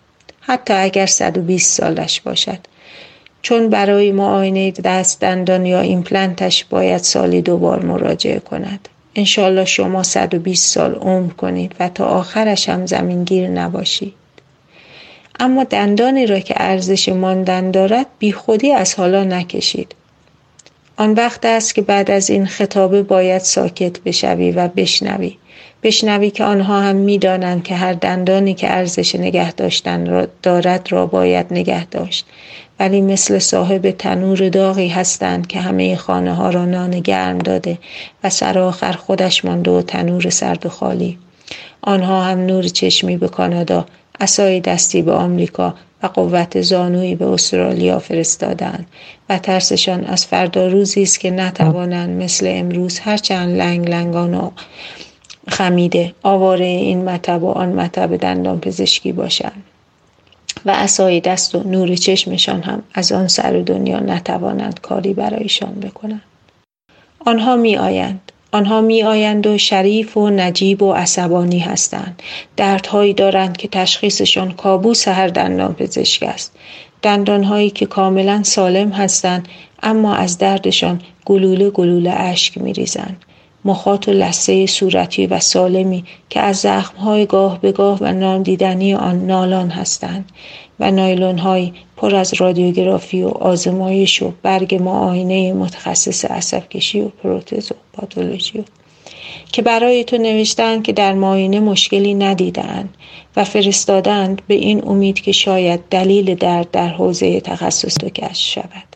حتی 0.48 0.74
اگر 0.74 1.06
120 1.06 1.72
سالش 1.72 2.20
باشد. 2.20 2.58
چون 3.42 3.68
برای 3.68 4.12
معاینه 4.12 4.70
دست 4.70 5.20
دندان 5.20 5.66
یا 5.66 5.80
ایمپلنتش 5.80 6.64
باید 6.64 7.02
سالی 7.02 7.42
دوبار 7.42 7.84
مراجعه 7.84 8.40
کند. 8.40 8.88
انشالله 9.14 9.64
شما 9.64 10.02
120 10.02 10.74
سال 10.74 10.94
عمر 10.94 11.32
کنید 11.32 11.74
و 11.80 11.88
تا 11.88 12.06
آخرش 12.06 12.68
هم 12.68 12.86
زمینگیر 12.86 13.48
نباشید. 13.48 14.14
اما 15.40 15.64
دندانی 15.64 16.26
را 16.26 16.40
که 16.40 16.54
ارزش 16.56 17.08
ماندن 17.08 17.70
دارد 17.70 18.06
بی 18.18 18.32
خودی 18.32 18.72
از 18.72 18.94
حالا 18.94 19.24
نکشید. 19.24 19.94
آن 20.96 21.12
وقت 21.12 21.44
است 21.44 21.74
که 21.74 21.82
بعد 21.82 22.10
از 22.10 22.30
این 22.30 22.46
خطابه 22.46 23.02
باید 23.02 23.42
ساکت 23.42 24.00
بشوی 24.00 24.50
و 24.50 24.68
بشنوی. 24.68 25.36
بشنوی 25.82 26.30
که 26.30 26.44
آنها 26.44 26.80
هم 26.80 26.96
می‌دانند 26.96 27.62
که 27.62 27.74
هر 27.74 27.92
دندانی 27.92 28.54
که 28.54 28.70
ارزش 28.70 29.14
نگه 29.14 29.52
داشتن 29.52 30.06
را 30.06 30.26
دارد 30.42 30.92
را 30.92 31.06
باید 31.06 31.46
نگه 31.50 31.84
داشت. 31.84 32.26
ولی 32.80 33.00
مثل 33.00 33.38
صاحب 33.38 33.90
تنور 33.90 34.48
داغی 34.48 34.88
هستند 34.88 35.46
که 35.46 35.60
همه 35.60 35.96
خانه 35.96 36.34
ها 36.34 36.50
را 36.50 36.64
نان 36.64 37.00
گرم 37.00 37.38
داده 37.38 37.78
و 38.24 38.30
سر 38.30 38.58
آخر 38.58 38.92
خودش 38.92 39.44
مانده 39.44 39.70
و 39.70 39.82
تنور 39.82 40.30
سرد 40.30 40.66
و 40.66 40.68
خالی. 40.68 41.18
آنها 41.82 42.24
هم 42.24 42.38
نور 42.38 42.62
چشمی 42.62 43.16
به 43.16 43.28
کانادا 43.28 43.86
اسای 44.20 44.60
دستی 44.60 45.02
به 45.02 45.12
آمریکا 45.12 45.74
و 46.02 46.06
قوت 46.06 46.60
زانویی 46.60 47.14
به 47.14 47.26
استرالیا 47.26 47.98
فرستادند 47.98 48.86
و 49.28 49.38
ترسشان 49.38 50.04
از 50.04 50.26
فردا 50.26 50.66
روزی 50.66 51.02
است 51.02 51.20
که 51.20 51.30
نتوانند 51.30 52.22
مثل 52.22 52.46
امروز 52.48 52.98
هرچند 52.98 53.58
لنگ 53.58 53.88
لنگان 53.88 54.34
و 54.34 54.50
خمیده. 55.48 56.14
آواره 56.22 56.64
این 56.64 57.04
مطب 57.04 57.42
و 57.42 57.50
آن 57.50 57.68
مطب 57.68 58.16
دندان 58.16 58.60
پزشکی 58.60 59.12
باشند 59.12 59.64
و 60.64 60.70
اسای 60.70 61.20
دست 61.20 61.54
و 61.54 61.62
نور 61.62 61.94
چشمشان 61.94 62.62
هم 62.62 62.82
از 62.94 63.12
آن 63.12 63.28
سر 63.28 63.62
دنیا 63.66 64.00
نتوانند 64.00 64.80
کاری 64.80 65.14
برایشان 65.14 65.74
بکنند. 65.74 66.22
آنها 67.26 67.56
می 67.56 67.76
آیند. 67.76 68.32
آنها 68.52 68.80
می 68.80 69.02
آیند 69.02 69.46
و 69.46 69.58
شریف 69.58 70.16
و 70.16 70.30
نجیب 70.30 70.82
و 70.82 70.92
عصبانی 70.92 71.58
هستند. 71.58 72.22
دردهایی 72.56 73.14
دارند 73.14 73.56
که 73.56 73.68
تشخیصشان 73.68 74.52
کابوس 74.52 75.08
هر 75.08 75.28
دندان 75.28 75.74
پزشک 75.74 76.22
است. 76.22 76.52
دندانهایی 77.02 77.70
که 77.70 77.86
کاملا 77.86 78.42
سالم 78.42 78.90
هستند 78.90 79.48
اما 79.82 80.14
از 80.14 80.38
دردشان 80.38 81.00
گلوله 81.26 81.70
گلوله 81.70 82.10
اشک 82.10 82.58
می 82.58 82.72
ریزند 82.72 83.24
مخاط 83.64 84.08
و 84.08 84.10
لسه 84.10 84.66
صورتی 84.66 85.26
و 85.26 85.40
سالمی 85.40 86.04
که 86.30 86.40
از 86.40 86.56
زخمهای 86.56 87.26
گاه 87.26 87.60
به 87.60 87.72
گاه 87.72 87.98
و 88.00 88.12
نادیدنی 88.12 88.94
آن 88.94 89.26
نالان 89.26 89.70
هستند 89.70 90.32
و 90.80 90.90
نایلونهایی 90.90 91.74
پر 91.96 92.14
از 92.14 92.34
رادیوگرافی 92.34 93.22
و 93.22 93.28
آزمایش 93.28 94.22
و 94.22 94.32
برگ 94.42 94.74
معاینه 94.74 95.52
متخصص 95.52 96.24
عصب 96.24 96.68
کشی 96.68 97.00
و 97.00 97.08
پروتز 97.08 97.72
و 97.72 97.74
پاتولوژی 97.92 98.58
و 98.58 98.62
که 99.52 99.62
برای 99.62 100.04
تو 100.04 100.18
نوشتند 100.18 100.82
که 100.82 100.92
در 100.92 101.14
معاینه 101.14 101.60
مشکلی 101.60 102.14
ندیدند 102.14 102.94
و 103.36 103.44
فرستادند 103.44 104.42
به 104.46 104.54
این 104.54 104.88
امید 104.88 105.20
که 105.20 105.32
شاید 105.32 105.80
دلیل 105.90 106.34
درد 106.34 106.70
در 106.70 106.88
حوزه 106.88 107.40
تخصص 107.40 107.94
تو 107.94 108.08
کشف 108.08 108.36
شود. 108.36 108.87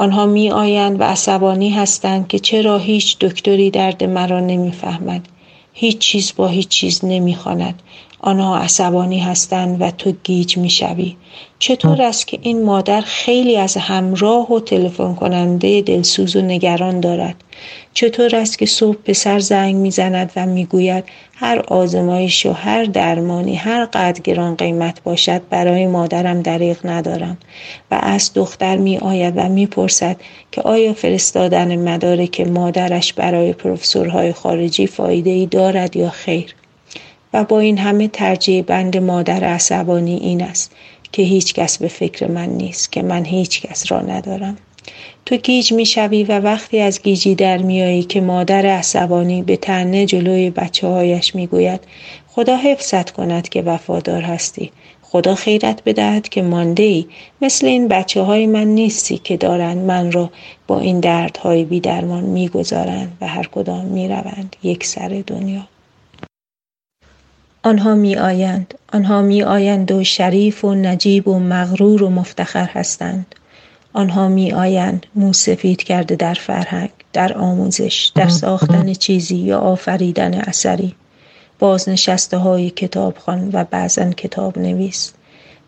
آنها 0.00 0.26
می 0.26 0.50
آیند 0.50 1.00
و 1.00 1.04
عصبانی 1.04 1.70
هستند 1.70 2.28
که 2.28 2.38
چرا 2.38 2.78
هیچ 2.78 3.18
دکتری 3.18 3.70
درد 3.70 4.04
مرا 4.04 4.40
نمی‌فهمد. 4.40 5.28
هیچ 5.72 5.98
چیز 5.98 6.32
با 6.36 6.48
هیچ 6.48 6.68
چیز 6.68 7.04
نمی‌خواند. 7.04 7.82
آنها 8.20 8.58
عصبانی 8.58 9.18
هستند 9.18 9.82
و 9.82 9.90
تو 9.90 10.12
گیج 10.24 10.58
می‌شوی. 10.58 11.16
چطور 11.58 12.02
است 12.02 12.26
که 12.26 12.38
این 12.42 12.64
مادر 12.64 13.00
خیلی 13.00 13.56
از 13.56 13.76
همراه 13.76 14.52
و 14.52 14.60
تلفن 14.60 15.14
کننده 15.14 15.80
دلسوز 15.82 16.36
و 16.36 16.40
نگران 16.40 17.00
دارد؟ 17.00 17.34
چطور 17.94 18.36
است 18.36 18.58
که 18.58 18.66
صبح 18.66 18.96
پسر 18.96 19.38
زنگ 19.38 19.76
می‌زند 19.76 20.32
و 20.36 20.46
می‌گوید 20.46 21.04
هر 21.34 21.62
آزمایش 21.68 22.46
و 22.46 22.52
هر 22.52 22.84
درمانی 22.84 23.54
هر 23.54 23.84
قدر 23.84 24.20
گران 24.20 24.54
قیمت 24.54 25.02
باشد 25.02 25.42
برای 25.50 25.86
مادرم 25.86 26.42
دریغ 26.42 26.76
ندارم. 26.84 27.38
و 27.90 27.98
از 28.02 28.30
دختر 28.34 28.76
می 28.76 28.98
آید 28.98 29.34
و 29.36 29.48
می‌پرسد 29.48 30.16
که 30.52 30.62
آیا 30.62 30.92
فرستادن 30.92 31.76
مدارک 31.76 32.40
مادرش 32.40 33.12
برای 33.12 33.52
پروفسورهای 33.52 34.32
خارجی 34.32 34.86
فایده 34.86 35.30
ای 35.30 35.46
دارد 35.46 35.96
یا 35.96 36.10
خیر؟ 36.10 36.54
و 37.32 37.44
با 37.44 37.60
این 37.60 37.78
همه 37.78 38.08
ترجیح 38.08 38.62
بند 38.62 38.96
مادر 38.96 39.44
عصبانی 39.44 40.16
این 40.16 40.42
است 40.42 40.72
که 41.12 41.22
هیچ 41.22 41.54
کس 41.54 41.78
به 41.78 41.88
فکر 41.88 42.26
من 42.26 42.48
نیست 42.48 42.92
که 42.92 43.02
من 43.02 43.24
هیچ 43.24 43.62
کس 43.62 43.92
را 43.92 44.00
ندارم. 44.00 44.56
تو 45.26 45.36
گیج 45.36 45.72
می‌شوی 45.72 46.24
و 46.24 46.38
وقتی 46.38 46.80
از 46.80 47.02
گیجی 47.02 47.34
در 47.34 47.58
میایی 47.58 48.02
که 48.02 48.20
مادر 48.20 48.66
عصبانی 48.66 49.42
به 49.42 49.56
تنه 49.56 50.06
جلوی 50.06 50.50
بچه 50.50 50.86
هایش 50.86 51.34
می‌گوید 51.34 51.80
خدا 52.28 52.56
حفظت 52.56 53.10
کند 53.10 53.48
که 53.48 53.62
وفادار 53.62 54.22
هستی. 54.22 54.70
خدا 55.02 55.34
خیرت 55.34 55.82
بدهد 55.84 56.28
که 56.28 56.42
مانده 56.42 56.82
ای 56.82 57.06
مثل 57.42 57.66
این 57.66 57.88
بچه 57.88 58.22
های 58.22 58.46
من 58.46 58.66
نیستی 58.66 59.18
که 59.18 59.36
دارند 59.36 59.78
من 59.78 60.12
را 60.12 60.30
با 60.66 60.80
این 60.80 61.00
دردهای 61.00 61.64
بیدرمان 61.64 62.24
می‌گذارند 62.24 63.16
و 63.20 63.26
هر 63.26 63.46
کدام 63.46 63.84
می‌روند 63.84 64.56
یک 64.62 64.86
سر 64.86 65.22
دنیا. 65.26 65.68
آنها 67.68 67.94
می 67.94 68.16
آیند 68.16 68.74
آنها 68.92 69.22
می 69.22 69.42
آیند 69.42 69.92
و 69.92 70.04
شریف 70.04 70.64
و 70.64 70.74
نجیب 70.74 71.28
و 71.28 71.38
مغرور 71.38 72.02
و 72.02 72.10
مفتخر 72.10 72.64
هستند. 72.64 73.34
آنها 73.92 74.28
می 74.28 74.52
آیند 74.52 75.06
مو 75.14 75.32
سفید 75.32 75.82
کرده 75.82 76.16
در 76.16 76.34
فرهنگ 76.34 76.90
در 77.12 77.38
آموزش 77.38 78.12
در 78.14 78.28
ساختن 78.28 78.92
چیزی 78.92 79.36
یا 79.36 79.58
آفریدن 79.58 80.34
اثری. 80.34 80.94
بازنشسته 81.58 82.36
های 82.36 82.70
کتابخوان 82.70 83.50
و 83.52 83.64
بعضا 83.64 84.10
کتاب 84.10 84.58
نویس 84.58 85.12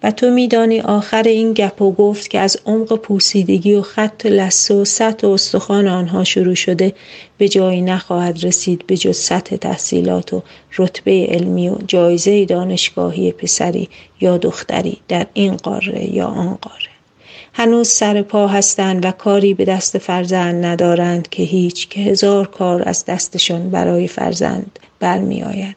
و 0.02 0.10
تو 0.10 0.30
میدانی 0.30 0.80
آخر 0.80 1.22
این 1.22 1.52
گپ 1.52 1.82
و 1.82 1.92
گفت 1.92 2.30
که 2.30 2.38
از 2.38 2.56
عمق 2.66 2.96
پوسیدگی 2.96 3.74
و 3.74 3.82
خط 3.82 4.26
لسه 4.26 4.74
و 4.74 4.84
سطح 4.84 5.28
استخوان 5.28 5.88
آنها 5.88 6.24
شروع 6.24 6.54
شده 6.54 6.92
به 7.38 7.48
جایی 7.48 7.82
نخواهد 7.82 8.44
رسید 8.44 8.86
به 8.86 8.96
جز 8.96 9.16
سطح 9.16 9.56
تحصیلات 9.56 10.34
و 10.34 10.42
رتبه 10.78 11.26
علمی 11.30 11.68
و 11.68 11.76
جایزه 11.86 12.44
دانشگاهی 12.44 13.32
پسری 13.32 13.88
یا 14.20 14.38
دختری 14.38 14.98
در 15.08 15.26
این 15.34 15.56
قاره 15.56 16.14
یا 16.14 16.26
آن 16.26 16.58
قاره 16.62 16.90
هنوز 17.52 17.88
سر 17.88 18.22
پا 18.22 18.46
هستند 18.46 19.04
و 19.04 19.10
کاری 19.10 19.54
به 19.54 19.64
دست 19.64 19.98
فرزند 19.98 20.64
ندارند 20.64 21.28
که 21.28 21.42
هیچ 21.42 21.88
که 21.88 22.00
هزار 22.00 22.46
کار 22.46 22.82
از 22.88 23.04
دستشان 23.04 23.70
برای 23.70 24.08
فرزند 24.08 24.78
برمی 25.00 25.42
آید. 25.42 25.76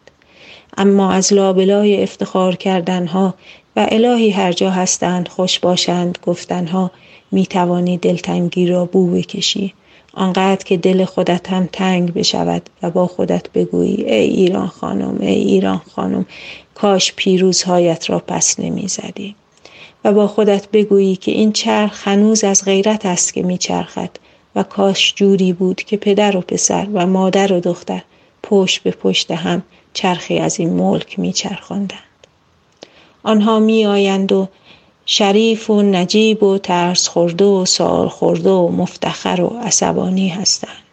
اما 0.78 1.12
از 1.12 1.34
لابلای 1.34 2.04
افتخار 2.04 2.56
کردنها 2.56 3.34
و 3.76 3.88
الهی 3.92 4.30
هر 4.30 4.52
جا 4.52 4.70
هستند 4.70 5.28
خوش 5.28 5.60
باشند 5.60 6.18
گفتنها 6.26 6.92
می 7.32 7.46
توانی 7.46 7.98
دلتنگی 7.98 8.68
را 8.68 8.86
بو 8.86 9.12
بکشی. 9.12 9.74
آنقدر 10.14 10.64
که 10.66 10.78
دل 10.78 11.06
خودت 11.06 11.50
هم 11.50 11.70
تنگ 11.72 12.14
بشود 12.14 12.70
و 12.84 12.90
با 12.90 13.08
خودت 13.08 13.52
بگویی 13.54 14.04
ای 14.04 14.28
ایران 14.30 14.68
خانم 14.68 15.18
ای 15.22 15.28
ایران 15.28 15.82
خانم 15.96 16.26
کاش 16.76 17.14
پیروزهایت 17.14 18.10
را 18.10 18.20
پس 18.20 18.60
نمی‌زدی. 18.60 19.36
و 20.06 20.14
با 20.14 20.28
خودت 20.28 20.68
بگویی 20.72 21.16
که 21.16 21.32
این 21.32 21.52
چرخ 21.52 22.08
هنوز 22.08 22.44
از 22.44 22.66
غیرت 22.66 23.06
است 23.06 23.34
که 23.34 23.44
میچرخد 23.44 24.10
و 24.56 24.64
کاش 24.64 25.14
جوری 25.16 25.54
بود 25.54 25.84
که 25.84 25.98
پدر 25.98 26.38
و 26.38 26.42
پسر 26.42 26.88
و 26.94 27.08
مادر 27.08 27.54
و 27.54 27.60
دختر 27.60 28.04
پشت 28.44 28.84
به 28.84 28.92
پشت 28.92 29.32
هم 29.32 29.64
چرخی 29.94 30.40
از 30.40 30.60
این 30.60 30.70
ملک 30.70 31.20
میچرخاندند. 31.20 32.13
آنها 33.24 33.60
میآیند 33.60 34.32
و 34.32 34.48
شریف 35.06 35.70
و 35.70 35.82
نجیب 35.82 36.44
و 36.44 36.58
ترس 36.58 37.08
خورده 37.08 37.46
و 37.46 37.66
سال 37.66 38.08
خورده 38.08 38.50
و 38.50 38.70
مفتخر 38.70 39.42
و 39.42 39.48
عصبانی 39.48 40.30
هستند. 40.30 40.84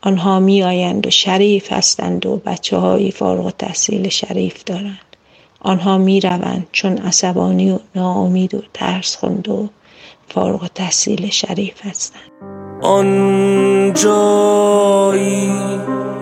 آنها 0.00 0.40
میآیند 0.40 1.06
و 1.06 1.10
شریف 1.10 1.72
هستند 1.72 2.26
و 2.26 2.36
بچه 2.36 2.76
های 2.76 3.10
فارغ 3.10 3.50
تحصیل 3.50 4.08
شریف 4.08 4.64
دارند. 4.64 5.16
آنها 5.60 5.98
می 5.98 6.20
روند 6.20 6.66
چون 6.72 6.98
عصبانی 6.98 7.70
و 7.70 7.78
ناامید 7.94 8.54
و 8.54 8.62
ترس 8.74 9.16
خونده 9.16 9.52
و 9.52 9.66
فارغ 10.28 10.70
تحصیل 10.74 11.30
شریف 11.30 11.86
هستند. 11.86 12.57
آن 12.82 13.92
جایی 13.92 15.52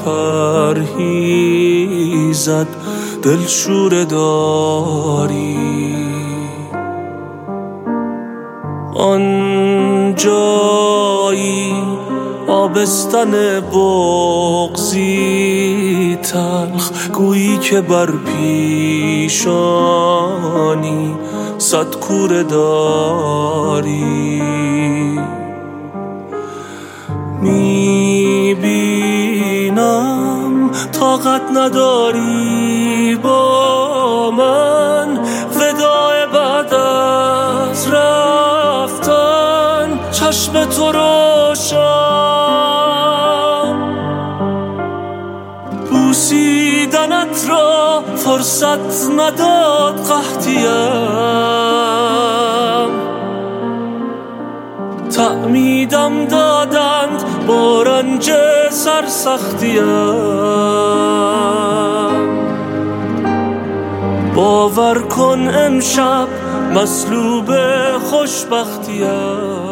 دلشور 3.22 4.04
داری. 4.04 5.58
آن 8.94 10.14
جایی 10.14 11.74
آبستن 12.48 13.60
بغزی 13.60 15.04
تلخ 16.22 17.10
گویی 17.12 17.58
که 17.58 17.80
بر 17.80 18.10
پیشانی 18.10 19.54
صد 21.58 21.94
کوره 21.94 22.42
داری. 22.42 23.94
می‌بینم 27.42 28.94
طاقت 30.92 31.42
نداری 31.54 33.18
با 33.22 33.53
چشم 40.34 40.64
تو 40.64 40.92
روشن 40.92 41.76
بوسیدنت 45.90 47.46
را 47.48 48.02
فرصت 48.16 49.10
نداد 49.10 50.08
قحطیم. 50.08 50.64
تعمیدم 55.16 56.24
دادند 56.26 57.46
با 57.46 57.82
رنج 57.82 58.32
سرسختیم. 58.70 59.86
باور 64.34 65.02
کن 65.02 65.48
امشب 65.48 66.28
مسلوب 66.74 67.50
خوشبختیم. 67.98 69.63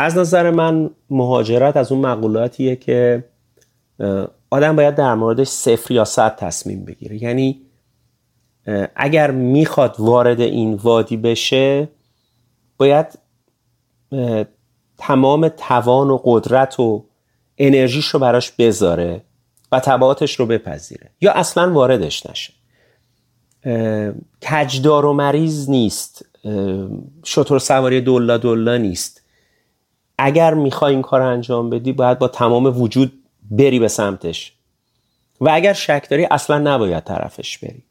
از 0.00 0.18
نظر 0.18 0.50
من 0.50 0.90
مهاجرت 1.10 1.76
از 1.76 1.92
اون 1.92 2.00
مقولاتیه 2.06 2.76
که 2.76 3.24
آدم 4.50 4.76
باید 4.76 4.94
در 4.94 5.14
موردش 5.14 5.48
صفر 5.48 5.94
یا 5.94 6.04
صد 6.04 6.36
تصمیم 6.36 6.84
بگیره. 6.84 7.22
یعنی 7.22 7.60
اگر 8.96 9.30
می‌خواد 9.30 9.96
وارد 9.98 10.40
این 10.40 10.74
وادی 10.74 11.16
بشه 11.16 11.88
باید 12.76 13.18
تمام 14.98 15.48
توان 15.48 16.10
و 16.10 16.20
قدرت 16.24 16.80
و 16.80 17.04
انرژیش 17.58 18.06
رو 18.06 18.20
براش 18.20 18.50
بذاره 18.50 19.22
و 19.72 19.80
تبعاتش 19.80 20.40
رو 20.40 20.46
بپذیره. 20.46 21.10
یا 21.20 21.32
اصلا 21.32 21.72
واردش 21.72 22.26
نشه. 22.26 22.52
کجدار 24.50 25.06
و 25.06 25.12
مریض 25.12 25.70
نیست. 25.70 26.24
شطور 27.24 27.58
سواری 27.58 28.00
دولا 28.00 28.38
دولا 28.38 28.76
نیست. 28.76 29.19
اگر 30.22 30.54
می‌خوای 30.54 30.92
این 30.92 31.02
کار 31.02 31.22
انجام 31.22 31.70
بدی 31.70 31.92
باید 31.92 32.18
با 32.18 32.28
تمام 32.28 32.80
وجود 32.80 33.12
بری 33.50 33.78
به 33.78 33.88
سمتش. 33.88 34.52
و 35.40 35.50
اگر 35.52 35.72
شک 35.72 36.06
داری 36.10 36.24
اصلا 36.30 36.58
نباید 36.58 37.04
طرفش 37.04 37.58
بری. 37.58 37.84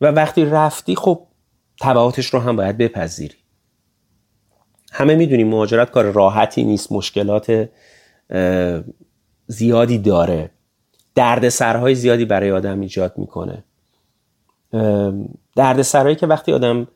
و 0.00 0.06
وقتی 0.06 0.44
رفتی 0.44 0.96
خب 0.96 1.26
تبعاتش 1.80 2.26
رو 2.26 2.40
هم 2.40 2.56
باید 2.56 2.78
بپذیری. 2.78 3.34
همه 4.92 5.14
می‌دونیم 5.14 5.48
مهاجرت 5.48 5.90
کار 5.90 6.10
راحتی 6.10 6.64
نیست 6.64 6.92
مشکلات 6.92 7.68
زیادی 9.46 9.98
داره. 9.98 10.50
درد 11.14 11.48
سرهای 11.48 11.94
زیادی 11.94 12.24
برای 12.24 12.52
آدم 12.52 12.80
ایجاد 12.80 13.18
می‌کنه. 13.18 13.64
درد 15.56 15.82
سرهایی 15.82 16.16
که 16.16 16.26
وقتی 16.26 16.52
آدم 16.52 16.88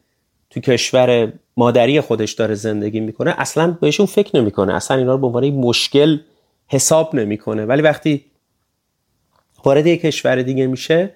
تو 0.51 0.61
کشور 0.61 1.33
مادری 1.57 2.01
خودش 2.01 2.33
داره 2.33 2.55
زندگی 2.55 3.01
می‌کنه 3.01 3.35
اصلا 3.39 3.79
بهشون 3.81 4.07
فکر 4.07 4.37
نمی‌کنه. 4.37 4.75
اصلا 4.75 4.97
اینا 4.97 5.13
رو 5.13 5.19
به 5.19 5.27
عنوان 5.27 5.51
مشکل 5.51 6.19
حساب 6.67 7.15
نمی‌کنه. 7.15 7.65
ولی 7.65 7.83
وقتی 7.83 8.25
وارد 9.65 9.87
یک 9.87 10.01
کشور 10.01 10.43
دیگه 10.43 10.67
میشه 10.67 11.15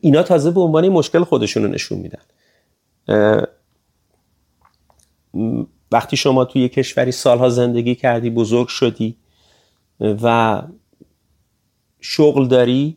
اینا 0.00 0.22
تازه 0.22 0.50
به 0.50 0.60
عنوان 0.60 0.88
مشکل 0.88 1.24
خودشون 1.24 1.62
رو 1.62 1.68
نشون 1.68 1.98
میدن. 1.98 2.22
وقتی 5.92 6.16
شما 6.16 6.44
توی 6.44 6.62
یک 6.62 6.72
کشوری 6.72 7.12
سالها 7.12 7.48
زندگی 7.48 7.94
کردی 7.94 8.30
بزرگ 8.30 8.68
شدی 8.68 9.16
و 10.00 10.62
شغل 12.00 12.48
داری 12.48 12.96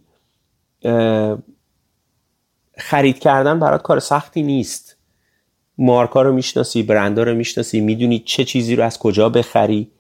خرید 2.77 3.19
کردن 3.19 3.59
برات 3.59 3.81
کار 3.81 3.99
سختی 3.99 4.43
نیست. 4.43 4.96
مارکا 5.77 6.21
رو 6.21 6.33
می‌شناسی 6.33 6.83
برندا 6.83 7.23
رو 7.23 7.35
می‌شناسی 7.35 7.81
می‌دونی 7.81 8.19
چه 8.19 8.43
چیزی 8.43 8.75
رو 8.75 8.83
از 8.83 8.99
کجا 8.99 9.29
بخری. 9.29 9.91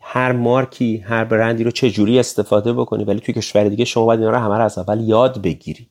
هر 0.00 0.32
مارکی 0.32 0.96
هر 0.96 1.24
برندی 1.24 1.64
رو 1.64 1.70
چه 1.70 1.90
جوری 1.90 2.18
استفاده 2.18 2.72
بکنی 2.72 3.04
ولی 3.04 3.20
توی 3.20 3.34
کشور 3.34 3.68
دیگه 3.68 3.84
شما 3.84 4.04
باید 4.04 4.20
اینا 4.20 4.32
رو 4.32 4.38
همه 4.38 4.56
رو 4.56 4.64
از 4.64 4.78
اول 4.78 5.00
یاد 5.00 5.42
بگیری. 5.42 5.88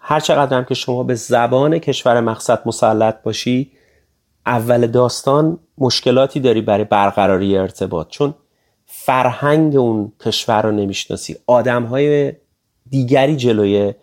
هر 0.00 0.20
چقدر 0.20 0.56
هم 0.56 0.64
که 0.64 0.74
شما 0.74 1.02
به 1.02 1.14
زبان 1.14 1.78
کشور 1.78 2.20
مقصد 2.20 2.62
مسلط 2.66 3.22
باشی 3.22 3.72
اول 4.46 4.86
داستان 4.86 5.58
مشکلاتی 5.78 6.40
داری 6.40 6.60
برای 6.60 6.84
برقراری 6.84 7.56
ارتباط. 7.56 8.08
چون 8.08 8.34
فرهنگ 8.86 9.76
اون 9.76 10.12
کشور 10.20 10.62
رو 10.62 10.72
نمی‌شناسی. 10.72 11.36
آدم 11.46 11.82
های 11.82 12.32
دیگری 12.90 13.36
جلوی 13.36 13.94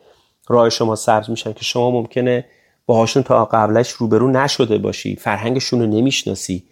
راه 0.48 0.70
شما 0.70 0.96
سبز 0.96 1.30
میشن 1.30 1.54
که 1.54 1.64
شما 1.64 1.92
ممکنه 1.92 2.46
باهاشون 2.90 3.24
تا 3.24 3.46
قبلش 3.46 3.92
روبرو 3.92 4.32
نشده 4.32 4.78
باشی 4.78 5.16
فرهنگشون 5.16 5.80
رو 5.80 5.88
نمی‌شناسی. 5.88 6.64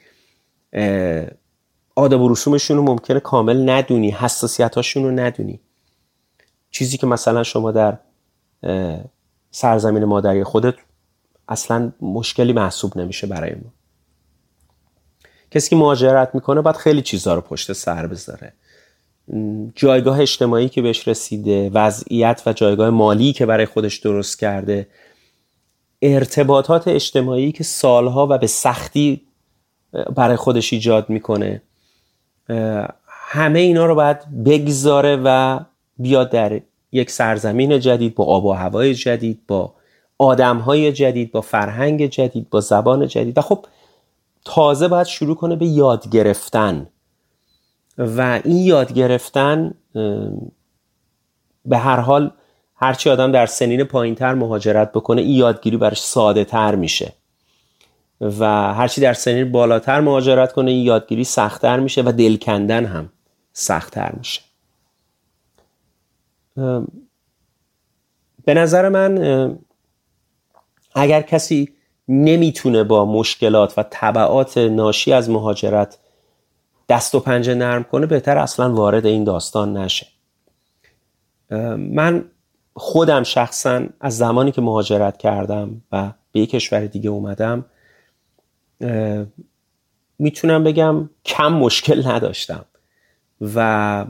آداب 1.95 2.21
و 2.21 2.29
رسومشون 2.29 2.77
رو 2.77 2.83
ممکنه 2.83 3.19
کامل 3.19 3.69
ندونی 3.69 4.11
حساسیت 4.11 4.75
هاشون 4.75 5.03
رو 5.03 5.11
ندونی. 5.11 5.59
چیزی 6.71 6.97
که 6.97 7.07
مثلا 7.07 7.43
شما 7.43 7.71
در 7.71 7.97
سرزمین 9.51 10.05
مادری 10.05 10.43
خودت 10.43 10.73
اصلا 11.49 11.91
مشکلی 12.01 12.53
محسوب 12.53 12.97
نمیشه 12.97 13.27
برای 13.27 13.51
ما. 13.51 13.73
کسی 15.51 15.69
که 15.69 15.75
مهاجرت 15.75 16.35
می‌کنه 16.35 16.61
باید 16.61 16.75
خیلی 16.75 17.01
چیزها 17.01 17.33
رو 17.35 17.41
پشت 17.41 17.73
سر 17.73 18.07
بذاره. 18.07 18.53
جایگاه 19.75 20.19
اجتماعی 20.19 20.69
که 20.69 20.81
بهش 20.81 21.07
رسیده 21.07 21.69
وضعیت 21.69 22.41
و 22.45 22.53
جایگاه 22.53 22.89
مالی 22.89 23.33
که 23.33 23.45
برای 23.45 23.65
خودش 23.65 23.97
درست 23.97 24.39
کرده 24.39 24.87
ارتباطات 26.01 26.87
اجتماعی 26.87 27.51
که 27.51 27.63
سالها 27.63 28.27
و 28.29 28.37
به 28.37 28.47
سختی 28.47 29.21
برای 30.15 30.35
خودش 30.35 30.73
ایجاد 30.73 31.09
می‌کنه 31.09 31.61
همه 33.07 33.59
اینا 33.59 33.85
رو 33.85 33.95
باید 33.95 34.43
بگذاره 34.45 35.21
و 35.23 35.59
بیاد 35.97 36.29
در 36.29 36.61
یک 36.91 37.11
سرزمین 37.11 37.79
جدید 37.79 38.15
با 38.15 38.25
آب 38.25 38.45
و 38.45 38.53
هوای 38.53 38.95
جدید 38.95 39.39
با 39.47 39.73
آدم 40.17 40.57
های 40.57 40.91
جدید 40.91 41.31
با 41.31 41.41
فرهنگ 41.41 42.05
جدید 42.05 42.49
با 42.49 42.59
زبان 42.59 43.07
جدید. 43.07 43.37
و 43.37 43.41
خب 43.41 43.65
تازه 44.45 44.87
باید 44.87 45.07
شروع 45.07 45.35
کنه 45.35 45.55
به 45.55 45.65
یاد 45.65 46.09
گرفتن. 46.09 46.87
و 47.97 48.41
این 48.43 48.57
یاد 48.57 48.93
گرفتن 48.93 49.73
به 51.65 51.77
هر 51.77 51.99
حال 51.99 52.31
هرچی 52.77 53.09
آدم 53.09 53.31
در 53.31 53.45
سنین 53.45 53.83
پایین 53.83 54.15
تر 54.15 54.33
مهاجرت 54.33 54.91
بکنه 54.91 55.21
این 55.21 55.35
یادگیری 55.35 55.77
برش 55.77 56.01
ساده 56.01 56.43
تر 56.43 56.75
میشه. 56.75 57.13
و 58.21 58.73
هرچی 58.73 59.01
در 59.01 59.13
سنین 59.13 59.51
بالاتر 59.51 59.99
مهاجرت 59.99 60.53
کنه 60.53 60.71
این 60.71 60.85
یادگیری 60.85 61.23
سختتر 61.23 61.79
میشه 61.79 62.01
و 62.01 62.11
دلکندن 62.11 62.85
هم 62.85 63.09
سختتر 63.53 64.11
میشه. 64.17 64.41
به 68.45 68.53
نظر 68.53 68.89
من 68.89 69.57
اگر 70.95 71.21
کسی 71.21 71.69
نمی‌تونه 72.07 72.83
با 72.83 73.05
مشکلات 73.05 73.73
و 73.77 73.83
طبعات 73.89 74.57
ناشی 74.57 75.13
از 75.13 75.29
مهاجرت 75.29 75.97
دست 76.89 77.15
و 77.15 77.19
پنجه 77.19 77.55
نرم 77.55 77.83
کنه 77.83 78.05
بهتر 78.05 78.37
اصلا 78.37 78.73
وارد 78.73 79.05
این 79.05 79.23
داستان 79.23 79.77
نشه. 79.77 80.07
من 81.77 82.25
خودم 82.77 83.23
شخصا 83.23 83.85
از 83.99 84.17
زمانی 84.17 84.51
که 84.51 84.61
مهاجرت 84.61 85.17
کردم 85.17 85.81
و 85.91 86.11
به 86.31 86.39
یک 86.39 86.49
کشور 86.49 86.85
دیگه 86.85 87.09
اومدم 87.09 87.65
می‌تونم 90.19 90.63
بگم 90.63 91.09
کم 91.25 91.53
مشکل 91.53 92.07
نداشتم 92.07 92.65
و 93.41 94.05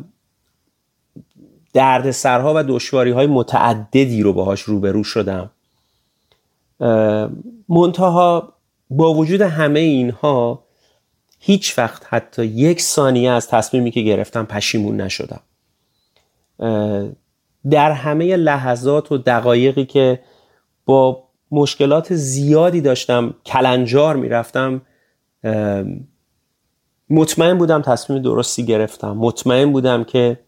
درد 1.74 2.12
سرها 2.12 2.54
و 2.56 2.64
دشواری 2.64 3.12
های 3.12 3.28
متعددی 3.28 4.24
رو 4.24 4.34
باهاش 4.34 4.62
روبرو 4.62 5.04
شدم. 5.04 5.52
منتها 7.70 8.54
با 8.90 9.14
وجود 9.14 9.42
همه 9.42 9.80
اینها 9.80 10.64
هیچ 11.40 11.78
وقت 11.78 12.04
حتی 12.10 12.46
یک 12.46 12.82
ثانیه 12.82 13.32
از 13.32 13.48
تصمیمی 13.48 13.92
که 13.92 14.02
گرفتم 14.02 14.46
پشیمون 14.46 15.02
نشدم. 15.02 15.42
در 17.72 17.92
همه 17.92 18.36
لحظات 18.36 19.12
و 19.12 19.18
دقایقی 19.18 19.86
که 19.86 20.20
با 20.86 21.24
مشکلات 21.52 22.14
زیادی 22.14 22.82
داشتم 22.82 23.34
کلنجار 23.46 24.16
می‌رفتم 24.16 24.82
مطمئن 27.10 27.58
بودم 27.58 27.82
تصمیم 27.82 28.22
درستی 28.22 28.66
گرفتم. 28.66 29.12
مطمئن 29.12 29.72
بودم 29.72 30.04
که 30.04 30.40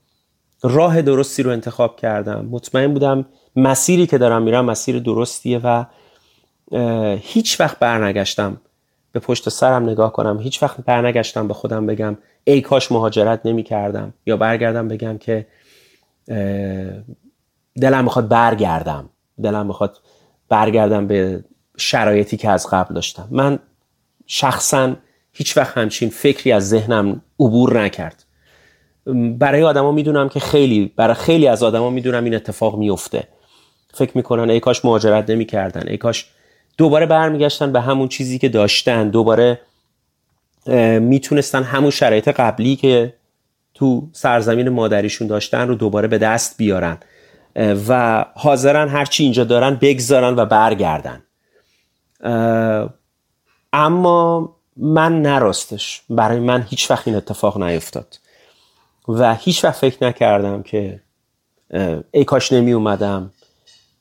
راه 0.64 1.02
درستی 1.02 1.44
رو 1.44 1.52
انتخاب 1.52 1.96
کردم. 1.96 2.46
مطمئن 2.52 2.94
بودم 2.94 3.26
مسیری 3.56 4.08
که 4.08 4.18
دارم 4.18 4.42
میرم 4.42 4.66
مسیر 4.66 5.00
درستیه 5.00 5.60
و 5.64 5.86
هیچ 7.22 7.60
وقت 7.60 7.80
برنگشتم 7.80 8.62
به 9.12 9.20
پشت 9.20 9.50
سرم 9.50 9.90
نگاه 9.90 10.14
کنم. 10.14 10.40
هیچ 10.40 10.64
وقت 10.64 10.78
برنگشتم 10.86 11.48
به 11.48 11.54
خودم 11.54 11.86
بگم 11.86 12.18
ای 12.44 12.62
کاش 12.62 12.92
مهاجرت 12.92 13.46
نمی 13.46 13.64
کردم 13.64 14.14
یا 14.26 14.38
برگردم 14.38 14.88
بگم 14.88 15.18
که 15.18 15.48
دلم 17.82 18.04
می‌خواد 18.04 18.28
برگردم. 18.28 19.10
دلم 19.44 19.66
می‌خواد 19.66 19.98
برگردم 20.50 21.08
به 21.08 21.44
شرایطی 21.78 22.38
که 22.38 22.50
از 22.50 22.68
قبل 22.68 22.94
داشتم. 22.94 23.28
من 23.32 23.60
شخصا 24.26 24.96
هیچ 25.32 25.58
وقت 25.58 25.78
همچین 25.78 26.10
فکری 26.10 26.52
از 26.52 26.70
ذهنم 26.70 27.22
عبور 27.40 27.82
نکرد. 27.82 28.26
برای 29.38 29.64
آدما 29.64 29.92
می‌دونم 29.92 30.30
که 30.30 30.40
خیلی 30.40 30.94
برای 30.96 31.14
خیلی 31.14 31.48
از 31.48 31.64
آدما 31.64 31.90
می‌دونم 31.90 32.24
این 32.24 32.36
اتفاق 32.36 32.78
میفته 32.78 33.28
فکر 33.94 34.12
می‌کنن 34.16 34.50
ای 34.50 34.60
کاش 34.60 34.86
مهاجرت 34.86 35.30
نمی‌کردن 35.30 35.88
ای 35.88 35.98
کاش 35.98 36.26
دوباره 36.78 37.06
برمیگشتن 37.06 37.72
به 37.72 37.82
همون 37.82 38.08
چیزی 38.08 38.40
که 38.40 38.50
داشتن 38.50 39.10
دوباره 39.10 39.62
می‌تونستن 41.00 41.64
همون 41.64 41.92
شرایط 41.92 42.28
قبلی 42.28 42.76
که 42.76 43.14
تو 43.80 44.10
سرزمین 44.12 44.70
مادریشون 44.70 45.28
داشتن 45.28 45.68
رو 45.68 45.76
دوباره 45.76 46.08
به 46.08 46.18
دست 46.18 46.58
بیارن. 46.58 46.98
و 47.88 48.26
حاضرن 48.36 48.90
هرچی 48.90 49.24
اینجا 49.24 49.44
دارن 49.44 49.76
بگذارن 49.82 50.36
و 50.36 50.46
برگردن. 50.46 51.24
اما 53.74 54.56
من 54.78 55.22
نراستش. 55.22 56.02
برای 56.10 56.40
من 56.40 56.66
هیچ 56.70 56.92
وقت 56.92 57.08
این 57.08 57.18
اتفاق 57.18 57.64
نیفتاد. 57.64 58.20
و 59.08 59.36
هیچ 59.36 59.64
وقت 59.64 59.76
فکر 59.76 60.04
نکردم 60.04 60.64
که 60.64 61.02
ای 62.12 62.24
کاش 62.26 62.54
نمی 62.54 62.74
اومدم 62.74 63.32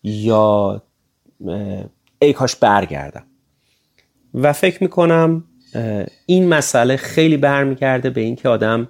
یا 0.02 0.82
ای 2.18 2.32
کاش 2.32 2.56
برگردم. 2.56 3.24
و 4.34 4.52
فکر 4.52 4.82
می‌کنم 4.82 5.44
این 6.26 6.48
مسئله 6.48 6.96
خیلی 6.96 7.36
برمیگرده 7.36 8.10
به 8.10 8.20
اینکه 8.20 8.48
آدم 8.48 8.88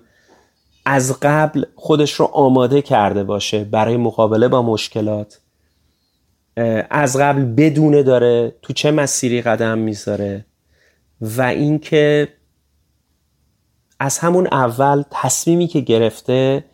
از 0.90 1.20
قبل 1.22 1.64
خودش 1.74 2.12
رو 2.12 2.24
آماده 2.24 2.82
کرده 2.82 3.24
باشه 3.24 3.64
برای 3.64 3.96
مقابله 3.96 4.48
با 4.48 4.62
مشکلات. 4.62 5.40
از 6.90 7.16
قبل 7.16 7.44
بدونه 7.44 8.02
داره 8.02 8.56
تو 8.62 8.72
چه 8.72 8.90
مسیری 8.90 9.42
قدم 9.42 9.78
می‌ذاره 9.78 10.44
و 11.20 11.42
اینکه 11.42 12.28
از 14.00 14.18
همون 14.18 14.46
اول 14.46 15.02
تصمیمی 15.10 15.66
که 15.66 15.80
گرفته 15.80 16.64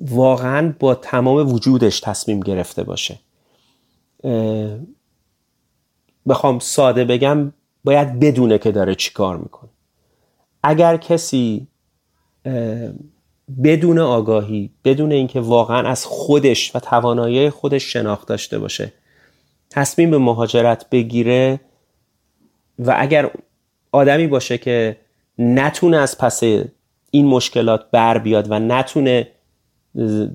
واقعا 0.00 0.74
با 0.78 0.94
تمام 0.94 1.52
وجودش 1.52 2.00
تصمیم 2.00 2.40
گرفته 2.40 2.82
باشه. 2.82 3.18
بخوام 6.28 6.58
ساده 6.58 7.04
بگم 7.04 7.52
باید 7.84 8.20
بدونه 8.20 8.58
که 8.58 8.72
داره 8.72 8.94
چی 8.94 9.12
کار 9.12 9.36
می‌کنه. 9.36 9.70
اگر 10.62 10.96
کسی 10.96 11.66
بدون 13.64 13.98
آگاهی 13.98 14.70
بدون 14.84 15.12
اینکه 15.12 15.40
واقعا 15.40 15.88
از 15.88 16.04
خودش 16.04 16.76
و 16.76 16.78
توانایی 16.78 17.50
خودش 17.50 17.92
شناخت 17.92 18.28
داشته 18.28 18.58
باشه. 18.58 18.92
تصمیم 19.70 20.10
به 20.10 20.18
مهاجرت 20.18 20.90
بگیره 20.90 21.60
و 22.78 22.94
اگر 22.98 23.30
آدمی 23.92 24.26
باشه 24.26 24.58
که 24.58 24.96
نتونه 25.38 25.96
از 25.96 26.18
پس 26.18 26.42
این 27.10 27.26
مشکلات 27.26 27.90
بر 27.90 28.18
بیاد 28.18 28.46
و 28.50 28.58
نتونه 28.58 29.28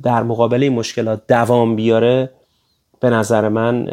در 0.03 0.24
مقابل 0.24 0.64
این 0.64 0.74
مشکلات 0.74 1.28
دوام 1.28 1.76
بیاره 1.76 2.30
به 2.99 3.10
نظر 3.10 3.49
من 3.49 3.88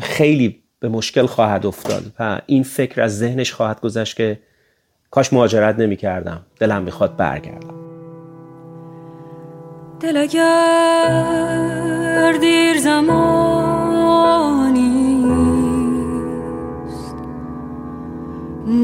خیلی 0.00 0.62
به 0.80 0.88
مشکل 0.88 1.26
خواهد 1.26 1.66
افتاد 1.66 2.02
و 2.18 2.40
این 2.46 2.62
فکر 2.62 3.02
از 3.02 3.18
ذهنش 3.18 3.52
خواهد 3.52 3.80
گذشت 3.80 4.16
که 4.16 4.40
کاش 5.14 5.32
مهاجرت 5.32 5.78
نمی 5.78 5.96
کردم 5.96 6.40
دلم 6.60 6.82
می‌خواد 6.82 7.16
برگردم. 7.16 7.74
دل 10.00 10.16
اگر 10.16 11.52
دیر 12.40 12.78
زمانی 12.78 13.24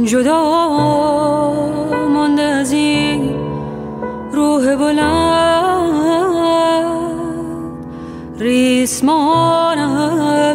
جدا 0.06 0.70
مانده 2.08 2.42
از 2.42 2.72
این 2.72 3.36
روح 4.32 4.76
بلند 4.76 5.10
ریسمانم 8.38 9.90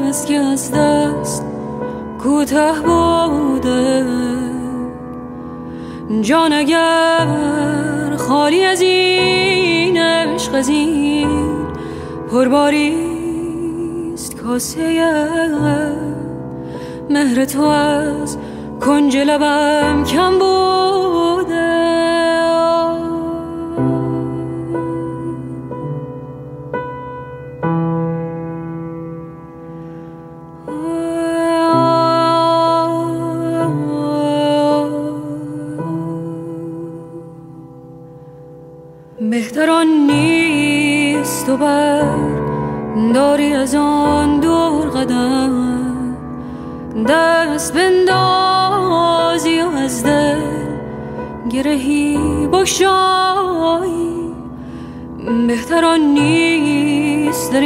است 0.09 0.27
که 0.27 0.35
از 0.35 0.71
دست 0.71 1.45
کوته 2.19 2.71
بوده. 2.85 4.05
جان 6.21 6.53
اگر 6.53 7.27
خالی 8.17 8.63
از 8.63 8.81
این 8.81 9.97
عشق 9.97 10.55
از 10.55 10.69
این 10.69 11.29
پرباریست 12.31 13.05
کاسه 14.35 15.01
مهر 17.09 17.45
تو 17.45 17.61
از 17.61 18.37
کنج 18.81 19.17
لبم 19.17 20.03
کم 20.03 20.39
بوده. 20.39 22.34
تو 41.55 41.61
بر 41.61 42.03
داری 43.13 43.53
از 43.53 43.75
آن 43.75 44.39
دور 44.39 44.89
قدم. 44.89 46.15
دست 47.09 47.73
بندازی 47.73 49.61
و 49.61 49.69
از 49.69 50.03
دل 50.03 50.41
گرهی 51.49 52.47
بکشایی 52.47 54.33
بهتران 55.47 55.99
نیست 55.99 57.53
در 57.53 57.61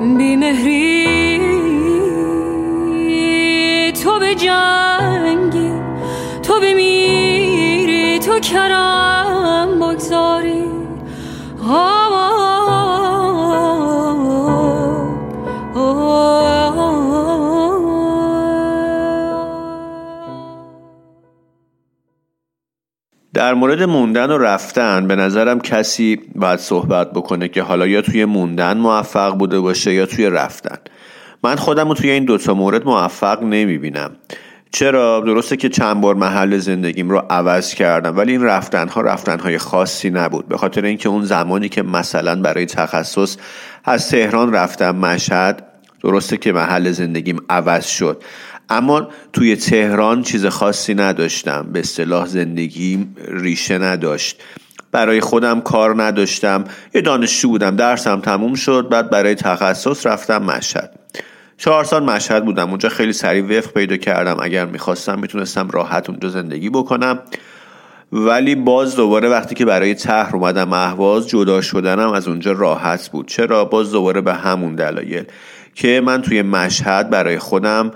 بیمهری. 0.00 1.38
تو 4.04 4.18
به 4.18 4.34
جنگی 4.34 5.72
تو 6.42 6.60
بمیری 6.60 8.18
کرم 8.40 9.80
بگذاری. 9.80 10.64
در 23.48 23.54
مورد 23.54 23.82
موندن 23.82 24.30
و 24.30 24.38
رفتن 24.38 25.06
به 25.06 25.16
نظرم 25.16 25.60
کسی 25.60 26.20
باید 26.34 26.58
صحبت 26.58 27.12
بکنه 27.12 27.48
که 27.48 27.62
حالا 27.62 27.86
یا 27.86 28.02
توی 28.02 28.24
موندن 28.24 28.78
موفق 28.78 29.34
بوده 29.34 29.60
باشه 29.60 29.94
یا 29.94 30.06
توی 30.06 30.30
رفتن. 30.30 30.76
من 31.44 31.56
خودم 31.56 31.88
رو 31.88 31.94
توی 31.94 32.10
این 32.10 32.24
دوتا 32.24 32.54
مورد 32.54 32.84
موفق 32.84 33.42
نمی‌بینم. 33.42 34.10
چرا؟ 34.70 35.20
درسته 35.20 35.56
که 35.56 35.68
چند 35.68 36.00
بار 36.00 36.14
محل 36.14 36.58
زندگیم 36.58 37.10
رو 37.10 37.22
عوض 37.30 37.74
کردم 37.74 38.16
ولی 38.16 38.32
این 38.32 38.42
رفتن 38.42 38.88
ها 38.88 39.00
رفتن 39.00 39.38
های 39.38 39.58
خاصی 39.58 40.10
نبود. 40.10 40.48
به 40.48 40.56
خاطر 40.56 40.84
اینکه 40.84 41.08
اون 41.08 41.24
زمانی 41.24 41.68
که 41.68 41.82
مثلا 41.82 42.40
برای 42.42 42.66
تخصص 42.66 43.36
از 43.84 44.08
تهران 44.08 44.52
رفتم 44.52 44.96
مشهد 44.96 45.62
درسته 46.02 46.36
که 46.36 46.52
محل 46.52 46.90
زندگیم 46.90 47.38
عوض 47.50 47.86
شد. 47.86 48.22
اما 48.70 49.08
توی 49.32 49.56
تهران 49.56 50.22
چیز 50.22 50.46
خاصی 50.46 50.94
نداشتم. 50.94 51.68
به 51.72 51.78
اصطلاح 51.78 52.26
زندگی 52.26 53.08
ریشه 53.28 53.78
نداشت. 53.78 54.42
برای 54.92 55.20
خودم 55.20 55.60
کار 55.60 56.02
نداشتم. 56.02 56.64
یه 56.94 57.00
دانشجو 57.00 57.48
بودم. 57.48 57.76
درسم 57.76 58.20
تموم 58.20 58.54
شد. 58.54 58.88
بعد 58.90 59.10
برای 59.10 59.34
تخصص 59.34 60.06
رفتم 60.06 60.42
مشهد. 60.42 60.98
چهار 61.56 61.84
سال 61.84 62.04
مشهد 62.04 62.44
بودم. 62.44 62.68
اونجا 62.70 62.88
خیلی 62.88 63.12
سریع 63.12 63.58
وفق 63.58 63.72
پیدا 63.72 63.96
کردم. 63.96 64.36
اگر 64.42 64.66
می‌خواستم 64.66 65.18
می‌تونستم 65.18 65.70
راحت 65.70 66.10
اونجا 66.10 66.28
زندگی 66.28 66.70
بکنم. 66.70 67.18
ولی 68.12 68.54
باز 68.54 68.96
دوباره 68.96 69.28
وقتی 69.28 69.54
که 69.54 69.64
برای 69.64 69.94
تهر 69.94 70.36
اومدم 70.36 70.72
اهواز 70.72 71.28
جدا 71.28 71.60
شدنم 71.60 72.12
از 72.12 72.28
اونجا 72.28 72.52
راحت 72.52 73.08
بود. 73.08 73.28
چرا؟ 73.28 73.64
باز 73.64 73.92
دوباره 73.92 74.20
به 74.20 74.34
همون 74.34 74.74
دلایل. 74.74 75.24
که 75.74 76.02
من 76.04 76.22
توی 76.22 76.42
مشهد 76.42 77.10
برای 77.10 77.38
خودم 77.38 77.90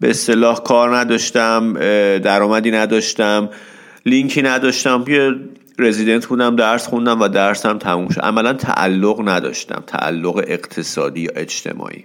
به 0.00 0.10
اصطلاح 0.10 0.62
کار 0.62 0.96
نداشتم 0.96 1.72
درآمدی 2.18 2.70
نداشتم 2.70 3.50
لینکی 4.06 4.42
نداشتم 4.42 5.04
یه 5.08 5.34
رزیدنت 5.78 6.26
بودم 6.26 6.56
درس 6.56 6.86
خوندم 6.86 7.20
و 7.20 7.28
درسم 7.28 7.78
تموم 7.78 8.08
شد. 8.08 8.20
عملا 8.20 8.52
تعلق 8.52 9.28
نداشتم 9.28 9.82
تعلق 9.86 10.44
اقتصادی 10.46 11.20
یا 11.20 11.30
اجتماعی. 11.36 12.04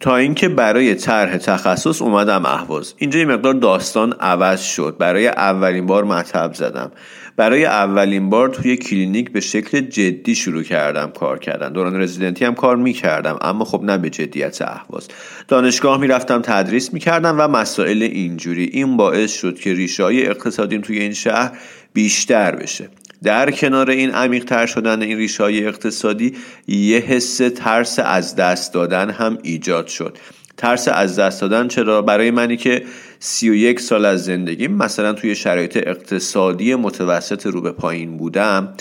تا 0.00 0.16
اینکه 0.16 0.48
برای 0.48 0.94
طرح 0.94 1.36
تخصص 1.36 2.02
اومدم 2.02 2.46
اهواز. 2.46 2.94
اینجا 2.98 3.18
یه 3.18 3.24
مقدار 3.24 3.54
داستان 3.54 4.12
عوض 4.12 4.62
شد. 4.62 4.96
برای 4.98 5.28
اولین 5.28 5.86
بار 5.86 6.04
مطب 6.04 6.54
زدم. 6.54 6.92
برای 7.36 7.64
اولین 7.64 8.30
بار 8.30 8.48
توی 8.48 8.76
کلینیک 8.76 9.32
به 9.32 9.40
شکل 9.40 9.80
جدی 9.80 10.34
شروع 10.34 10.62
کردم 10.62 11.10
کار 11.10 11.38
کردن. 11.38 11.72
دوران 11.72 12.00
رزیدنتی 12.00 12.44
هم 12.44 12.54
کار 12.54 12.76
می‌کردم 12.76 13.38
اما 13.40 13.64
خب 13.64 13.82
نه 13.82 13.98
به 13.98 14.10
جدیت 14.10 14.62
اهواز. 14.62 15.08
دانشگاه 15.48 16.00
می‌رفتم 16.00 16.42
تدریس 16.42 16.92
می‌کردم 16.92 17.36
و 17.38 17.48
مسائل 17.48 18.02
اینجوری. 18.02 18.64
این 18.64 18.96
باعث 18.96 19.32
شد 19.32 19.58
که 19.58 19.74
ریشه 19.74 20.02
های 20.02 20.26
اقتصادیم 20.26 20.80
توی 20.80 20.98
این 20.98 21.12
شهر 21.12 21.52
بیشتر 21.92 22.56
بشه. 22.56 22.88
در 23.24 23.50
کنار 23.50 23.90
این 23.90 24.10
عمیقتر 24.10 24.66
شدن 24.66 25.02
این 25.02 25.18
ریشه 25.18 25.44
اقتصادی 25.44 26.34
یه 26.66 26.98
حس 26.98 27.36
ترس 27.36 27.98
از 27.98 28.36
دست 28.36 28.74
دادن 28.74 29.10
هم 29.10 29.38
ایجاد 29.42 29.86
شد. 29.86 30.18
ترس 30.56 30.88
از 30.88 31.18
دست 31.18 31.40
دادن 31.40 31.68
چرا؟ 31.68 32.02
برای 32.02 32.30
منی 32.30 32.56
که 32.56 32.84
سی 33.18 33.50
و 33.50 33.54
یک 33.54 33.80
سال 33.80 34.04
از 34.04 34.24
زندگی 34.24 34.68
مثلا 34.68 35.12
توی 35.12 35.34
شرایط 35.34 35.76
اقتصادی 35.76 36.74
متوسط 36.74 37.46
رو 37.46 37.60
به 37.60 37.72
پایین 37.72 38.16
بودم 38.16 38.74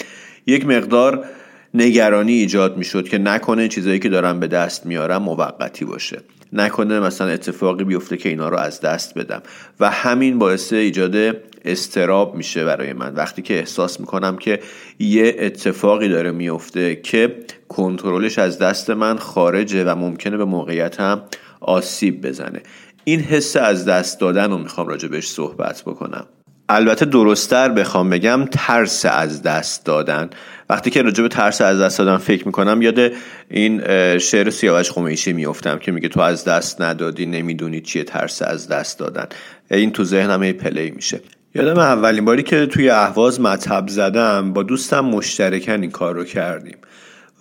یک 0.47 0.65
مقدار 0.65 1.25
نگرانی 1.73 2.33
ایجاد 2.33 2.77
می 2.77 2.85
شد 2.85 3.07
که 3.09 3.17
نکنه 3.17 3.67
چیزایی 3.67 3.99
که 3.99 4.09
دارم 4.09 4.39
به 4.39 4.47
دست 4.47 4.85
میارم 4.85 5.23
موقتی 5.23 5.85
باشه. 5.85 6.21
نکنه 6.53 6.99
مثلا 6.99 7.27
اتفاقی 7.27 7.83
بیفته 7.83 8.17
که 8.17 8.29
اینا 8.29 8.49
رو 8.49 8.57
از 8.57 8.81
دست 8.81 9.17
بدم. 9.17 9.41
و 9.79 9.89
همین 9.89 10.39
باعث 10.39 10.73
ایجاد 10.73 11.35
استراب 11.65 12.35
میشه 12.35 12.65
برای 12.65 12.93
من. 12.93 13.15
وقتی 13.15 13.41
که 13.41 13.59
احساس 13.59 13.99
می‌کنم 13.99 14.37
که 14.37 14.59
یه 14.99 15.35
اتفاقی 15.39 16.09
داره 16.09 16.31
میفته 16.31 16.95
که 16.95 17.35
کنترلش 17.69 18.39
از 18.39 18.59
دست 18.59 18.89
من 18.89 19.17
خارجه 19.17 19.83
و 19.83 19.95
ممکنه 19.95 20.37
به 20.37 20.45
موقعیتم 20.45 21.23
آسیب 21.61 22.27
بزنه. 22.27 22.61
این 23.03 23.19
حس 23.19 23.55
از 23.55 23.85
دست 23.85 24.19
دادن 24.19 24.51
رو 24.51 24.57
می‌خوام 24.57 24.87
راجبش 24.87 25.27
صحبت 25.27 25.81
بکنم. 25.81 26.25
البته 26.69 27.05
درستتر 27.05 27.69
بخوام 27.69 28.09
بگم 28.09 28.45
ترس 28.51 29.05
از 29.05 29.43
دست 29.43 29.85
دادن. 29.85 30.29
وقتی 30.69 30.89
که 30.89 31.01
راجع 31.01 31.21
به 31.21 31.29
ترس 31.29 31.61
از 31.61 31.81
دست 31.81 31.97
دادن 31.97 32.17
فکر 32.17 32.45
می‌کنم 32.45 32.81
یاد 32.81 33.11
این 33.49 33.81
شعر 34.17 34.49
سیاوش 34.49 34.91
خمیشی 34.91 35.33
میفتم 35.33 35.79
که 35.79 35.91
میگه 35.91 36.09
تو 36.09 36.19
از 36.19 36.45
دست 36.45 36.81
ندادی 36.81 37.25
نمی‌دونی 37.25 37.81
چیه 37.81 38.03
ترس 38.03 38.41
از 38.41 38.67
دست 38.67 38.99
دادن. 38.99 39.27
این 39.71 39.91
تو 39.91 40.03
ذهنم 40.03 40.43
هی 40.43 40.53
پلی 40.53 40.91
میشه. 40.91 41.19
یادم 41.55 41.79
اولین 41.79 42.25
باری 42.25 42.43
که 42.43 42.65
توی 42.65 42.89
اهواز 42.89 43.41
مطب 43.41 43.87
زدم 43.87 44.53
با 44.53 44.63
دوستم 44.63 44.99
مشترکن 44.99 45.81
این 45.81 45.91
کار 45.91 46.15
رو 46.15 46.23
کردیم. 46.23 46.77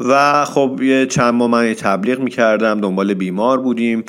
و 0.00 0.44
خب 0.44 0.78
یه 0.82 1.06
چند 1.06 1.34
ماه 1.34 1.50
من 1.50 1.74
تبلیغ 1.74 2.18
می‌کردم 2.18 2.80
دنبال 2.80 3.14
بیمار 3.14 3.60
بودیم. 3.60 4.04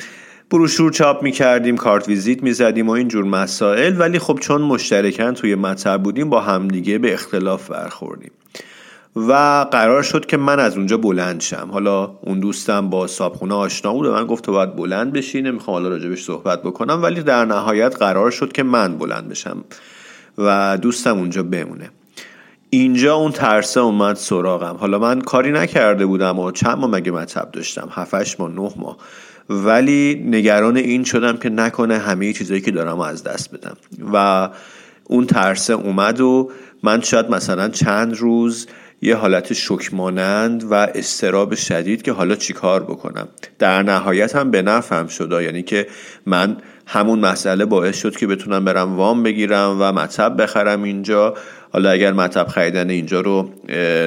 بروشور 0.50 0.92
چاپ 0.92 1.22
می‌کردیم 1.22 1.76
کارت 1.76 2.08
ویزیت 2.08 2.42
می‌زدیم 2.42 2.88
و 2.88 2.90
اینجور 2.92 3.24
مسائل. 3.24 4.00
ولی 4.00 4.18
خب 4.18 4.38
چون 4.40 4.62
مشترکن 4.62 5.34
توی 5.34 5.54
مطب 5.54 6.02
بودیم 6.02 6.30
با 6.30 6.40
همدیگه 6.40 6.98
به 6.98 7.12
اختلاف 7.12 7.70
برخوردیم. 7.70 8.30
و 9.16 9.32
قرار 9.70 10.02
شد 10.02 10.26
که 10.26 10.36
من 10.36 10.60
از 10.60 10.76
اونجا 10.76 10.96
بلند 10.96 11.40
شم. 11.40 11.68
حالا 11.72 12.04
اون 12.04 12.40
دوستم 12.40 12.90
با 12.90 13.06
صابخونه 13.06 13.54
آشنا 13.54 13.92
بود 13.92 14.06
و 14.06 14.12
من 14.12 14.26
گفت 14.26 14.50
باید 14.50 14.76
بلند 14.76 15.12
بشی 15.12 15.42
نمی‌خوام 15.42 15.74
حالا 15.74 15.88
راجبش 15.88 16.24
صحبت 16.24 16.62
بکنم. 16.62 17.02
ولی 17.02 17.22
در 17.22 17.44
نهایت 17.44 17.96
قرار 17.96 18.30
شد 18.30 18.52
که 18.52 18.62
من 18.62 18.98
بلند 18.98 19.28
بشم. 19.28 19.64
و 20.38 20.78
دوستم 20.82 21.18
اونجا 21.18 21.42
بمونه. 21.42 21.90
اینجا 22.70 23.14
اون 23.14 23.32
ترسه 23.32 23.80
اومد 23.80 24.16
سراغم. 24.16 24.76
حالا 24.76 24.98
من 24.98 25.20
کاری 25.20 25.52
نکرده 25.52 26.06
بودم 26.06 26.38
و 26.38 26.50
چند 26.50 26.78
ماه 26.78 26.90
مگه 26.90 27.12
مطب 27.12 27.50
داشتم؟ 27.52 27.88
هفتش 27.90 28.40
ماه 28.40 28.50
نه 28.50 28.72
ماه. 28.76 28.96
ولی 29.48 30.24
نگران 30.26 30.76
این 30.76 31.04
شدم 31.04 31.36
که 31.36 31.48
نکنه 31.48 31.98
همه 31.98 32.32
چیزایی 32.32 32.60
که 32.60 32.70
دارم 32.70 33.00
از 33.00 33.24
دست 33.24 33.54
بدم. 33.54 33.76
و 34.12 34.48
اون 35.04 35.26
ترسه 35.26 35.72
اومد 35.72 36.20
و 36.20 36.50
من 36.82 37.00
شاید 37.00 37.30
مثلا 37.30 37.68
چند 37.68 38.16
روز 38.16 38.66
یه 39.02 39.16
حالت 39.16 39.52
شکمانند 39.52 40.64
و 40.64 40.74
استراب 40.74 41.54
شدید 41.54 42.02
که 42.02 42.12
حالا 42.12 42.34
چیکار 42.34 42.82
بکنم؟ 42.82 43.28
در 43.58 43.82
نهایت 43.82 44.36
هم 44.36 44.50
به 44.50 44.62
نفهم 44.62 45.06
شد. 45.06 45.42
یعنی 45.42 45.62
که 45.62 45.86
من 46.26 46.56
همون 46.86 47.18
مسئله 47.18 47.64
باعث 47.64 47.96
شد 47.96 48.16
که 48.16 48.26
بتونم 48.26 48.64
برم 48.64 48.96
وام 48.96 49.22
بگیرم 49.22 49.76
و 49.80 49.92
مطب 49.92 50.42
بخرم 50.42 50.82
اینجا. 50.82 51.34
حالا 51.72 51.90
اگر 51.90 52.12
مطب 52.12 52.46
خریدن 52.46 52.90
اینجا 52.90 53.20
رو 53.20 53.50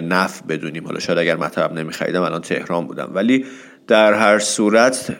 نف 0.03 0.41
بدونیم. 0.49 0.85
حالا 0.85 0.99
شاید 0.99 1.19
اگر 1.19 1.35
مطب 1.35 1.73
نمیخریدم 1.73 2.21
الان 2.21 2.41
تهران 2.41 2.87
بودم. 2.87 3.09
ولی 3.13 3.45
در 3.87 4.13
هر 4.13 4.39
صورت 4.39 5.19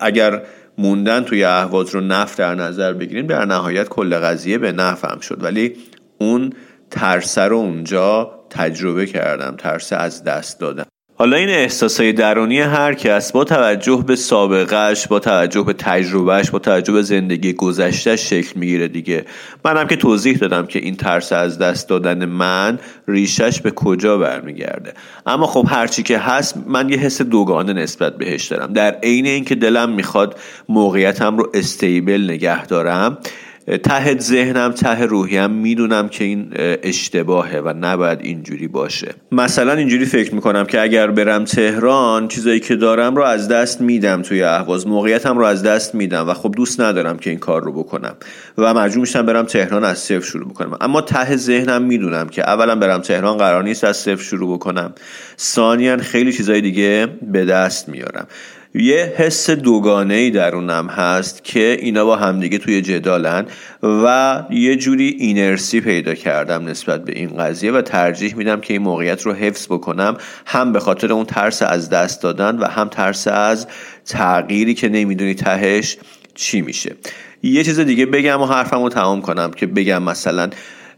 اگر 0.00 0.42
موندن 0.78 1.24
توی 1.24 1.44
اهواز 1.44 1.94
رو 1.94 2.00
نف 2.00 2.36
در 2.36 2.54
نظر 2.54 2.92
بگیریم 2.92 3.26
در 3.26 3.44
نهایت 3.44 3.88
کل 3.88 4.14
قضیه 4.14 4.58
به 4.58 4.72
نفهم 4.72 5.20
شد. 5.20 5.44
ولی 5.44 5.76
اون 6.18 6.52
ترسه 6.90 7.42
رو 7.42 7.56
اونجا 7.56 8.30
تجربه 8.50 9.06
کردم 9.06 9.54
ترس 9.58 9.92
از 9.92 10.24
دست 10.24 10.60
دادم 10.60 10.91
حالا 11.14 11.36
این 11.36 11.48
احساسای 11.48 12.12
درونی 12.12 12.60
هر 12.60 12.94
کس 12.94 13.32
با 13.32 13.44
توجه 13.44 14.04
به 14.06 14.16
سابقهش 14.16 15.06
با 15.06 15.18
توجه 15.18 15.62
به 15.62 15.72
تجربهش 15.72 16.50
با 16.50 16.58
توجه 16.58 16.92
به 16.92 17.02
زندگی 17.02 17.52
گذشتهش 17.52 18.30
شکل 18.30 18.60
می‌گیره 18.60 18.88
دیگه. 18.88 19.24
منم 19.64 19.86
که 19.86 19.96
توضیح 19.96 20.36
دادم 20.36 20.66
که 20.66 20.78
این 20.78 20.96
ترس 20.96 21.32
از 21.32 21.58
دست 21.58 21.88
دادن 21.88 22.24
من 22.24 22.78
ریشش 23.08 23.60
به 23.60 23.70
کجا 23.70 24.18
برمیگرده. 24.18 24.94
اما 25.26 25.46
خب 25.46 25.66
هرچی 25.68 26.02
که 26.02 26.18
هست 26.18 26.56
من 26.66 26.88
یه 26.88 26.96
حس 26.96 27.22
دوگانه 27.22 27.72
نسبت 27.72 28.16
بهش 28.16 28.46
دارم. 28.46 28.72
در 28.72 28.96
عین 29.02 29.26
اینکه 29.26 29.54
دلم 29.54 29.90
می‌خواد 29.90 30.38
موقعیتم 30.68 31.36
رو 31.36 31.50
استیبل 31.54 32.24
نگه 32.30 32.66
دارم 32.66 33.18
ته 33.66 34.18
ذهنم 34.18 34.72
ته 34.72 35.02
روحیم 35.02 35.50
می‌دونم 35.50 36.08
که 36.08 36.24
این 36.24 36.48
اشتباهه 36.82 37.58
و 37.58 37.74
نباید 37.80 38.18
اینجوری 38.22 38.68
باشه. 38.68 39.14
مثلا 39.32 39.72
اینجوری 39.72 40.04
فکر 40.04 40.34
می‌کنم 40.34 40.64
که 40.64 40.80
اگر 40.80 41.10
برم 41.10 41.44
تهران 41.44 42.28
چیزایی 42.28 42.60
که 42.60 42.76
دارم 42.76 43.16
رو 43.16 43.22
از 43.22 43.48
دست 43.48 43.80
میدم 43.80 44.22
توی 44.22 44.42
اهواز. 44.42 44.86
موقعیتم 44.86 45.38
رو 45.38 45.44
از 45.44 45.62
دست 45.62 45.94
میدم 45.94 46.28
و 46.28 46.34
خب 46.34 46.52
دوست 46.56 46.80
ندارم 46.80 47.18
که 47.18 47.30
این 47.30 47.38
کار 47.38 47.62
رو 47.62 47.72
بکنم. 47.72 48.14
و 48.58 48.74
مجبور 48.74 49.00
میشم 49.00 49.26
برم 49.26 49.44
تهران 49.44 49.84
از 49.84 49.98
صفر 49.98 50.20
شروع 50.20 50.48
بکنم. 50.48 50.76
اما 50.80 51.00
ته 51.00 51.36
ذهنم 51.36 51.82
می‌دونم 51.82 52.28
که 52.28 52.42
اولا 52.42 52.74
برم 52.74 53.00
تهران 53.00 53.36
قرار 53.36 53.62
نیست 53.62 53.84
از 53.84 53.96
صفر 53.96 54.22
شروع 54.22 54.54
بکنم. 54.54 54.92
ثانیا 55.38 55.96
خیلی 55.96 56.32
چیزای 56.32 56.60
دیگه 56.60 57.08
به 57.22 57.44
دست 57.44 57.88
میارم. 57.88 58.26
یه 58.74 59.14
حس 59.16 59.50
دوگانه 59.50 60.14
ای 60.14 60.30
درونم 60.30 60.86
هست 60.86 61.44
که 61.44 61.78
اینا 61.80 62.04
با 62.04 62.16
همدیگه 62.16 62.58
توی 62.58 62.82
جدالن 62.82 63.46
و 63.82 64.42
یه 64.50 64.76
جوری 64.76 65.08
اینرسی 65.18 65.80
پیدا 65.80 66.14
کردم 66.14 66.68
نسبت 66.68 67.04
به 67.04 67.12
این 67.16 67.28
قضیه 67.28 67.72
و 67.72 67.82
ترجیح 67.82 68.36
میدم 68.36 68.60
که 68.60 68.74
این 68.74 68.82
موقعیت 68.82 69.22
رو 69.22 69.32
حفظ 69.32 69.66
بکنم 69.66 70.16
هم 70.46 70.72
به 70.72 70.80
خاطر 70.80 71.12
اون 71.12 71.24
ترس 71.24 71.62
از 71.62 71.90
دست 71.90 72.22
دادن 72.22 72.58
و 72.58 72.64
هم 72.64 72.88
ترس 72.88 73.28
از 73.28 73.66
تغییری 74.06 74.74
که 74.74 74.88
نمی‌دونی 74.88 75.34
تهش 75.34 75.96
چی 76.34 76.60
میشه. 76.60 76.96
یه 77.42 77.64
چیز 77.64 77.80
دیگه 77.80 78.06
بگم 78.06 78.40
و 78.40 78.46
حرفم 78.46 78.82
رو 78.82 78.88
تمام 78.88 79.22
کنم 79.22 79.50
که 79.50 79.66
بگم 79.66 80.02
مثلا 80.02 80.50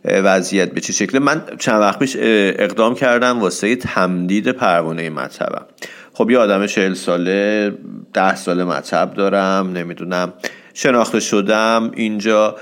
وضعیت 0.04 0.70
به 0.70 0.80
چه 0.80 0.92
شکله 0.92 1.20
من 1.20 1.42
چند 1.58 1.80
وقت 1.80 1.98
پیش 1.98 2.16
اقدام 2.20 2.94
کردم 2.94 3.40
واسه 3.40 3.76
تمدید 3.76 4.48
پروانه 4.48 5.10
مطبم 5.10 5.66
خب 6.14 6.30
یه 6.30 6.38
آدم 6.38 6.66
40 6.66 6.94
ساله 6.94 7.72
ده 8.12 8.34
ساله 8.34 8.64
مطب 8.64 9.14
دارم 9.14 9.72
نمی‌دونم 9.72 10.32
شناخته 10.74 11.20
شدم 11.20 11.90
اینجا 11.94 12.56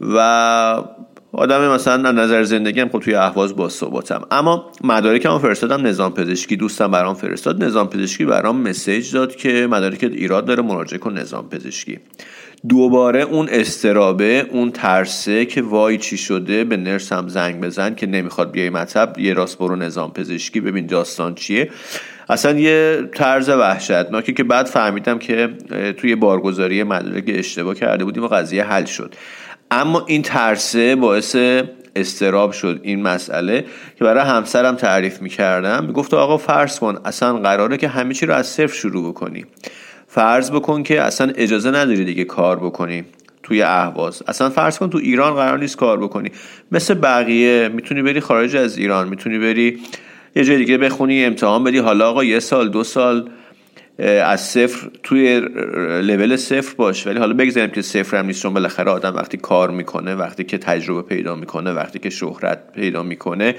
و 0.00 0.18
آدم 1.32 1.68
مثلا 1.68 2.08
از 2.08 2.14
نظر 2.14 2.42
زندگی 2.42 2.80
هم 2.80 2.88
خب 2.88 2.98
توی 2.98 3.14
اهواز 3.14 3.56
با 3.56 3.68
ثباتم. 3.68 4.22
اما 4.30 4.70
مدارکم 4.84 5.30
هم 5.30 5.38
فرستادم 5.38 5.86
نظام 5.86 6.14
پزشکی. 6.14 6.56
دوستم 6.56 6.90
برام 6.90 7.14
فرستاد 7.14 7.64
نظام 7.64 7.88
پزشکی 7.88 8.24
برام 8.24 8.60
مسیج 8.60 9.12
داد 9.12 9.36
که 9.36 9.66
مدارکت 9.70 10.10
ایراد 10.12 10.44
داره 10.44 10.62
مراجعه 10.62 10.98
کن 10.98 11.18
نظام 11.18 11.48
پزشکی. 11.48 11.98
دوباره 12.68 13.22
اون 13.22 13.48
استرابه 13.50 14.46
اون 14.50 14.70
ترسه 14.70 15.44
که 15.44 15.62
وای 15.62 15.98
چی 15.98 16.16
شده 16.16 16.64
به 16.64 16.76
نرس 16.76 17.12
هم 17.12 17.28
زنگ 17.28 17.60
بزن 17.60 17.94
که 17.94 18.06
نمی‌خواد 18.06 18.50
بیای 18.50 18.70
مطب 18.70 19.18
یه 19.18 19.34
راست 19.34 19.58
برو 19.58 19.76
نظام 19.76 20.12
پزشکی 20.12 20.60
ببین 20.60 20.86
داستان 20.86 21.34
چیه. 21.34 21.70
اصلا 22.28 22.58
یه 22.58 23.08
طرز 23.14 23.48
وحشتناکی 23.48 24.32
که 24.32 24.44
بعد 24.44 24.66
فهمیدم 24.66 25.18
که 25.18 25.48
توی 25.96 26.14
بارگذاری 26.14 26.82
مدرک 26.82 27.24
اشتباه 27.26 27.74
کرده 27.74 28.04
بودیم 28.04 28.22
و 28.24 28.28
قضیه 28.28 28.64
حل 28.64 28.84
شد. 28.84 29.14
اما 29.70 30.04
این 30.06 30.22
ترسه 30.22 30.96
باعث 30.96 31.36
استراب 31.96 32.52
شد 32.52 32.80
این 32.82 33.02
مسئله 33.02 33.64
که 33.98 34.04
برای 34.04 34.24
همسرم 34.24 34.74
تعریف 34.74 35.22
می‌کردم. 35.22 35.84
می‌گفت 35.84 36.14
آقا 36.14 36.36
فرض 36.36 36.78
کن 36.78 36.98
اصلا 37.04 37.38
قراره 37.38 37.76
که 37.76 37.88
همه 37.88 38.14
چی 38.14 38.26
رو 38.26 38.34
از 38.34 38.46
صفر 38.46 38.74
شروع 38.74 39.08
بکنی. 39.08 39.44
فرض 40.06 40.50
بکن 40.50 40.82
که 40.82 41.02
اصلا 41.02 41.32
اجازه 41.36 41.70
نداری 41.70 42.04
دیگه 42.04 42.24
کار 42.24 42.56
بکنی 42.56 43.04
توی 43.42 43.62
اهواز. 43.62 44.22
اصلا 44.28 44.50
فرض 44.50 44.78
کن 44.78 44.90
تو 44.90 44.98
ایران 44.98 45.34
قرار 45.34 45.58
نیست 45.58 45.76
کار 45.76 45.98
بکنی. 45.98 46.30
مثل 46.72 46.94
بقیه 46.94 47.68
می‌تونی 47.68 48.02
بری 48.02 48.20
خارج 48.20 48.56
از 48.56 48.78
ایران 48.78 49.08
می‌تونی 49.08 49.38
بری 49.38 49.80
یه 50.36 50.44
جای 50.44 50.56
دیگه 50.56 50.78
بخونی 50.78 51.24
امتحان 51.24 51.64
بدی. 51.64 51.78
حالا 51.78 52.10
آقا 52.10 52.24
یه 52.24 52.40
سال 52.40 52.68
دو 52.68 52.84
سال 52.84 53.30
از 53.98 54.40
صفر 54.40 54.90
توی 55.02 55.40
لول 56.02 56.36
صفر 56.36 56.74
باش. 56.76 57.06
ولی 57.06 57.18
حالا 57.18 57.34
بگذاریم 57.34 57.70
که 57.70 57.82
صفر 57.82 58.16
هم 58.16 58.26
نیست 58.26 58.42
چون 58.42 58.54
بالاخره 58.54 58.90
آدم 58.90 59.14
وقتی 59.14 59.36
کار 59.36 59.70
می‌کنه 59.70 60.14
وقتی 60.14 60.44
که 60.44 60.58
تجربه 60.58 61.02
پیدا 61.02 61.36
می‌کنه 61.36 61.72
وقتی 61.72 61.98
که 61.98 62.10
شهرت 62.10 62.72
پیدا 62.74 63.02
می‌کنه 63.02 63.54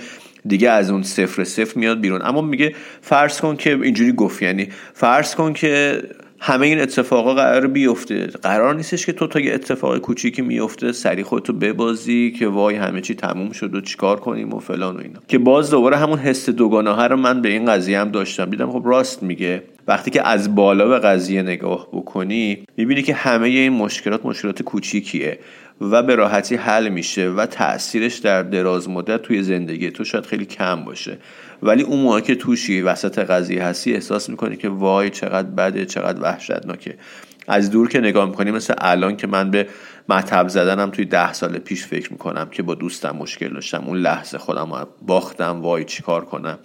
دیگه 0.45 0.70
از 0.70 0.90
اون 0.90 1.04
صفر 1.04 1.44
صفر 1.44 1.80
میاد 1.80 1.99
بیرون. 2.02 2.22
اما 2.24 2.41
میگه 2.41 2.76
فرض 3.02 3.41
کن 3.41 3.56
که 3.56 3.80
اینجوری 3.82 4.12
گفت 4.12 4.41
یعنی 4.41 4.70
فرض 4.94 5.36
کن 5.36 5.54
که 5.54 6.02
همه 6.39 6.65
این 6.65 6.80
اتفاقا 6.80 7.34
قرار 7.34 7.68
بیفته. 7.68 8.27
قرار 8.27 8.76
نیستش 8.76 9.05
که 9.05 9.14
تو 9.14 9.27
تا 9.27 9.39
یه 9.39 9.53
اتفاق 9.53 9.97
کوچیکی 9.97 10.41
میفته 10.41 10.91
سری 10.91 11.23
خودتو 11.23 11.53
ببازی 11.53 12.31
که 12.39 12.47
وای 12.47 12.76
همه 12.76 13.01
چی 13.01 13.15
تموم 13.15 13.51
شد 13.51 13.76
و 13.76 13.81
چیکار 13.81 14.19
کنیم 14.19 14.53
و 14.53 14.59
فلان 14.59 14.95
و 14.95 14.99
اینا. 14.99 15.19
که 15.27 15.38
باز 15.38 15.72
دوباره 15.72 15.97
همون 15.97 16.19
حس 16.19 16.49
دوگانه 16.49 17.07
رو 17.07 17.18
من 17.18 17.41
به 17.41 17.49
این 17.49 17.65
قضیه 17.65 17.99
هم 17.99 18.11
داشتم. 18.11 18.45
دیدم 18.45 18.72
خب 18.72 18.81
راست 18.85 19.23
میگه. 19.23 19.64
وقتی 19.88 20.11
که 20.11 20.27
از 20.27 20.55
بالا 20.55 20.88
به 20.88 20.99
قضیه 20.99 21.41
نگاه 21.41 21.88
بکنی 21.93 22.64
می‌بینی 22.77 23.01
که 23.01 23.14
همه 23.14 23.47
این 23.47 23.73
مشکلات 23.73 24.26
مشکلات 24.26 24.61
کوچیکیه 24.61 25.39
و 25.81 26.03
به 26.03 26.15
راحتی 26.15 26.55
حل 26.55 26.89
میشه 26.89 27.30
و 27.30 27.45
تاثیرش 27.45 28.18
در 28.18 28.43
دراز 28.43 28.89
مدت 28.89 29.22
توی 29.22 29.43
زندگی 29.43 29.91
تو 29.91 30.03
شاید 30.03 30.26
خیلی 30.26 30.45
کم 30.45 30.85
باشه. 30.85 31.18
ولی 31.64 31.84
اون 31.84 32.00
موقع 32.00 32.20
که 32.20 32.36
توشی 32.36 32.82
وسط 32.82 33.20
قضیه 33.20 33.64
هستی 33.64 33.94
احساس 33.94 34.30
می‌کنی 34.30 34.58
که 34.58 34.70
وای 34.70 35.10
چقدر 35.10 35.48
بده 35.50 35.86
چقدر 35.86 36.22
وحشتناکه. 36.22 36.98
از 37.48 37.72
دور 37.72 37.90
که 37.90 38.00
نگاه 38.00 38.30
می‌کنی 38.30 38.52
مثل 38.52 38.74
الان 38.78 39.18
که 39.18 39.28
من 39.28 39.52
به 39.52 39.68
مطب 40.10 40.48
زدنم 40.48 40.90
توی 40.90 41.06
ده 41.06 41.34
سال 41.34 41.58
پیش 41.58 41.86
فکر 41.86 42.12
می‌کنم 42.12 42.50
که 42.52 42.64
با 42.64 42.76
دوستم 42.76 43.12
مشکل 43.12 43.54
داشتم. 43.54 43.84
اون 43.88 43.98
لحظه 43.98 44.38
خودم 44.38 44.88
باختم 45.08 45.62
وای 45.62 45.84
چیکار 45.84 46.26
کنم. 46.26 46.60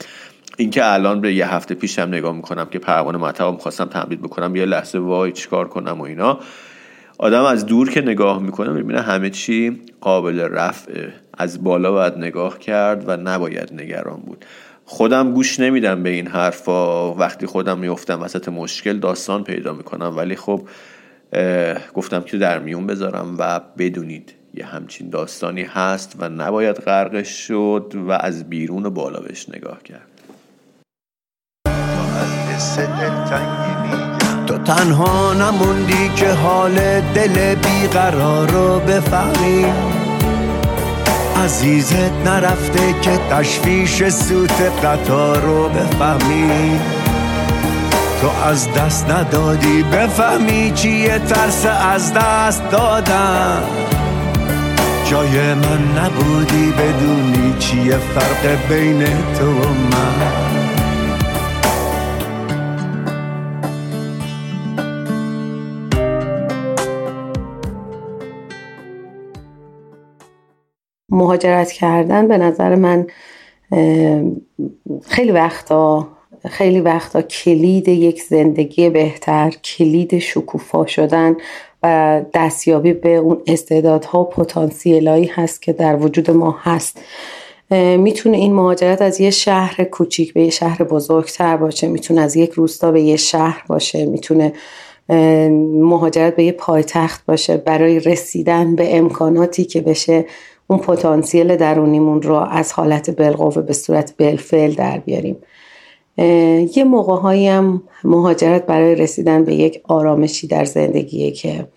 اینکه 0.56 0.84
الان 0.84 1.20
به 1.20 1.34
یه 1.34 1.54
هفته 1.54 1.74
پیشم 1.74 2.02
نگاه 2.02 2.36
می‌کنم 2.36 2.66
که 2.66 2.78
پروانه 2.78 3.18
مطب 3.18 3.52
می‌خواستم 3.52 3.84
تمدید 3.84 4.22
بکنم 4.22 4.56
یه 4.56 4.64
لحظه 4.64 4.98
وای 4.98 5.32
چیکار 5.32 5.68
کنم 5.68 6.00
و 6.00 6.02
اینا. 6.02 6.40
آدم 7.18 7.44
از 7.44 7.66
دور 7.66 7.90
که 7.90 8.00
نگاه 8.00 8.42
می‌کنه 8.42 8.70
می‌بینه 8.70 9.00
همه 9.00 9.30
چی 9.30 9.80
قابل 10.00 10.40
رفعه. 10.40 11.12
از 11.38 11.64
بالا 11.64 11.92
باید 11.92 12.16
نگاه 12.16 12.58
کرد 12.58 13.04
و 13.08 13.16
نباید 13.16 13.72
نگران 13.72 14.20
بود. 14.20 14.44
خودم 14.92 15.32
گوش 15.32 15.60
نمیدم 15.60 16.02
به 16.02 16.10
این 16.10 16.26
حرفا. 16.26 17.14
وقتی 17.14 17.46
خودم 17.46 17.78
میفتم 17.78 18.22
وسط 18.22 18.48
مشکل 18.48 18.98
داستان 18.98 19.44
پیدا 19.44 19.72
می‌کنم. 19.72 20.16
ولی 20.16 20.36
خب 20.36 20.68
گفتم 21.94 22.20
که 22.20 22.38
در 22.38 22.58
میون 22.58 22.86
بذارم 22.86 23.36
و 23.38 23.60
بدونید 23.78 24.34
یه 24.54 24.66
همچین 24.66 25.10
داستانی 25.10 25.62
هست 25.62 26.16
و 26.18 26.28
نباید 26.28 26.76
غرقش 26.76 27.28
شد 27.28 27.92
و 27.94 28.10
از 28.10 28.50
بیرون 28.50 28.86
و 28.86 28.90
بالا 28.90 29.20
بهش 29.20 29.48
نگاه 29.48 29.82
کرد. 29.82 30.08
تو 34.46 34.58
تنها 34.58 35.32
نموندی 35.34 36.08
که 36.16 36.28
حال 36.28 36.74
دل 37.00 37.54
بیقرار 37.54 38.50
رو 38.50 38.80
بفهمی. 38.80 40.01
عزیزت 41.44 42.12
نرفته 42.24 42.94
که 43.02 43.18
تشویش 43.30 44.08
سوت 44.08 44.62
قطار 44.84 45.40
رو 45.40 45.68
بفهمی. 45.68 46.80
تو 48.20 48.48
از 48.48 48.72
دست 48.72 49.10
ندادی 49.10 49.82
بفهمی 49.82 50.72
چیه 50.74 51.18
ترس 51.18 51.66
از 51.66 52.14
دست 52.14 52.70
دادن. 52.70 53.62
جای 55.10 55.54
من 55.54 55.98
نبودی 55.98 56.72
بدونی 56.72 57.54
چیه 57.58 57.96
فرق 57.96 58.68
بین 58.68 59.04
تو 59.38 59.46
و 59.46 59.68
من. 59.68 60.61
مهاجرت 71.12 71.72
کردن 71.72 72.28
به 72.28 72.38
نظر 72.38 72.74
من 72.74 73.06
خیلی 75.08 75.32
وقتا 75.32 76.08
خیلی 76.48 76.80
وقتا 76.80 77.22
کلید 77.22 77.88
یک 77.88 78.22
زندگی 78.22 78.90
بهتر 78.90 79.50
کلید 79.50 80.18
شکوفا 80.18 80.86
شدن 80.86 81.36
و 81.82 82.20
دستیابی 82.34 82.92
به 82.92 83.16
اون 83.16 83.42
استعدادها 83.46 84.20
و 84.20 84.24
پتانسیلایی 84.24 85.26
هست 85.26 85.62
که 85.62 85.72
در 85.72 85.96
وجود 85.96 86.30
ما 86.30 86.56
هست. 86.62 87.00
می‌تونه 87.96 88.36
این 88.36 88.52
مهاجرت 88.52 89.02
از 89.02 89.20
یه 89.20 89.30
شهر 89.30 89.84
کوچیک 89.84 90.34
به 90.34 90.42
یه 90.42 90.50
شهر 90.50 90.84
بزرگتر 90.84 91.56
باشه 91.56 91.86
می‌تونه 91.86 92.20
از 92.20 92.36
یک 92.36 92.50
روستا 92.50 92.90
به 92.90 93.02
یه 93.02 93.16
شهر 93.16 93.64
باشه 93.68 94.06
می‌تونه 94.06 94.52
مهاجرت 95.80 96.36
به 96.36 96.44
یه 96.44 96.52
پایتخت 96.52 97.26
باشه 97.26 97.56
برای 97.56 98.00
رسیدن 98.00 98.76
به 98.76 98.96
امکاناتی 98.96 99.64
که 99.64 99.80
بشه 99.80 100.24
اون 100.72 100.80
پتانسیل 100.80 101.56
درونیمون 101.56 102.22
رو 102.22 102.34
از 102.34 102.72
حالت 102.72 103.10
بالقوه 103.10 103.62
به 103.62 103.72
صورت 103.72 104.16
بالفعل 104.16 104.74
در 104.74 104.98
بیاریم. 104.98 105.36
یه 106.76 106.84
موقع 106.84 107.48
هم 107.48 107.82
مهاجرت 108.04 108.66
برای 108.66 108.94
رسیدن 108.94 109.44
به 109.44 109.54
یک 109.54 109.80
آرامشی 109.88 110.46
در 110.46 110.64
زندگیه 110.64 111.30
که 111.30 111.68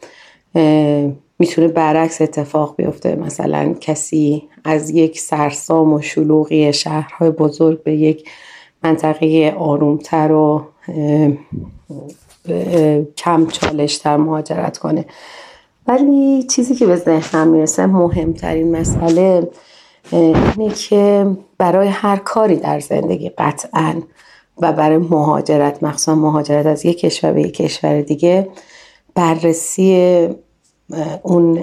می‌تونه 1.40 1.68
برعکس 1.68 2.22
اتفاق 2.22 2.76
بیفته. 2.76 3.16
مثلا 3.16 3.76
کسی 3.82 4.44
از 4.64 4.90
یک 4.90 5.20
سرسام 5.20 5.94
و 5.94 6.02
شلوغی 6.02 6.74
شهرهای 6.74 7.30
بزرگ 7.30 7.84
به 7.84 7.96
یک 7.96 8.30
منطقه 8.84 9.56
آرومتر 9.58 10.32
و 10.32 10.66
کم 13.18 13.48
چالشتر 13.48 14.18
مهاجرت 14.18 14.78
کنه. 14.78 15.06
ولی 15.88 16.44
چیزی 16.44 16.76
که 16.76 16.86
به 16.86 16.96
ذهنم 16.96 17.48
می‌رسه 17.48 17.86
مهمترین 17.86 18.76
مسئله 18.76 19.50
اینه 20.12 20.70
که 20.90 21.28
برای 21.58 21.88
هر 21.88 22.18
کاری 22.18 22.56
در 22.56 22.80
زندگی 22.80 23.30
قطعا 23.30 24.02
و 24.62 24.74
برای 24.74 24.98
مهاجرت 24.98 25.84
مخصوصا 25.84 26.16
مهاجرت 26.16 26.66
از 26.66 26.86
یک 26.86 27.00
کشور 27.00 27.32
به 27.32 27.42
یک 27.42 27.54
کشور 27.54 28.02
دیگه 28.02 28.50
بررسی 29.16 30.28
اون 31.24 31.60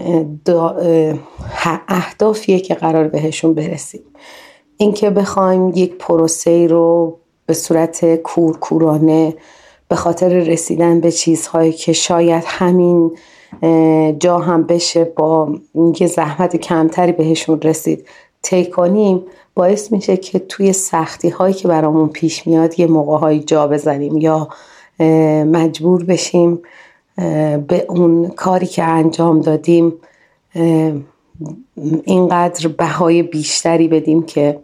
اهدافیه 1.88 2.60
که 2.60 2.74
قرار 2.74 3.08
بهشون 3.08 3.54
برسیم. 3.54 4.02
اینکه 4.76 5.10
بخوایم 5.10 5.68
یک 5.68 5.94
پروسه 5.98 6.66
رو 6.66 7.18
به 7.46 7.54
صورت 7.54 8.16
کورکورانه 8.16 9.34
به 9.88 9.96
خاطر 9.96 10.28
رسیدن 10.28 11.00
به 11.00 11.12
چیزهایی 11.12 11.72
که 11.72 11.92
شاید 11.92 12.44
همین 12.46 13.16
جا 14.18 14.38
هم 14.38 14.62
بشه 14.62 15.04
با 15.04 15.54
یه 16.00 16.06
زحمت 16.06 16.56
کمتری 16.56 17.12
بهشون 17.12 17.60
رسید 17.60 18.06
طی 18.42 18.66
کنیم 18.66 19.22
باعث 19.54 19.92
میشه 19.92 20.16
که 20.16 20.38
توی 20.38 20.72
سختی 20.72 21.28
هایی 21.28 21.54
که 21.54 21.68
برامون 21.68 22.08
پیش 22.08 22.46
میاد 22.46 22.80
یه 22.80 22.86
موقع 22.86 23.18
های 23.18 23.40
جا 23.40 23.66
بزنیم 23.66 24.16
یا 24.16 24.48
مجبور 25.44 26.04
بشیم 26.04 26.62
به 27.66 27.86
اون 27.88 28.28
کاری 28.28 28.66
که 28.66 28.82
انجام 28.82 29.40
دادیم 29.40 29.92
اینقدر 32.04 32.68
بهای 32.68 33.22
بیشتری 33.22 33.88
بدیم 33.88 34.22
که 34.22 34.60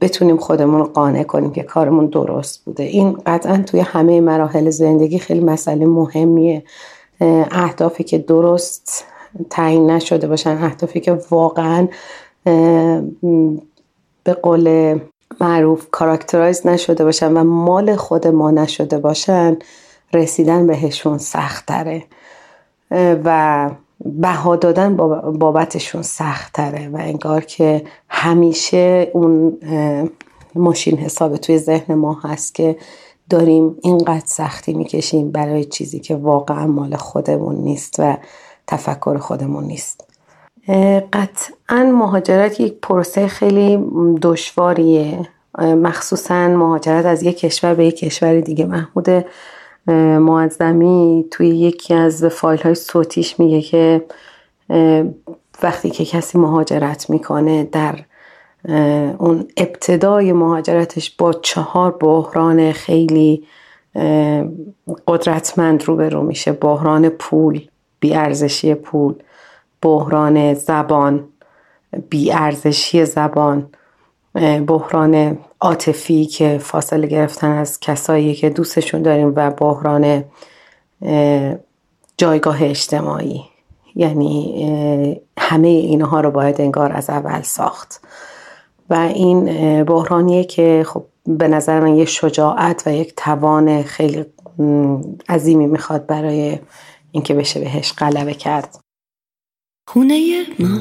بتونیم 0.00 0.36
خودمون 0.36 0.80
رو 0.80 0.86
قانع 0.86 1.22
کنیم 1.22 1.52
که 1.52 1.62
کارمون 1.62 2.06
درست 2.06 2.64
بوده. 2.64 2.82
این 2.82 3.18
قطعا 3.26 3.62
توی 3.66 3.80
همه 3.80 4.20
مراحل 4.20 4.70
زندگی 4.70 5.18
خیلی 5.18 5.40
مسئله 5.40 5.86
مهمیه. 5.86 6.62
اهدافی 7.20 8.04
که 8.04 8.18
درست 8.18 9.04
تعیین 9.50 9.90
نشده 9.90 10.28
باشن 10.28 10.50
اهدافی 10.50 11.00
که 11.00 11.18
واقعا 11.30 11.88
به 14.24 14.32
قول 14.42 14.98
معروف 15.40 15.86
کاراکترایز 15.90 16.66
نشده 16.66 17.04
باشن 17.04 17.32
و 17.32 17.44
مال 17.44 17.96
خود 17.96 18.26
ما 18.26 18.50
نشده 18.50 18.98
باشن 18.98 19.56
رسیدن 20.12 20.66
بهشون 20.66 21.18
سختره. 21.18 22.04
و 23.24 23.70
بها 24.04 24.56
دادن 24.56 24.96
بابتشون 25.38 26.02
سختره 26.02 26.88
و 26.88 26.96
انگار 26.96 27.44
که 27.44 27.84
همیشه 28.08 29.10
اون 29.12 29.58
ماشین 30.54 30.98
حساب 30.98 31.36
توی 31.36 31.58
ذهن 31.58 31.94
ما 31.94 32.20
هست 32.24 32.54
که 32.54 32.76
داریم 33.30 33.76
اینقدر 33.82 34.26
سختی 34.26 34.74
می‌کشیم 34.74 35.30
برای 35.30 35.64
چیزی 35.64 36.00
که 36.00 36.16
واقعا 36.16 36.66
مال 36.66 36.96
خودمون 36.96 37.54
نیست 37.54 37.94
و 37.98 38.16
تفکر 38.66 39.18
خودمون 39.18 39.64
نیست. 39.64 40.04
قطعا 41.12 41.92
مهاجرت 41.94 42.60
یک 42.60 42.74
پروسه 42.82 43.26
خیلی 43.26 43.84
دشواریه. 44.22 45.28
مخصوصا 45.58 46.48
مهاجرت 46.48 47.06
از 47.06 47.22
یک 47.22 47.38
کشور 47.38 47.74
به 47.74 47.86
یک 47.86 47.96
کشور 47.96 48.40
دیگه. 48.40 48.64
محمود 48.66 49.24
معظمی 50.18 51.24
توی 51.30 51.48
یکی 51.48 51.94
از 51.94 52.24
فایل 52.24 52.60
های 52.60 52.74
صوتیش 52.74 53.40
میگه 53.40 53.62
که 53.62 54.04
وقتی 55.62 55.90
که 55.90 56.04
کسی 56.04 56.38
مهاجرت 56.38 57.10
می‌کنه 57.10 57.64
در 57.64 57.98
اون 59.18 59.48
ابتدای 59.56 60.32
مهاجرتش 60.32 61.10
با 61.10 61.32
چهار 61.32 61.90
بحران 61.90 62.72
خیلی 62.72 63.46
قدرتمند 65.06 65.84
روبرو 65.84 66.22
میشه. 66.22 66.52
بحران 66.52 67.08
پول 67.08 67.68
بیارزشی 68.00 68.74
پول 68.74 69.14
بحران 69.82 70.54
زبان 70.54 71.28
بیارزشی 72.10 73.04
زبان 73.04 73.68
بحران 74.66 75.38
عاطفی 75.60 76.26
که 76.26 76.58
فاصله 76.58 77.06
گرفتن 77.06 77.50
از 77.50 77.80
کسایی 77.80 78.34
که 78.34 78.50
دوستشون 78.50 79.02
داریم 79.02 79.32
و 79.36 79.50
بحران 79.50 80.24
جایگاه 82.16 82.62
اجتماعی. 82.62 83.44
یعنی 83.94 85.20
همه 85.38 85.68
اینها 85.68 86.20
رو 86.20 86.30
باید 86.30 86.60
انگار 86.60 86.92
از 86.92 87.10
اول 87.10 87.42
ساخت. 87.42 88.00
و 88.90 88.94
این 88.94 89.44
بحرانیه 89.84 90.44
که 90.44 90.84
خب 90.86 91.04
به 91.26 91.48
نظر 91.48 91.80
من 91.80 91.94
یک 91.94 92.08
شجاعت 92.08 92.82
و 92.86 92.94
یک 92.94 93.12
توان 93.16 93.82
خیلی 93.82 94.24
عظیمی 95.28 95.66
می‌خواد 95.66 96.06
برای 96.06 96.58
اینکه 97.12 97.34
بشه 97.34 97.60
بهش 97.60 97.92
غلبه 97.92 98.34
کرد. 98.34 98.78
خونه 99.88 100.44
ما 100.58 100.78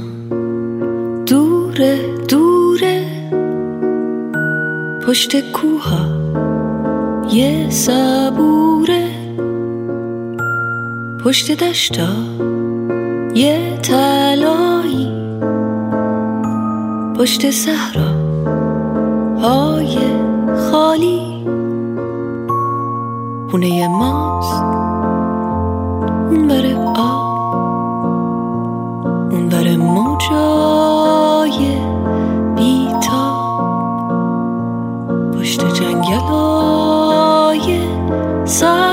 دوره 1.25 2.17
دوره. 2.17 3.05
پشت 5.07 5.51
کوها 5.51 6.23
یه 7.31 7.69
صبوره. 7.69 9.09
پشت 11.25 11.51
دشتا 11.51 12.09
یه 13.35 13.77
تلایی 13.77 14.92
پشت 17.17 17.51
صحرا 17.51 18.09
های 19.41 19.97
خالی. 20.71 21.45
خونه 23.51 23.87
ماست. 23.87 24.63
اون 26.29 26.47
بره 26.47 26.75
آب. 26.95 27.33
اون 29.31 29.49
بره 29.49 29.77
موجای 29.77 31.77
بیتاب 32.55 33.53
پشت 35.31 35.73
جنگل 35.73 36.13
های 36.13 37.79
صرفه 38.45 38.92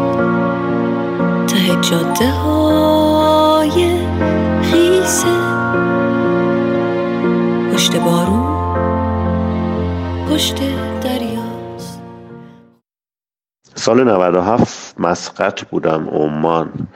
ته 1.47 1.81
جاده 1.81 2.31
های 2.31 3.99
خیسه. 4.61 5.27
پشت 7.73 7.95
بارون 7.95 8.53
پشت 10.30 10.55
دریاست. 11.01 12.01
سال 13.75 14.03
97 14.03 14.95
مسقط 14.99 15.61
بودم 15.65 16.09
عمان. 16.09 16.88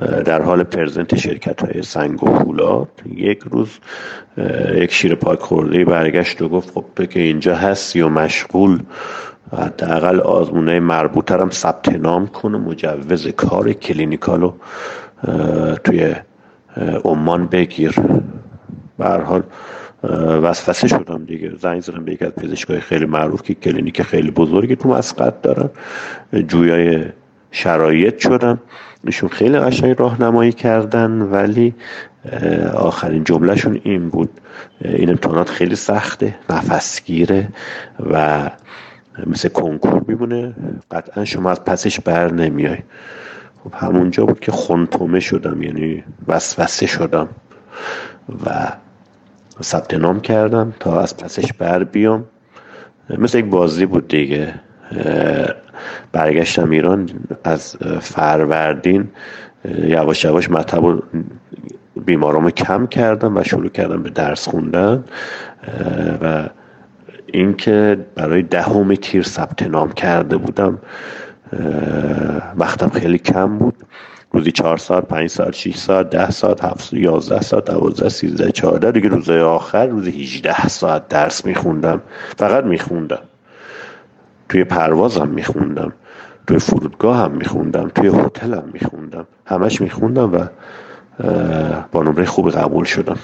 در 0.00 0.42
حال 0.42 0.62
present 0.62 1.16
شرکت 1.16 1.64
های 1.64 1.82
سنگ 1.82 2.24
و 2.24 2.38
فولاد 2.38 2.88
یک 3.14 3.40
روز 3.50 3.68
یک 4.74 4.92
شیر 4.92 5.14
پاک 5.14 5.40
خورده 5.40 5.84
برگشت 5.84 6.42
و 6.42 6.48
گفت 6.48 6.70
خب 6.70 7.06
که 7.10 7.20
اینجا 7.20 7.56
هستی 7.56 8.00
و 8.00 8.08
مشغول 8.08 8.78
حداقل 9.52 10.20
آزمونه 10.20 10.80
مربوطه 10.80 11.50
ثبت 11.50 11.88
نام 11.88 12.26
کنه 12.26 12.58
مجوز 12.58 13.28
کار 13.28 13.72
clinical 13.72 14.43
و 14.43 14.52
توی 15.84 16.14
عمان 17.04 17.46
بگیر. 17.46 17.94
به 18.98 19.06
حال 19.06 19.42
وسوسه 20.42 20.88
شدم 20.88 21.24
دیگه. 21.24 21.52
زنگ 21.60 21.80
زدم 21.80 22.04
به 22.04 22.12
یک 22.12 22.22
از 22.22 22.32
پزشکای 22.32 22.80
خیلی 22.80 23.06
معروف 23.06 23.42
که 23.42 23.54
کلینیک 23.54 24.02
خیلی 24.02 24.30
بزرگی 24.30 24.76
تو 24.76 24.88
مسقط 24.88 25.42
دارن. 25.42 25.70
جویای 26.46 27.04
شرایط 27.50 28.18
شدم 28.18 28.58
ایشون 29.04 29.28
خیلی 29.28 29.58
قشنگ 29.58 29.96
راهنمایی 29.98 30.52
کردن 30.52 31.10
ولی 31.10 31.74
آخرین 32.74 33.24
جملهشون 33.24 33.80
این 33.84 34.08
بود. 34.08 34.30
این 34.84 35.10
امتحانات 35.10 35.48
خیلی 35.48 35.76
سخته 35.76 36.34
نفسگیره 36.50 37.48
و 38.12 38.50
مثل 39.26 39.48
کنکور 39.48 40.04
میمونه. 40.08 40.54
قطعا 40.90 41.24
شما 41.24 41.50
از 41.50 41.64
پسش 41.64 42.00
بر 42.00 42.32
نمیای. 42.32 42.78
خب 43.64 43.74
همونجا 43.74 44.26
بود 44.26 44.40
که 44.40 44.52
خونتومه 44.52 45.20
شدم 45.20 45.62
یعنی 45.62 46.04
وسوسه 46.28 46.86
شدم 46.86 47.28
و 48.46 48.72
ثبت 49.62 49.94
نام 49.94 50.20
کردم 50.20 50.72
تا 50.80 51.00
از 51.00 51.16
پسش 51.16 51.52
بر 51.52 51.84
بیام. 51.84 52.24
مثل 53.18 53.38
یک 53.38 53.44
بازی 53.44 53.86
بود 53.86 54.08
دیگه. 54.08 54.54
برگشتم 56.12 56.70
ایران 56.70 57.08
از 57.44 57.76
فروردین 58.00 59.08
یواش 59.84 60.24
یواش 60.24 60.50
مطب 60.50 60.84
و 60.84 61.00
بیمارامو 62.06 62.50
کم 62.50 62.86
کردم 62.86 63.36
و 63.36 63.42
شروع 63.44 63.68
کردم 63.68 64.02
به 64.02 64.10
درس 64.10 64.48
خوندن 64.48 65.04
و 66.22 66.48
اینکه 67.26 68.06
برای 68.14 68.42
دهم 68.42 68.94
تیر 68.94 69.22
ثبت 69.22 69.62
نام 69.62 69.92
کرده 69.92 70.36
بودم 70.36 70.78
وقتم 72.56 72.88
خیلی 72.88 73.18
کم 73.18 73.58
بود. 73.58 73.74
روزی 74.32 74.52
چهار 74.52 74.76
ساعت 74.76 75.04
پنج 75.04 75.30
ساعت 75.30 75.54
شیش 75.54 75.76
ساعت 75.76 76.10
ده 76.10 76.30
ساعت 76.30 76.64
هفت 76.64 76.92
یازده 76.92 77.40
ساعت 77.40 77.64
دوازده 77.64 78.08
سیزده 78.08 78.52
چهارده 78.52 78.92
دیگه 78.92 79.08
روزهای 79.08 79.40
آخر 79.40 79.86
روزی 79.86 80.10
هیچده 80.10 80.68
ساعت 80.68 81.08
درس 81.08 81.44
میخوندم. 81.46 82.00
فقط 82.36 82.64
میخوندم. 82.64 83.18
توی 84.50 84.64
پروازم 84.64 85.28
میخوندم 85.28 85.92
توی 86.46 86.58
فرودگاه 86.58 87.16
هم 87.16 87.30
میخوندم 87.30 87.90
توی 87.94 88.08
هتل 88.08 88.54
هم 88.54 88.64
میخوندم 88.72 89.26
همش 89.46 89.80
میخوندم 89.80 90.34
و 90.34 90.44
با 91.92 92.02
نمره 92.02 92.24
خوب 92.24 92.50
قبول 92.50 92.84
شدم. 92.84 93.16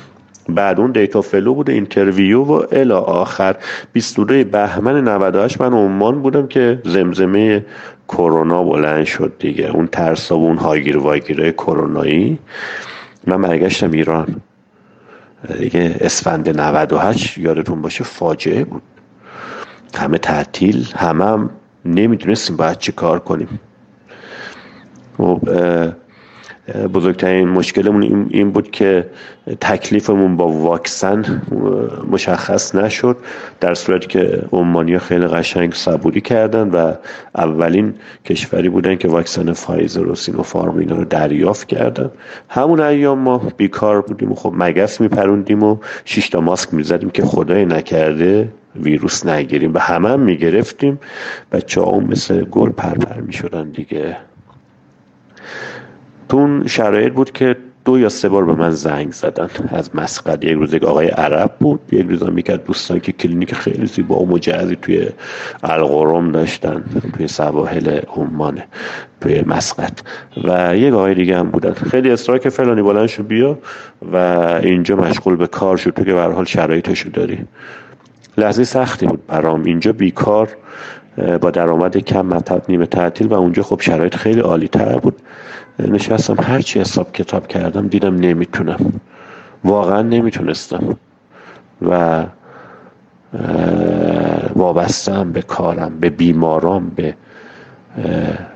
بعد 0.48 0.80
اون 0.80 0.92
DataFlow 0.92 1.54
بوده 1.54 1.72
interview 1.72 2.42
و 2.42 2.62
الی 2.72 3.00
آخر. 3.00 3.56
22 3.92 4.44
بهمن 4.44 5.08
98 5.08 5.60
من 5.60 5.72
عمان 5.72 6.22
بودم 6.22 6.46
که 6.46 6.82
زمزمه 6.84 7.64
کرونا 8.08 8.64
بلند 8.64 9.04
شد 9.04 9.32
دیگه. 9.38 9.70
اون 9.70 9.86
ترس 9.86 10.32
و 10.32 10.34
اون 10.34 10.56
هایگیر 10.56 10.98
وایگیره 10.98 11.52
کرونایی. 11.52 12.38
من 13.26 13.42
برگشتم 13.42 13.90
ایران. 13.90 14.40
دیگه 15.58 15.96
اسفند 16.00 16.60
98 16.60 17.38
یادتون 17.38 17.82
باشه 17.82 18.04
فاجعه 18.04 18.64
بود. 18.64 18.82
همه 19.96 20.18
تعطیل 20.18 20.92
همه 20.96 21.24
هم 21.24 21.50
نمی‌دونستیم 21.84 22.56
باید 22.56 22.78
چی 22.78 22.92
کار 22.92 23.18
کنیم. 23.18 23.60
خب 25.18 25.40
بزرگترین 26.94 27.48
مشکلمون 27.48 28.26
این 28.30 28.50
بود 28.50 28.70
که 28.70 29.06
تکلیفمون 29.60 30.36
با 30.36 30.48
واکسن 30.48 31.42
مشخص 32.10 32.74
نشد 32.74 33.16
در 33.60 33.74
صورتی 33.74 34.06
که 34.06 34.42
عمانی 34.52 34.98
خیلی 34.98 35.26
قشنگ 35.26 35.72
صبوری 35.72 36.20
کردن 36.20 36.70
و 36.70 36.92
اولین 37.34 37.94
کشوری 38.24 38.68
بودن 38.68 38.96
که 38.96 39.08
واکسن 39.08 39.52
فایزر 39.52 40.06
و 40.06 40.14
سینوفارم 40.14 40.76
اینا 40.76 40.96
رو 40.96 41.04
دریافت 41.04 41.68
کردن. 41.68 42.10
همون 42.48 42.80
ایام 42.80 43.18
ما 43.18 43.42
بیکار 43.56 44.00
بودیم 44.00 44.32
و 44.32 44.34
خب 44.34 44.52
مگس 44.56 45.00
میپروندیم 45.00 45.62
و 45.62 45.76
شیشتا 46.04 46.40
ماسک 46.40 46.74
می‌زدیم 46.74 47.10
که 47.10 47.22
خدای 47.24 47.64
نکرده 47.64 48.48
ویروس 48.76 49.26
نگیریم. 49.26 49.74
و 49.74 49.78
همه 49.78 50.08
هم 50.08 50.20
می‌گرفتیم. 50.20 51.00
بچه 51.52 51.80
ها 51.80 52.00
مثل 52.00 52.44
گل 52.44 52.70
پرپر 52.70 53.20
می‌شدن 53.20 53.70
دیگه. 53.70 54.16
تو 56.28 56.36
اون 56.36 56.66
شرایط 56.66 57.12
بود 57.12 57.32
که 57.32 57.56
دو 57.84 57.98
یا 57.98 58.08
سه 58.08 58.28
بار 58.28 58.44
به 58.44 58.54
من 58.54 58.70
زنگ 58.70 59.12
زدن. 59.12 59.48
از 59.68 59.90
مسقط 59.94 60.44
یک 60.44 60.52
روز 60.52 60.74
یک 60.74 60.84
آقای 60.84 61.08
عرب 61.08 61.52
بود. 61.60 61.80
یک 61.92 62.06
روز 62.08 62.22
هم 62.22 62.40
دوستان 62.40 63.00
که 63.00 63.12
کلینیک 63.12 63.54
خیلی 63.54 63.86
زیبا 63.86 64.16
و 64.16 64.28
مجهزی 64.28 64.76
توی 64.76 65.08
القرم 65.62 66.32
داشتن 66.32 66.84
توی 67.16 67.28
سواحل 67.28 68.00
عمان 68.16 68.62
توی 69.20 69.42
مسقط. 69.46 70.00
و 70.44 70.76
یک 70.76 70.94
آقای 70.94 71.14
دیگه 71.14 71.38
هم 71.38 71.50
بودن. 71.50 71.72
خیلی 71.72 72.10
اصرار 72.10 72.38
که 72.38 72.50
فلانی 72.50 72.82
بلند 72.82 73.06
شو 73.06 73.22
بیا 73.22 73.58
و 74.12 74.16
اینجا 74.62 74.96
مشغول 74.96 75.36
به 75.36 75.46
کار 75.46 75.76
شد 75.76 75.90
تو 75.90 76.04
که 76.04 76.12
به 76.12 76.22
حال 76.22 76.44
شرایطشو 76.44 77.10
داری. 77.10 77.38
لحظه 78.38 78.64
سختی 78.64 79.06
بود 79.06 79.26
برام. 79.26 79.64
اینجا 79.64 79.92
بیکار 79.92 80.48
با 81.40 81.50
درآمد 81.50 81.96
کم 81.96 82.26
مطب 82.26 82.62
نیمه 82.68 82.86
تعطیل 82.86 83.26
و 83.26 83.34
اونجا 83.34 83.62
خب 83.62 83.80
شرایط 83.80 84.16
خیلی 84.16 84.40
عالی 84.40 84.68
تر 84.68 84.98
بود. 84.98 85.16
نشستم 85.78 86.36
هرچی 86.42 86.80
حساب 86.80 87.12
کتاب 87.12 87.46
کردم 87.46 87.88
دیدم 87.88 88.16
نمی‌تونم. 88.16 88.92
واقعا 89.64 90.02
نمی‌تونستم. 90.02 90.96
و 91.82 92.24
وابستم 94.56 95.32
به 95.32 95.42
کارم 95.42 96.00
به 96.00 96.10
بیمارام 96.10 96.88
به 96.96 97.14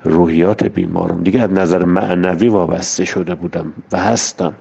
روحیات 0.04 0.64
بیمارم 0.64 1.22
دیگه 1.22 1.42
از 1.42 1.52
نظر 1.52 1.84
معنوی 1.84 2.48
وابسته 2.48 3.04
شده 3.04 3.34
بودم 3.34 3.72
و 3.92 3.98
هستم. 3.98 4.54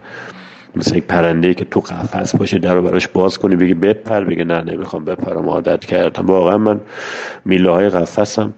مثل 0.76 0.96
یک 0.96 1.04
پرنده 1.04 1.54
که 1.54 1.66
تو 1.66 1.80
قفس 1.80 2.36
باشه 2.36 2.60
در 2.60 2.74
رو 2.74 2.82
براش 2.82 3.08
باز 3.08 3.38
کنی 3.38 3.56
بگی 3.56 3.74
بپر 3.74 4.24
بگه 4.24 4.44
نه 4.44 4.62
نمی‌خوام 4.62 5.06
بپرم 5.06 5.50
عادت 5.50 5.86
کردم. 5.86 6.26
واقعا 6.26 6.58
من 6.58 6.80
میله 7.46 7.72
های 7.72 7.90
قفسم 7.90 8.54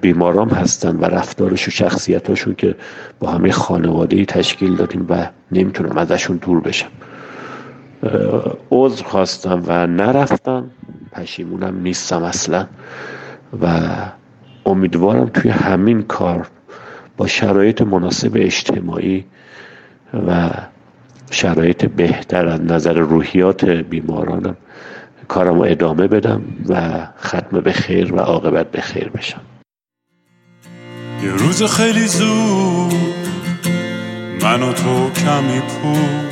بیمارام 0.00 0.48
هستن 0.48 0.96
و 0.96 1.04
رفتارش 1.04 1.68
و 1.68 1.70
شخصیتاشون 1.70 2.54
که 2.54 2.74
با 3.20 3.30
همه 3.30 3.52
خانواده 3.52 4.24
تشکیل 4.24 4.76
دادیم 4.76 5.06
و 5.08 5.28
نمی‌تونم 5.52 5.98
ازشون 5.98 6.36
دور 6.36 6.60
بشم. 6.60 6.88
عذر 8.70 9.04
خواستم 9.04 9.62
و 9.66 9.86
نرفتم. 9.86 10.70
پشیمونم 11.12 11.82
نیستم 11.82 12.22
اصلا. 12.22 12.66
و 13.62 13.66
امیدوارم 14.66 15.26
توی 15.26 15.50
همین 15.50 16.02
کار 16.02 16.48
با 17.16 17.26
شرایط 17.26 17.82
مناسب 17.82 18.32
اجتماعی 18.34 19.24
و 20.28 20.50
شرایط 21.30 21.84
بهتر 21.84 22.48
از 22.48 22.60
نظر 22.60 22.92
روحیات 22.92 23.64
بیمارانم 23.64 24.56
کارم 25.32 25.54
رو 25.54 25.62
ادامه 25.62 26.06
بدم 26.06 26.42
و 26.68 27.06
ختم 27.22 27.60
به 27.60 27.72
خیر 27.72 28.14
و 28.14 28.18
عاقبت 28.18 28.70
به 28.70 28.80
خیر 28.80 29.08
بشم. 29.08 29.40
یه 31.22 31.30
روز 31.30 31.62
خیلی 31.62 32.06
زود 32.06 32.94
من 34.42 34.60
تو 34.60 35.10
کمی 35.10 35.60
پول. 35.60 36.28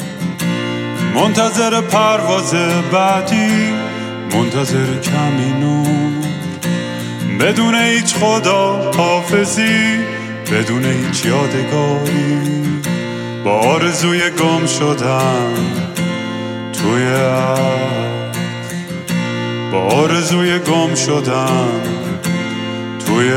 منتظر 1.14 1.80
پرواز 1.80 2.54
بعدی 2.92 3.72
منتظر 4.34 4.86
کمی 5.02 5.52
نور. 5.60 6.24
بدون 7.40 7.74
هیچ 7.74 8.14
خدا 8.14 8.92
حافظی 8.96 9.98
بدون 10.52 10.84
هیچ 10.84 11.26
یادگاری. 11.26 12.62
با 13.44 13.50
آرزوی 13.50 14.20
گم 14.30 14.66
شدن 14.66 15.54
توی 16.72 17.06
با 19.72 19.82
آرزوی 19.82 20.58
گم 20.58 20.94
شدن 20.94 21.80
توی 23.06 23.32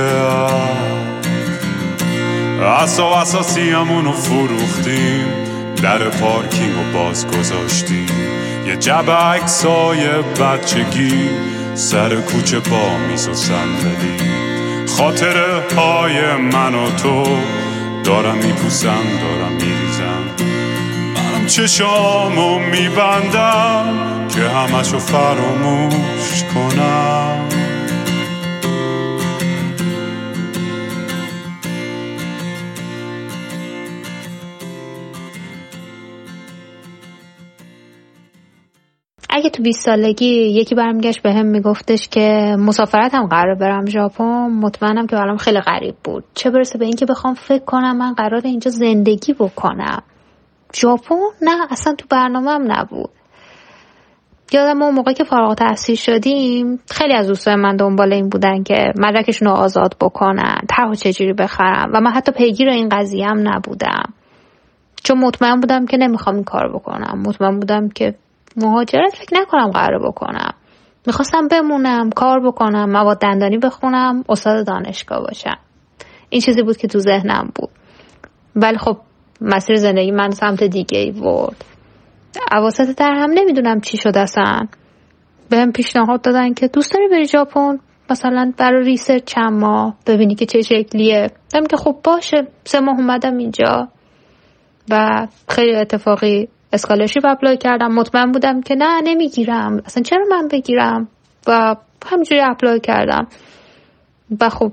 اسا 2.64 3.16
اساسیمونو 3.22 4.12
فروختیم 4.12 5.26
در 5.84 6.10
پارکینگ 6.10 6.78
و 6.78 6.98
باز 6.98 7.28
گذاشتیم. 7.28 8.08
یه 8.68 8.76
جب 8.76 9.12
عکسای 9.12 10.08
بچگی 10.40 11.30
سر 11.76 12.16
کوچه 12.16 12.60
با 12.60 12.98
میز 13.10 13.28
و 13.28 13.34
صندلی. 13.34 14.18
خاطره 14.98 15.64
های 15.76 16.36
من 16.36 16.76
و 16.76 16.90
تو 16.90 17.24
دارم 18.04 18.36
میپوسم 18.36 19.04
دارم 19.22 19.52
میریزم. 19.52 20.53
چشامو 21.48 22.60
میبندم 22.60 24.28
که 24.36 24.42
همشو 24.42 25.00
فراموش 25.00 26.44
کنم. 26.54 27.50
اگه 39.30 39.50
تو 39.50 39.64
20 39.64 39.86
سالگی 39.86 40.26
یکی 40.26 40.76
برمیگشت 40.76 41.22
به 41.22 41.34
هم 41.34 41.46
میگفتش 41.46 42.08
که 42.08 42.56
مسافرت 42.60 43.14
هم 43.14 43.28
قرار 43.28 43.56
برم 43.56 43.86
ژاپن 43.86 44.48
مطمئنم 44.62 45.08
که 45.08 45.16
برام 45.16 45.38
خیلی 45.38 45.60
غریب 45.60 45.96
بود. 46.04 46.24
چه 46.34 46.50
برسه 46.50 46.78
به 46.78 46.86
اینکه 46.86 47.06
بخوام 47.06 47.34
فکر 47.34 47.66
کنم 47.66 47.98
من 47.98 48.14
قرار 48.14 48.42
اینجا 48.46 48.72
زندگی 48.72 49.34
بکنم. 49.34 50.04
ژاپن؟ 50.76 51.16
نه 51.42 51.52
اصلا 51.72 51.96
تو 51.96 52.06
برنامه 52.10 52.52
هم 52.52 52.72
نبود. 52.72 53.10
یادم 54.52 54.82
اون 54.82 54.96
موقع 54.96 55.14
که 55.14 55.24
فارغ 55.24 55.54
تحصیل 55.54 55.96
شدیم 55.96 56.80
خیلی 56.92 57.14
از 57.14 57.28
دوستای 57.28 57.56
من 57.56 57.76
دنبال 57.76 58.14
این 58.14 58.30
بودن 58.30 58.64
که 58.64 58.94
مدرکشون 58.98 59.48
رو 59.48 59.54
آزاد 59.54 59.96
بکنن 60.02 60.58
طرح 60.70 60.94
چجوری 60.94 61.34
بخرم 61.34 61.92
و 61.94 62.02
من 62.02 62.12
حتی 62.12 62.32
پیگیر 62.32 62.70
این 62.70 62.90
قضیه 62.90 63.28
هم 63.28 63.50
نبودم. 63.50 64.14
چون 65.04 65.18
مطمئن 65.18 65.60
بودم 65.60 65.86
که 65.86 65.98
نمی‌خوام 65.98 66.36
این 66.36 66.44
کار 66.44 66.74
بکنم. 66.74 67.24
مطمئن 67.26 67.60
بودم 67.60 67.90
که 67.90 68.16
مهاجرت 68.58 69.16
فکر 69.16 69.42
نکنم 69.42 69.72
قرار 69.72 70.08
بکنم. 70.08 70.54
می‌خواستم 71.08 71.48
بمونم 71.48 72.10
کار 72.10 72.40
بکنم 72.40 72.92
مواد 72.92 73.20
دندانی 73.20 73.58
بخونم 73.58 74.24
استاد 74.30 74.68
دانشگاه 74.68 75.20
باشم. 75.20 75.58
این 76.30 76.42
چیزی 76.42 76.64
بود 76.64 76.78
که 76.78 76.88
تو 76.88 77.00
ذهنم 77.00 77.52
بود. 77.56 77.70
ولی 78.56 78.78
خب 78.78 78.98
مسیر 79.44 79.76
زندگی 79.76 80.12
من 80.12 80.32
سمت 80.32 80.64
دیگه 80.64 81.00
ای 81.00 81.12
برد. 81.12 81.66
عواسط 82.52 82.96
در 82.98 83.14
هم 83.14 83.32
نمی‌دونم 83.32 83.82
چی 83.82 83.98
شد 83.98 84.18
اصلا. 84.18 84.68
بهم 85.50 85.72
پیشنهاد 85.72 86.22
دادن 86.22 86.54
که 86.54 86.68
دوست 86.68 86.94
داری 86.94 87.08
بری 87.08 87.26
ژاپن؟ 87.26 87.80
مثلا 88.10 88.54
برای 88.58 88.84
ریسرچ 88.84 89.24
چند 89.24 89.54
ماه 89.54 89.96
ببینی 90.08 90.36
که 90.36 90.46
چه 90.46 90.62
شکلیه. 90.62 91.32
دم 91.54 91.66
که 91.66 91.78
خب 91.78 91.96
باشه. 92.04 92.48
سه 92.64 92.80
ماه 92.80 92.96
اومدم 92.98 93.38
اینجا. 93.38 93.88
و 94.90 95.28
خیلی 95.50 95.76
اتفاقی 95.76 96.48
scholarship 96.74 97.26
apply 97.26 97.58
کردم. 97.58 97.92
مطمئن 97.92 98.32
بودم 98.32 98.62
که 98.62 98.76
نه 98.76 99.02
نمی‌گیرم. 99.02 99.82
اصلا 99.86 100.04
چرا 100.04 100.26
من 100.30 100.48
بگیرم؟ 100.48 101.08
و 101.48 101.76
همینجوری 102.06 102.42
apply 102.42 102.80
کردم. 102.80 103.28
و 104.40 104.50
خب 104.50 104.72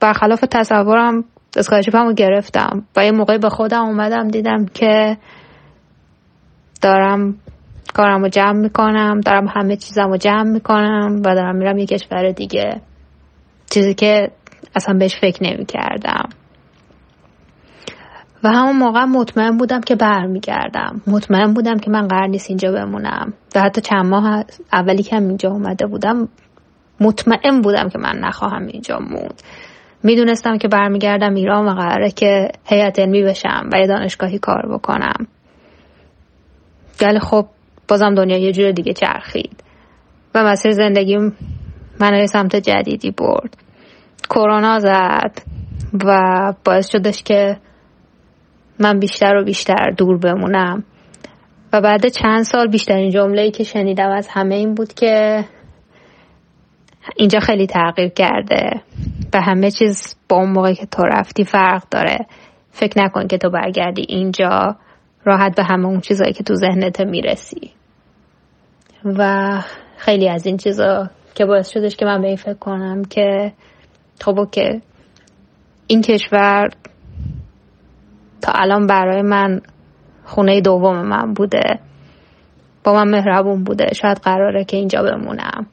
برخلاف 0.00 0.44
تصورم 0.50 1.24
scholarship 1.56 2.03
مو 2.03 2.12
گرفتم 2.12 2.84
و 2.96 3.04
یه 3.04 3.12
موقعی 3.12 3.38
به 3.38 3.48
خودم 3.48 3.84
اومدم 3.84 4.28
دیدم 4.28 4.66
که 4.66 5.16
دارم 6.82 7.34
کارم 7.94 8.22
رو 8.22 8.28
جمع 8.28 8.52
می‌کنم 8.60 9.20
دارم 9.20 9.46
همه 9.48 9.76
چیزم 9.76 10.08
رو 10.08 10.16
جمع 10.16 10.42
می‌کنم 10.42 11.22
و 11.24 11.34
دارم 11.34 11.56
میرم 11.56 11.78
یه 11.78 11.86
کشور 11.86 12.30
دیگه. 12.30 12.80
چیزی 13.70 13.94
که 13.94 14.30
اصلا 14.74 14.98
بهش 14.98 15.16
فکر 15.20 15.44
نمی 15.44 15.66
کردم 15.66 16.28
و 18.44 18.48
همون 18.48 18.76
موقع 18.76 19.04
مطمئن 19.04 19.56
بودم 19.56 19.80
که 19.80 19.94
برمیگردم. 19.94 21.00
مطمئن 21.06 21.52
بودم 21.54 21.78
که 21.78 21.90
من 21.90 22.08
قرار 22.08 22.26
نیست 22.26 22.50
اینجا 22.50 22.72
بمونم. 22.72 23.32
و 23.54 23.60
حتی 23.60 23.80
چند 23.80 24.06
ماه 24.06 24.44
اولی 24.72 25.02
که 25.02 25.16
هم 25.16 25.28
اینجا 25.28 25.50
اومده 25.50 25.86
بودم 25.86 26.28
مطمئن 27.00 27.60
بودم 27.60 27.88
که 27.88 27.98
من 27.98 28.18
نخواهم 28.18 28.66
اینجا 28.66 28.98
موند. 28.98 29.42
می‌دونستم 30.06 30.58
که 30.58 30.68
برمیگردم 30.68 31.34
ایران 31.34 31.68
و 31.68 31.74
قراره 31.74 32.10
که 32.10 32.48
هیئت 32.64 32.98
علمی 32.98 33.22
بشم 33.22 33.68
و 33.72 33.78
یه 33.78 33.86
دانشگاهی 33.86 34.38
کار 34.38 34.66
بکنم. 34.72 35.26
ولی 37.02 37.18
خب 37.18 37.46
بازم 37.88 38.14
دنیا 38.14 38.38
یه 38.38 38.52
جور 38.52 38.70
دیگه 38.70 38.92
چرخید 38.92 39.62
و 40.34 40.44
مسیر 40.44 40.72
زندگیم 40.72 41.36
من 42.00 42.26
سمت 42.26 42.56
جدیدی 42.56 43.10
برد. 43.10 43.56
کرونا 44.30 44.78
زد 44.78 45.38
و 46.04 46.52
باعث 46.64 46.90
شدش 46.90 47.22
که 47.22 47.56
من 48.78 48.98
بیشتر 48.98 49.36
و 49.36 49.44
بیشتر 49.44 49.90
دور 49.96 50.18
بمونم. 50.18 50.84
و 51.72 51.80
بعد 51.80 52.08
چند 52.08 52.42
سال 52.42 52.68
بیشترین 52.68 53.10
جمله 53.10 53.50
که 53.50 53.64
شنیدم 53.64 54.10
از 54.10 54.28
همه 54.28 54.54
این 54.54 54.74
بود 54.74 54.92
که 54.94 55.44
اینجا 57.16 57.40
خیلی 57.40 57.66
تغییر 57.66 58.08
کرده. 58.08 58.82
همه 59.40 59.70
چیز 59.70 60.16
با 60.28 60.36
اون 60.36 60.50
موقع 60.50 60.72
که 60.72 60.86
تو 60.86 61.02
رفتی 61.02 61.44
فرق 61.44 61.82
داره. 61.90 62.26
فکر 62.70 63.02
نکن 63.02 63.26
که 63.26 63.38
تو 63.38 63.50
برگردی 63.50 64.06
اینجا 64.08 64.76
راحت 65.24 65.56
به 65.56 65.64
همه 65.64 65.86
اون 65.86 66.00
چیزهایی 66.00 66.32
که 66.32 66.44
تو 66.44 66.54
ذهنت 66.54 67.00
می‌رسی. 67.00 67.70
و 69.04 69.52
خیلی 69.96 70.28
از 70.28 70.46
این 70.46 70.56
چیزا 70.56 71.10
که 71.34 71.44
باعث 71.44 71.68
شدش 71.68 71.96
که 71.96 72.04
من 72.04 72.20
به 72.20 72.26
این 72.26 72.36
فکر 72.36 72.54
کنم 72.54 73.04
که 73.04 73.52
خب 74.20 74.48
که 74.52 74.80
این 75.86 76.02
کشور 76.02 76.68
تا 78.42 78.52
الان 78.52 78.86
برای 78.86 79.22
من 79.22 79.60
خونه 80.24 80.60
دوم 80.60 81.06
من 81.06 81.34
بوده. 81.34 81.80
با 82.84 82.92
من 82.92 83.08
مهربون 83.10 83.64
بوده. 83.64 83.94
شاید 83.94 84.18
قراره 84.18 84.64
که 84.64 84.76
اینجا 84.76 85.02
بمونم. 85.02 85.66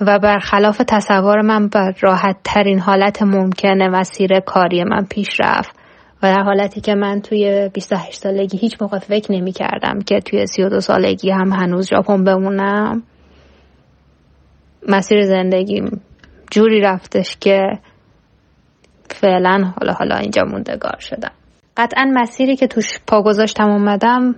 و 0.00 0.18
برخلاف 0.18 0.82
تصور 0.88 1.40
من 1.40 1.68
بر 1.68 1.94
راحت 2.00 2.36
ترین 2.44 2.78
حالت 2.78 3.22
ممکنه 3.22 3.88
مسیر 3.88 4.40
کاری 4.40 4.84
من 4.84 5.04
پیش 5.10 5.40
رفت 5.40 5.76
و 6.22 6.26
در 6.26 6.42
حالتی 6.42 6.80
که 6.80 6.94
من 6.94 7.20
توی 7.20 7.70
28 7.74 8.20
سالگی 8.20 8.58
هیچ 8.58 8.82
موقع 8.82 8.98
فکر 8.98 9.32
نمی 9.32 9.52
کردم 9.52 9.98
که 9.98 10.20
توی 10.20 10.46
32 10.46 10.80
سالگی 10.80 11.30
هم 11.30 11.52
هنوز 11.52 11.88
ژاپن 11.88 12.24
بمونم 12.24 13.02
مسیر 14.88 15.22
زندگیم 15.22 16.00
جوری 16.50 16.80
رفتش 16.80 17.36
که 17.36 17.60
فعلا 19.10 19.72
حالا 19.80 19.92
حالا 19.92 20.16
اینجا 20.16 20.42
موندگار 20.44 20.96
شدم. 21.00 21.32
قطعا 21.76 22.10
مسیری 22.14 22.56
که 22.56 22.66
توش 22.66 22.98
پا 23.06 23.22
گذاشتم 23.22 23.70
اومدم 23.70 24.34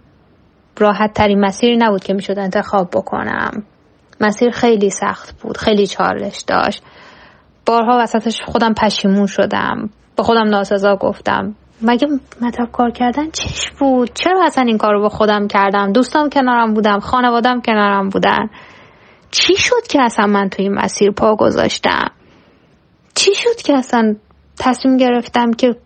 راحت 0.79 1.13
ترین 1.15 1.41
مسیری 1.41 1.77
نبود 1.77 2.05
که 2.05 2.15
می‌شد 2.15 2.39
انتخاب 2.39 2.91
بکنم. 2.91 3.63
مسیر 4.21 4.51
خیلی 4.51 4.91
سخت 4.91 5.43
بود 5.43 5.57
خیلی 5.57 5.87
چالش 5.87 6.41
داشت. 6.41 6.83
بارها 7.67 7.99
وسطش 8.01 8.43
خودم 8.43 8.75
پشیمون 8.75 9.27
شدم 9.27 9.91
به 10.17 10.23
خودم 10.23 10.49
ناسزا 10.49 10.97
گفتم. 10.97 11.55
مگه 11.83 12.09
مطلب 12.43 12.71
کار 12.73 12.91
کردن 12.91 13.31
چش 13.31 13.71
بود؟ 13.71 14.11
چرا 14.15 14.45
اصلا 14.45 14.65
این 14.65 14.79
کار 14.79 14.95
رو 14.95 15.03
به 15.03 15.09
خودم 15.09 15.47
کردم؟ 15.47 15.93
دوستام 15.93 16.29
کنارم 16.29 16.75
بودم 16.75 16.99
خانوادم 16.99 17.61
کنارم 17.61 18.09
بودن. 18.09 18.51
چی 19.31 19.57
شد 19.57 19.87
که 19.89 20.03
اصلا 20.03 20.27
من 20.27 20.49
توی 20.49 20.65
این 20.65 20.75
مسیر 20.75 21.11
پا 21.11 21.37
گذاشتم؟ 21.37 22.11
چی 23.15 23.35
شد 23.35 23.57
که 23.57 23.75
اصلا 23.75 24.17
تصمیم 24.59 24.97
گرفتم 24.97 25.53
که 25.53 25.77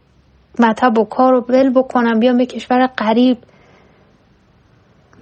مطب 0.58 0.98
و 0.98 1.04
کار 1.04 1.32
رو 1.32 1.44
ول 1.48 1.70
بکنم 1.70 2.20
بیام 2.20 2.36
به 2.36 2.46
کشور 2.46 2.86
غریب؟ 2.86 3.38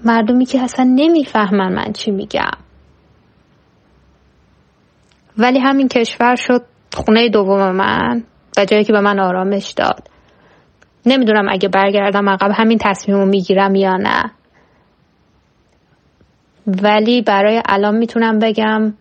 مردمی 0.04 0.44
که 0.44 0.62
اصلا 0.62 0.84
نمی‌فهمن 0.94 1.72
من 1.72 1.92
چی 1.92 2.10
میگم. 2.10 2.69
ولی 5.38 5.58
همین 5.58 5.88
کشور 5.88 6.36
شد 6.36 6.62
خونه 6.94 7.28
دوم 7.28 7.70
من 7.70 8.22
و 8.56 8.64
جایی 8.64 8.84
که 8.84 8.92
به 8.92 9.00
من 9.00 9.20
آرامش 9.20 9.70
داد. 9.70 10.08
نمی‌دونم 11.06 11.48
اگه 11.50 11.68
برگردم 11.68 12.28
عقب 12.28 12.50
همین 12.54 12.78
تصمیم 12.80 13.16
رو 13.18 13.26
می‌گیرم 13.26 13.74
یا 13.74 13.96
نه. 13.96 14.30
ولی 16.66 17.22
برای 17.22 17.62
الان 17.68 17.96
می‌تونم 17.96 18.38
بگم 18.38 18.94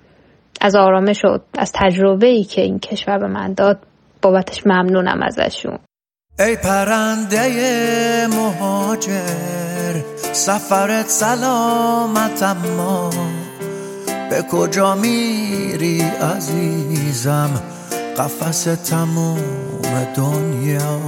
از 0.62 0.76
آرامش 0.76 1.26
و 1.26 1.38
از 1.58 1.72
تجربه 1.76 2.28
ای 2.28 2.44
که 2.44 2.62
این 2.62 2.80
کشور 2.80 3.18
به 3.18 3.28
من 3.28 3.54
داد 3.54 3.80
بابتش 4.22 4.68
ممنونم 4.68 5.22
ازشون. 5.24 5.80
ای 6.40 6.56
پرنده 6.56 8.28
مهاجر 8.28 9.94
سفرت 10.34 11.08
سلامت 11.08 12.44
اما 12.44 13.10
به 14.30 14.42
کجا 14.42 14.96
میری 14.96 16.02
عزیزم؟ 16.02 17.50
قفس 18.18 18.64
تموم 18.64 19.40
دنیا. 20.16 21.00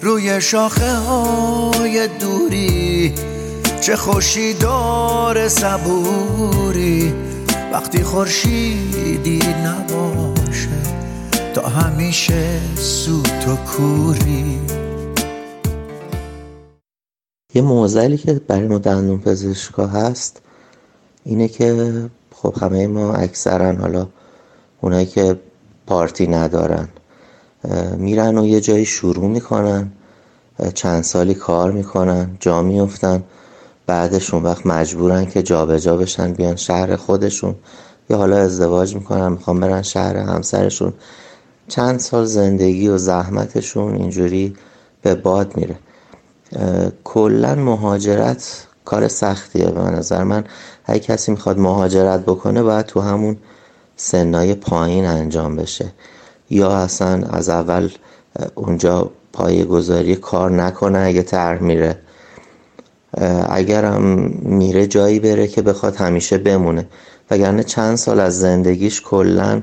روی 0.00 0.40
شاخه 0.40 0.94
های 0.94 2.08
دوری 2.08 3.14
چه 3.80 3.96
خوشی 3.96 4.54
دار 4.54 5.48
صبوری؟ 5.48 7.14
وقتی 7.72 8.02
خورشیدی 8.02 9.40
نباشه 9.64 10.68
تا 11.54 11.68
همیشه 11.68 12.60
سوت 12.76 13.48
و 13.48 13.56
کوری. 13.56 14.81
یه 17.54 17.62
موزلی 17.62 18.16
که 18.16 18.32
برای 18.32 18.68
ما 18.68 18.78
دندون 18.78 19.20
پزشکا 19.20 19.86
هست 19.86 20.40
اینه 21.24 21.48
که 21.48 21.94
خب 22.34 22.54
همه 22.60 22.86
ما 22.86 23.14
اکثرا 23.14 23.72
حالا 23.72 24.06
اونایی 24.80 25.06
که 25.06 25.40
پارتی 25.86 26.26
ندارن 26.26 26.88
میرن 27.96 28.38
و 28.38 28.46
یه 28.46 28.60
جایی 28.60 28.84
شروع 28.84 29.26
می‌کنن 29.26 29.92
چند 30.74 31.02
سالی 31.02 31.34
کار 31.34 31.72
می‌کنن 31.72 32.36
جا 32.40 32.62
میفتن 32.62 33.22
بعدشون 33.86 34.42
وقت 34.42 34.66
مجبورن 34.66 35.26
که 35.26 35.42
جابجا 35.42 35.78
جا 35.78 35.96
بشن 35.96 36.32
بیان 36.32 36.56
شهر 36.56 36.96
خودشون 36.96 37.54
یا 38.10 38.16
حالا 38.16 38.36
ازدواج 38.36 38.94
می‌کنن 38.94 39.32
می‌خوان 39.32 39.60
برن 39.60 39.82
شهر 39.82 40.16
همسرشون. 40.16 40.92
چند 41.68 42.00
سال 42.00 42.24
زندگی 42.24 42.88
و 42.88 42.98
زحمتشون 42.98 43.94
اینجوری 43.94 44.56
به 45.02 45.14
باد 45.14 45.56
میره. 45.56 45.76
کلا 47.04 47.54
مهاجرت 47.54 48.66
کار 48.84 49.08
سختیه 49.08 49.66
به 49.66 49.80
نظر 49.80 50.24
من. 50.24 50.44
هر 50.84 50.98
کسی 50.98 51.30
می‌خواد 51.30 51.58
مهاجرت 51.58 52.20
بکنه 52.20 52.62
باید 52.62 52.86
تو 52.86 53.00
همون 53.00 53.36
سنای 53.96 54.54
پایین 54.54 55.06
انجام 55.06 55.56
بشه. 55.56 55.92
یا 56.50 56.70
اصلا 56.70 57.22
از 57.30 57.48
اول 57.48 57.90
اونجا 58.54 59.10
پایه 59.32 59.64
گذاری 59.64 60.16
کار 60.16 60.50
نکنه 60.50 60.98
اگه 60.98 61.22
تر 61.22 61.58
میره. 61.58 61.98
اگرم 63.48 64.02
میره 64.42 64.86
جایی 64.86 65.20
بره 65.20 65.46
که 65.46 65.62
بخواد 65.62 65.96
همیشه 65.96 66.38
بمونه. 66.38 66.88
وگرنه 67.30 67.64
چند 67.64 67.96
سال 67.96 68.20
از 68.20 68.38
زندگیش 68.38 69.02
کلا 69.02 69.62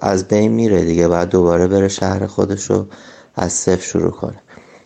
از 0.00 0.28
بین 0.28 0.52
میره 0.52 0.84
دیگه. 0.84 1.08
بعد 1.08 1.28
دوباره 1.28 1.66
بره 1.66 1.88
شهر 1.88 2.26
خودش 2.26 2.70
رو 2.70 2.86
از 3.34 3.52
صفر 3.52 3.82
شروع 3.82 4.10
کنه. 4.10 4.40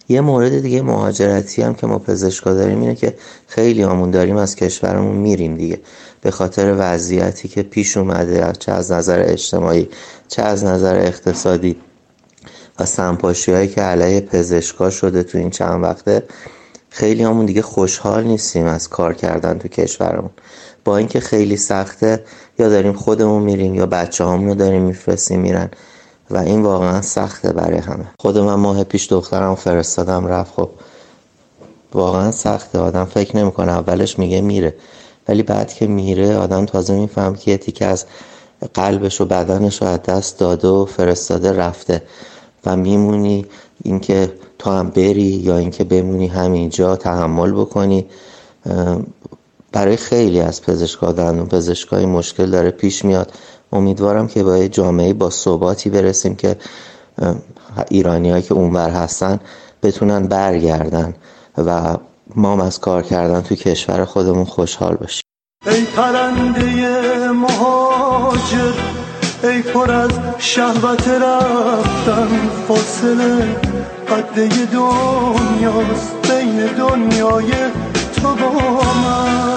یه 0.09 0.21
مورد 0.21 0.61
دیگه 0.61 0.83
مهاجرتی 0.83 1.63
هم 1.63 1.75
که 1.75 1.87
ما 1.87 1.99
پزشکا 1.99 2.55
داریم 2.55 2.81
اینه 2.81 2.95
که 2.95 3.15
خیلی 3.47 3.83
همون 3.83 4.11
داریم 4.11 4.37
از 4.37 4.57
کشورمون 4.57 5.17
میریم 5.17 5.55
دیگه. 5.55 5.81
به 6.21 6.31
خاطر 6.31 6.75
وضعیتی 6.79 7.49
که 7.49 7.63
پیش 7.63 7.97
اومده 7.97 8.53
چه 8.53 8.73
از 8.73 8.93
نظر 8.93 9.23
اجتماعی 9.27 9.89
چه 10.29 10.43
از 10.43 10.65
نظر 10.65 10.97
اقتصادی 10.97 11.77
و 12.79 12.87
سنپاشی 12.87 13.53
هایی 13.53 13.69
که 13.69 13.81
علیه 13.81 14.21
پزشکا 14.21 14.91
شده 14.91 15.23
تو 15.23 15.39
این 15.39 15.51
چند 15.51 15.83
وقته 15.83 16.23
خیلی 16.91 17.23
همون 17.23 17.47
دیگه 17.47 17.63
خوشحال 17.63 18.25
نیستیم 18.25 18.67
از 18.67 18.89
کار 18.89 19.15
کردن 19.15 19.59
تو 19.59 19.69
کشورمون. 19.69 20.31
با 20.85 20.97
اینکه 20.97 21.21
خیلی 21.21 21.57
سخته 21.57 22.25
یا 22.59 22.69
داریم 22.69 22.93
خودمون 22.93 23.43
میریم 23.43 23.75
یا 23.75 23.87
بچه 23.87 24.25
رو 24.25 24.55
داریم 24.55 24.83
میفرستیم 24.83 25.41
میرن. 25.41 25.71
و 26.33 26.37
این 26.37 26.63
واقعا 26.63 27.03
سخته 27.03 27.53
برای 27.53 27.79
همه. 27.79 28.07
خود 28.19 28.39
من 28.39 28.55
ماه 28.55 28.85
پیش 28.85 29.07
دخترم 29.13 29.55
فرستادم 29.55 30.27
رفت 30.27 30.55
خب. 30.55 30.71
واقعا 31.95 32.31
سخته 32.31 32.79
آدم 32.79 33.05
فکر 33.05 33.37
نمی‌کنه 33.37 33.73
اولش 33.73 34.19
میگه 34.19 34.41
میره. 34.41 34.75
ولی 35.29 35.43
بعد 35.43 35.73
که 35.73 35.87
میره 35.87 36.37
آدم 36.37 36.67
تازه 36.67 36.95
میفهم 36.95 37.35
که 37.35 37.51
یه 37.51 37.57
تیکه 37.57 37.87
از 37.87 38.05
قلبش 38.75 39.21
و 39.21 39.25
بدنش 39.25 39.83
رو 39.83 39.89
از 39.89 40.03
دست 40.03 40.39
داده 40.39 40.69
و 40.69 40.85
فرستاده 40.85 41.53
رفته. 41.53 42.03
و 42.67 42.77
میمونی 42.77 43.47
اینکه 43.85 44.33
تو 44.59 44.71
هم 44.71 44.91
بری 44.91 45.23
یا 45.23 45.57
اینکه 45.57 45.85
بمونی 45.85 46.27
همینجا 46.27 46.97
تحمل 46.97 47.53
بکنی. 47.53 48.07
برای 49.73 49.97
خیلی 49.97 50.41
از 50.41 50.63
پزشکا 50.63 51.13
دندون 51.13 51.49
پزشکای 51.49 52.07
مشکل 52.07 52.51
داره 52.51 52.71
پیش 52.71 53.05
میاد. 53.05 53.33
امیدوارم 53.73 54.29
که 54.29 54.43
با 54.43 54.67
جامعه 54.67 55.13
با 55.13 55.31
ثباتی 55.31 55.91
برسیم 55.91 56.35
که 56.35 56.57
ایرانیایی 57.89 58.43
که 58.43 58.55
اونور 58.55 58.91
هستن 58.91 59.41
بتونن 59.83 60.27
برگردن 60.27 61.15
و 61.59 61.97
ما 62.37 62.65
از 62.65 62.81
کار 62.81 63.03
کردن 63.03 63.41
تو 63.41 63.55
کشور 63.55 64.05
خودمون 64.05 64.45
خوشحال 64.45 64.95
باشیم. 64.95 65.23
ای 65.67 65.85
پرنده 65.85 67.29
مهاجر 67.29 68.73
ای 69.43 69.63
پر 69.63 69.91
از 69.91 70.11
شهوت 70.39 71.09
رفتن 71.09 72.29
فاصله 72.69 73.57
قده 74.09 74.49
دنیاست 74.49 76.31
بین 76.31 76.67
دنیای 76.67 77.53
تو 78.17 78.35
با 78.35 78.83
من. 78.83 79.52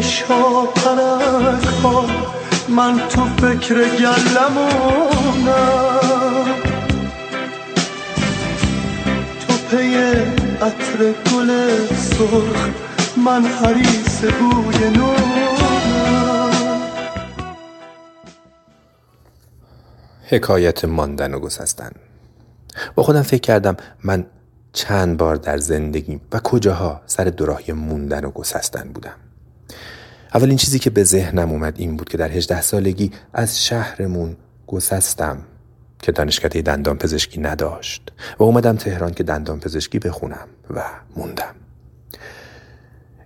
شاپرک 0.00 1.66
ها 1.82 2.06
من 2.68 3.00
تو 3.08 3.24
فکر 3.24 3.74
گلمونم. 3.74 5.44
تو 9.40 9.54
پی 9.70 9.94
عطر 10.60 11.12
گل 11.32 11.50
سرخ 11.96 12.68
من 13.26 13.44
حریس 13.44 14.24
بوی 14.24 14.90
نونم. 14.90 15.54
حکایت 20.28 20.84
ماندن 20.84 21.34
و 21.34 21.38
گسستن. 21.38 21.90
با 22.94 23.02
خودم 23.02 23.22
فکر 23.22 23.40
کردم 23.40 23.76
من 24.04 24.26
چند 24.72 25.16
بار 25.16 25.36
در 25.36 25.58
زندگیم 25.58 26.20
و 26.32 26.40
کجاها 26.40 27.00
سر 27.06 27.24
دوراهی 27.24 27.72
موندن 27.72 28.24
و 28.24 28.30
گسستن 28.30 28.88
بودم. 28.94 29.23
اولین 30.34 30.56
چیزی 30.56 30.78
که 30.78 30.90
به 30.90 31.04
ذهنم 31.04 31.50
اومد 31.50 31.74
این 31.78 31.96
بود 31.96 32.08
که 32.08 32.18
در 32.18 32.30
18 32.30 32.60
سالگی 32.60 33.10
از 33.32 33.64
شهرمون 33.64 34.36
گسستم 34.66 35.38
که 35.98 36.12
دانشکده 36.12 36.62
دندان 36.62 36.98
پزشکی 36.98 37.40
نداشت 37.40 38.12
و 38.38 38.42
اومدم 38.42 38.76
تهران 38.76 39.14
که 39.14 39.22
دندان 39.22 39.60
پزشکی 39.60 39.98
بخونم 39.98 40.48
و 40.70 40.82
موندم. 41.16 41.54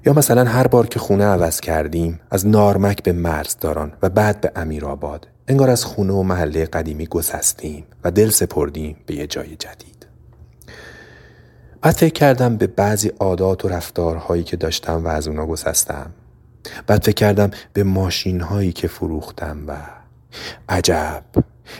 یا 0.07 0.13
مثلا 0.13 0.45
هر 0.45 0.67
بار 0.67 0.87
که 0.87 0.99
خونه 0.99 1.25
عوض 1.25 1.61
کردیم 1.61 2.21
از 2.31 2.47
نارمک 2.47 3.03
به 3.03 3.13
مرزداران 3.13 3.93
و 4.03 4.09
بعد 4.09 4.41
به 4.41 4.53
امیرآباد 4.57 5.29
انگار 5.49 5.71
از 5.71 5.85
خونه 5.85 6.13
و 6.13 6.23
محله 6.23 6.65
قدیمی 6.65 7.07
گسستیم 7.07 7.85
و 8.05 8.11
دل 8.11 8.31
سپردیم 8.31 8.97
به 9.07 9.15
یه 9.15 9.27
جای 9.27 9.57
جدید. 9.57 10.07
بعد 11.83 11.95
فکر 11.95 12.13
کردم 12.13 12.57
به 12.57 12.67
بعضی 12.67 13.09
عادات 13.09 13.65
و 13.65 13.69
رفتارهایی 13.69 14.43
که 14.43 14.57
داشتم 14.57 15.05
و 15.05 15.09
از 15.09 15.29
اونا 15.29 15.47
گسستم 15.47 16.11
بعد 16.87 17.05
فکر 17.05 17.15
کردم 17.15 17.51
به 17.73 17.85
ماشین 17.85 18.41
هایی 18.41 18.73
که 18.73 18.89
فروختم 18.89 19.65
و 19.67 19.77
عجب 20.69 21.25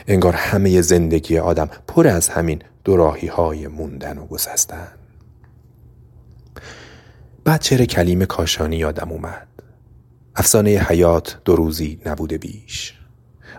انگار 0.07 0.33
همه 0.33 0.81
زندگی 0.81 1.37
آدم 1.37 1.69
پر 1.87 2.07
از 2.07 2.29
همین 2.29 2.61
دوراهی 2.83 3.27
های 3.27 3.67
موندن 3.67 4.17
و 4.17 4.25
گسستن. 4.25 4.87
بعد 7.43 7.61
چهره 7.61 7.85
کلیم 7.85 8.25
کاشانی 8.25 8.77
یادم 8.77 9.11
اومد. 9.11 9.47
افسانه 10.35 10.69
حیات 10.69 11.41
دو 11.45 11.55
روزی 11.55 12.01
نبوده 12.05 12.37
بیش. 12.37 12.99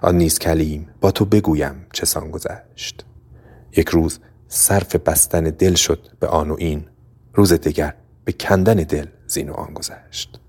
آن 0.03 0.19
نیز 0.19 0.39
کلیم 0.39 0.89
با 1.01 1.11
تو 1.11 1.25
بگویم 1.25 1.87
چه 1.93 2.07
سان 2.07 2.31
گذشت. 2.31 3.05
یک 3.77 3.89
روز 3.89 4.19
صرف 4.49 4.97
بستن 4.97 5.45
دل 5.45 5.75
شد 5.75 6.09
به 6.21 6.27
آن 6.27 6.51
و 6.51 6.57
این. 6.59 6.85
روز 7.35 7.53
دیگر 7.53 7.95
به 8.25 8.33
کندن 8.33 8.75
دل 8.75 9.07
زین 9.27 9.49
و 9.49 9.53
آن 9.53 9.75
گذشت. 9.75 10.40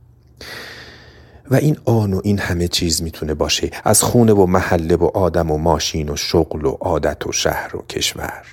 و 1.51 1.55
این 1.55 1.77
آن 1.85 2.13
و 2.13 2.21
این 2.23 2.39
همه 2.39 2.67
چیز 2.67 3.03
می‌تونه 3.03 3.33
باشه. 3.33 3.71
از 3.83 4.03
خونه 4.03 4.33
و 4.33 4.45
محله 4.45 4.95
و 4.95 5.05
آدم 5.05 5.51
و 5.51 5.57
ماشین 5.57 6.09
و 6.09 6.15
شغل 6.15 6.65
و 6.65 6.69
عادت 6.69 7.27
و 7.27 7.31
شهر 7.31 7.75
و 7.75 7.85
کشور. 7.89 8.45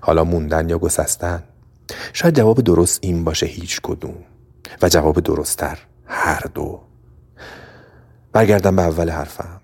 حالا 0.00 0.24
موندن 0.24 0.68
یا 0.68 0.78
گسستن؟ 0.78 1.42
شاید 2.12 2.36
جواب 2.36 2.60
درست 2.60 2.98
این 3.02 3.24
باشه 3.24 3.46
هیچ 3.46 3.80
کدوم. 3.82 4.14
و 4.82 4.88
جواب 4.88 5.20
درستتر 5.20 5.78
هر 6.06 6.40
دو. 6.54 6.80
برگردم 8.32 8.76
به 8.76 8.82
اول 8.82 9.10
حرفم. 9.10 9.60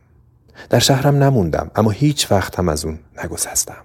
در 0.70 0.78
شهرم 0.78 1.22
نموندم 1.22 1.70
اما 1.76 1.90
هیچ 1.90 2.32
وقت 2.32 2.58
هم 2.58 2.68
از 2.68 2.84
اون 2.84 2.98
نگسستم. 3.24 3.84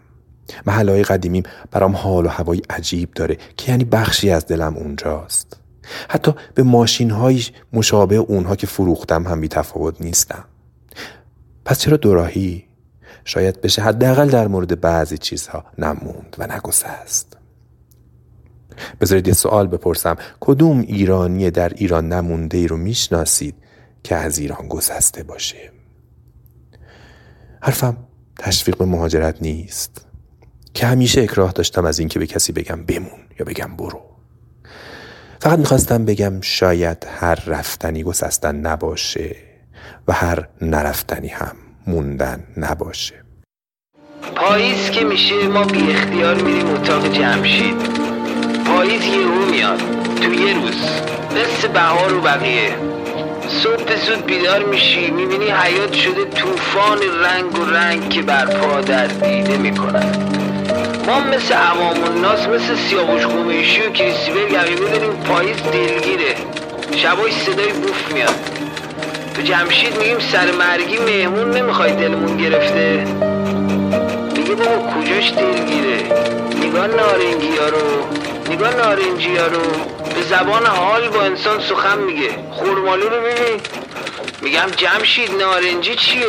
محلهای 0.66 1.04
قدیمیم 1.04 1.44
برام 1.72 1.96
حال 1.96 2.26
و 2.26 2.30
هوایی 2.30 2.62
عجیب 2.70 3.14
داره 3.14 3.38
که 3.58 3.72
یعنی 3.72 3.84
بخشی 3.84 4.30
از 4.30 4.46
دلم 4.46 4.78
اونجاست. 4.78 5.61
حتی 6.10 6.34
به 6.56 6.64
ماشین 6.64 7.12
های 7.12 7.44
مشابه 7.74 8.16
اونها 8.16 8.56
که 8.56 8.68
فروختم 8.68 9.28
هم 9.28 9.42
بی 9.42 9.48
تفاوت 9.48 10.02
نیستم. 10.02 10.46
پس 11.66 11.80
چرا 11.80 11.98
دوراهی؟ 11.98 12.66
شاید 13.26 13.62
بشه 13.62 13.82
حداقل 13.82 14.30
در 14.30 14.48
مورد 14.48 14.82
بعضی 14.82 15.18
چیزها 15.18 15.66
نموند 15.78 16.36
و 16.38 16.48
نگسست. 16.48 17.38
بذارید 19.02 19.28
یه 19.28 19.34
سوال 19.34 19.68
بپرسم. 19.68 20.16
کدوم 20.40 20.80
ایرانی 20.80 21.52
در 21.52 21.70
ایران 21.70 22.14
نمونده 22.14 22.58
ای 22.58 22.68
رو 22.68 22.78
می‌شناسید 22.78 23.56
که 24.04 24.16
از 24.16 24.38
ایران 24.38 24.68
گسسته 24.68 25.24
باشه؟ 25.24 25.72
حرفم 27.62 27.98
تشویق 28.40 28.78
به 28.78 28.86
مهاجرت 28.86 29.42
نیست. 29.42 30.06
که 30.74 30.86
همیشه 30.86 31.22
اکراه 31.22 31.52
داشتم 31.52 31.86
از 31.86 32.00
اینکه 32.00 32.20
به 32.20 32.28
کسی 32.28 32.52
بگم 32.52 32.84
بمون 32.86 33.20
یا 33.40 33.46
بگم 33.46 33.76
برو. 33.78 34.11
فقط 35.42 35.60
می‌خواستم 35.60 36.06
بگم 36.06 36.42
شاید 36.42 37.08
هر 37.20 37.36
رفتنی 37.48 38.04
گسستن 38.04 38.56
نباشه 38.56 39.36
و 40.08 40.14
هر 40.14 40.48
نرفتنی 40.62 41.28
هم 41.28 41.56
موندن 41.88 42.44
نباشه. 42.58 43.16
پاییز 44.36 44.90
که 44.90 45.06
میشه 45.06 45.48
ما 45.48 45.64
بی 45.64 45.92
اختیار 45.92 46.36
میریم 46.36 46.70
اتاق 46.70 47.12
جمشید. 47.12 47.76
پاییز 48.68 49.02
یهو 49.02 49.46
میاد. 49.52 49.80
تو 50.22 50.34
یه 50.34 50.54
روز. 50.54 50.76
مثل 51.32 51.68
بهار 51.68 52.14
و 52.14 52.22
بقیه. 52.22 52.76
صبح 53.64 53.96
زود 54.06 54.26
بیدار 54.26 54.64
میشی 54.64 55.12
می‌بینی 55.12 55.50
حیات 55.52 55.94
شده 55.94 56.26
طوفان 56.26 57.00
رنگ 57.24 57.60
و 57.60 57.66
رنگ 57.66 58.10
که 58.10 58.22
برپا 58.22 58.82
در 58.82 59.08
دیده 59.08 59.58
می‌کنن 59.58 60.51
ما 61.08 61.20
مثل 61.20 61.54
عوام 61.54 62.04
الناس 62.04 62.48
مثل 62.48 62.76
سیاوش 62.76 63.26
خومیشی 63.26 63.82
و 63.82 63.90
کریستیبل 63.90 64.54
یقیقه 64.54 64.86
داریم 64.86 65.14
پاییز 65.14 65.64
دلگیره. 65.64 66.36
شبای 66.96 67.32
صدای 67.32 67.72
بوف 67.74 68.14
میاد. 68.14 68.36
تو 69.36 69.42
جمشید 69.42 69.98
میگیم 69.98 70.20
سر 70.20 70.52
مرگی 70.52 70.98
مهمون 70.98 71.52
نمی‌خوای 71.52 71.92
دلمون 71.92 72.38
گرفته. 72.38 73.06
میگه 74.38 74.56
بابا 74.56 74.94
کجاش 74.94 75.32
دلگیره؟ 75.32 75.98
نگاه 76.64 76.88
نارنگی 76.88 77.58
ها 77.58 77.70
رو. 77.70 78.08
نگاه 78.50 78.76
نارنجی 78.76 79.38
ها 79.38 79.48
رو. 79.48 79.62
به 80.16 80.22
زبان 80.22 80.66
حال 80.66 81.10
با 81.10 81.22
انسان 81.22 81.60
سخن 81.60 81.98
میگه. 81.98 82.30
خورمالو 82.52 83.10
رو 83.10 83.22
ببین 83.22 83.62
میگم 84.42 84.68
جمشید 84.78 85.32
نارنجی 85.32 85.96
چیه؟ 85.96 86.26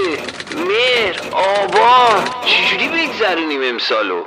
مهر 0.56 1.20
آبان 1.32 2.24
چجوری 2.44 2.88
بگذرونیم 2.88 3.60
امسالو؟ 3.62 4.22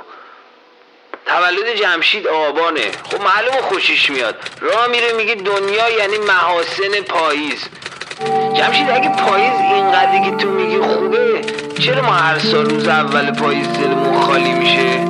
تولد 1.26 1.74
جمشید 1.82 2.26
آبانه. 2.26 2.80
خب 3.10 3.22
معلومه 3.22 3.60
خوشش 3.62 4.10
میاد. 4.10 4.34
راه 4.60 4.86
میره 4.86 5.12
میگه 5.12 5.34
دنیا 5.34 5.88
یعنی 5.98 6.18
محاسن 6.18 7.00
پاییز. 7.08 7.64
جمشید 8.54 8.90
اگه 8.90 9.08
پاییز 9.08 9.52
اینقدری 9.74 10.30
که 10.30 10.36
تو 10.36 10.48
میگی 10.48 10.78
خوبه 10.78 11.40
چرا 11.78 12.02
ما 12.02 12.12
هر 12.12 12.38
سال 12.38 12.70
روز 12.70 12.88
اول 12.88 13.30
پاییز 13.32 13.68
دلمون 13.68 14.20
خالی 14.20 14.52
میشه؟ 14.52 15.00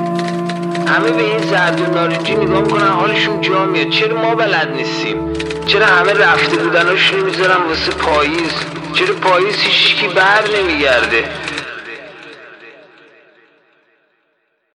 همه 0.87 1.11
به 1.11 1.23
این 1.23 1.37
زرد 1.37 1.81
و 1.81 1.85
نارنجی 1.85 2.35
نگاه 2.35 2.61
می‌کنن 2.61 2.87
حالشون 2.87 3.41
جا 3.41 3.65
میاد. 3.65 3.89
چرا 3.89 4.21
ما 4.21 4.35
بلد 4.35 4.71
نیستیم؟ 4.75 5.33
چرا 5.67 5.85
همه 5.85 6.13
رفته 6.13 6.55
بودناشون 6.55 7.19
می‌ذارن 7.19 7.63
واسه 7.63 7.91
پاییز؟ 7.91 8.53
چرا 8.93 9.15
پاییز 9.15 9.55
هیچکی 9.55 10.07
بر 10.07 10.43
نمیگرده؟ 10.57 11.29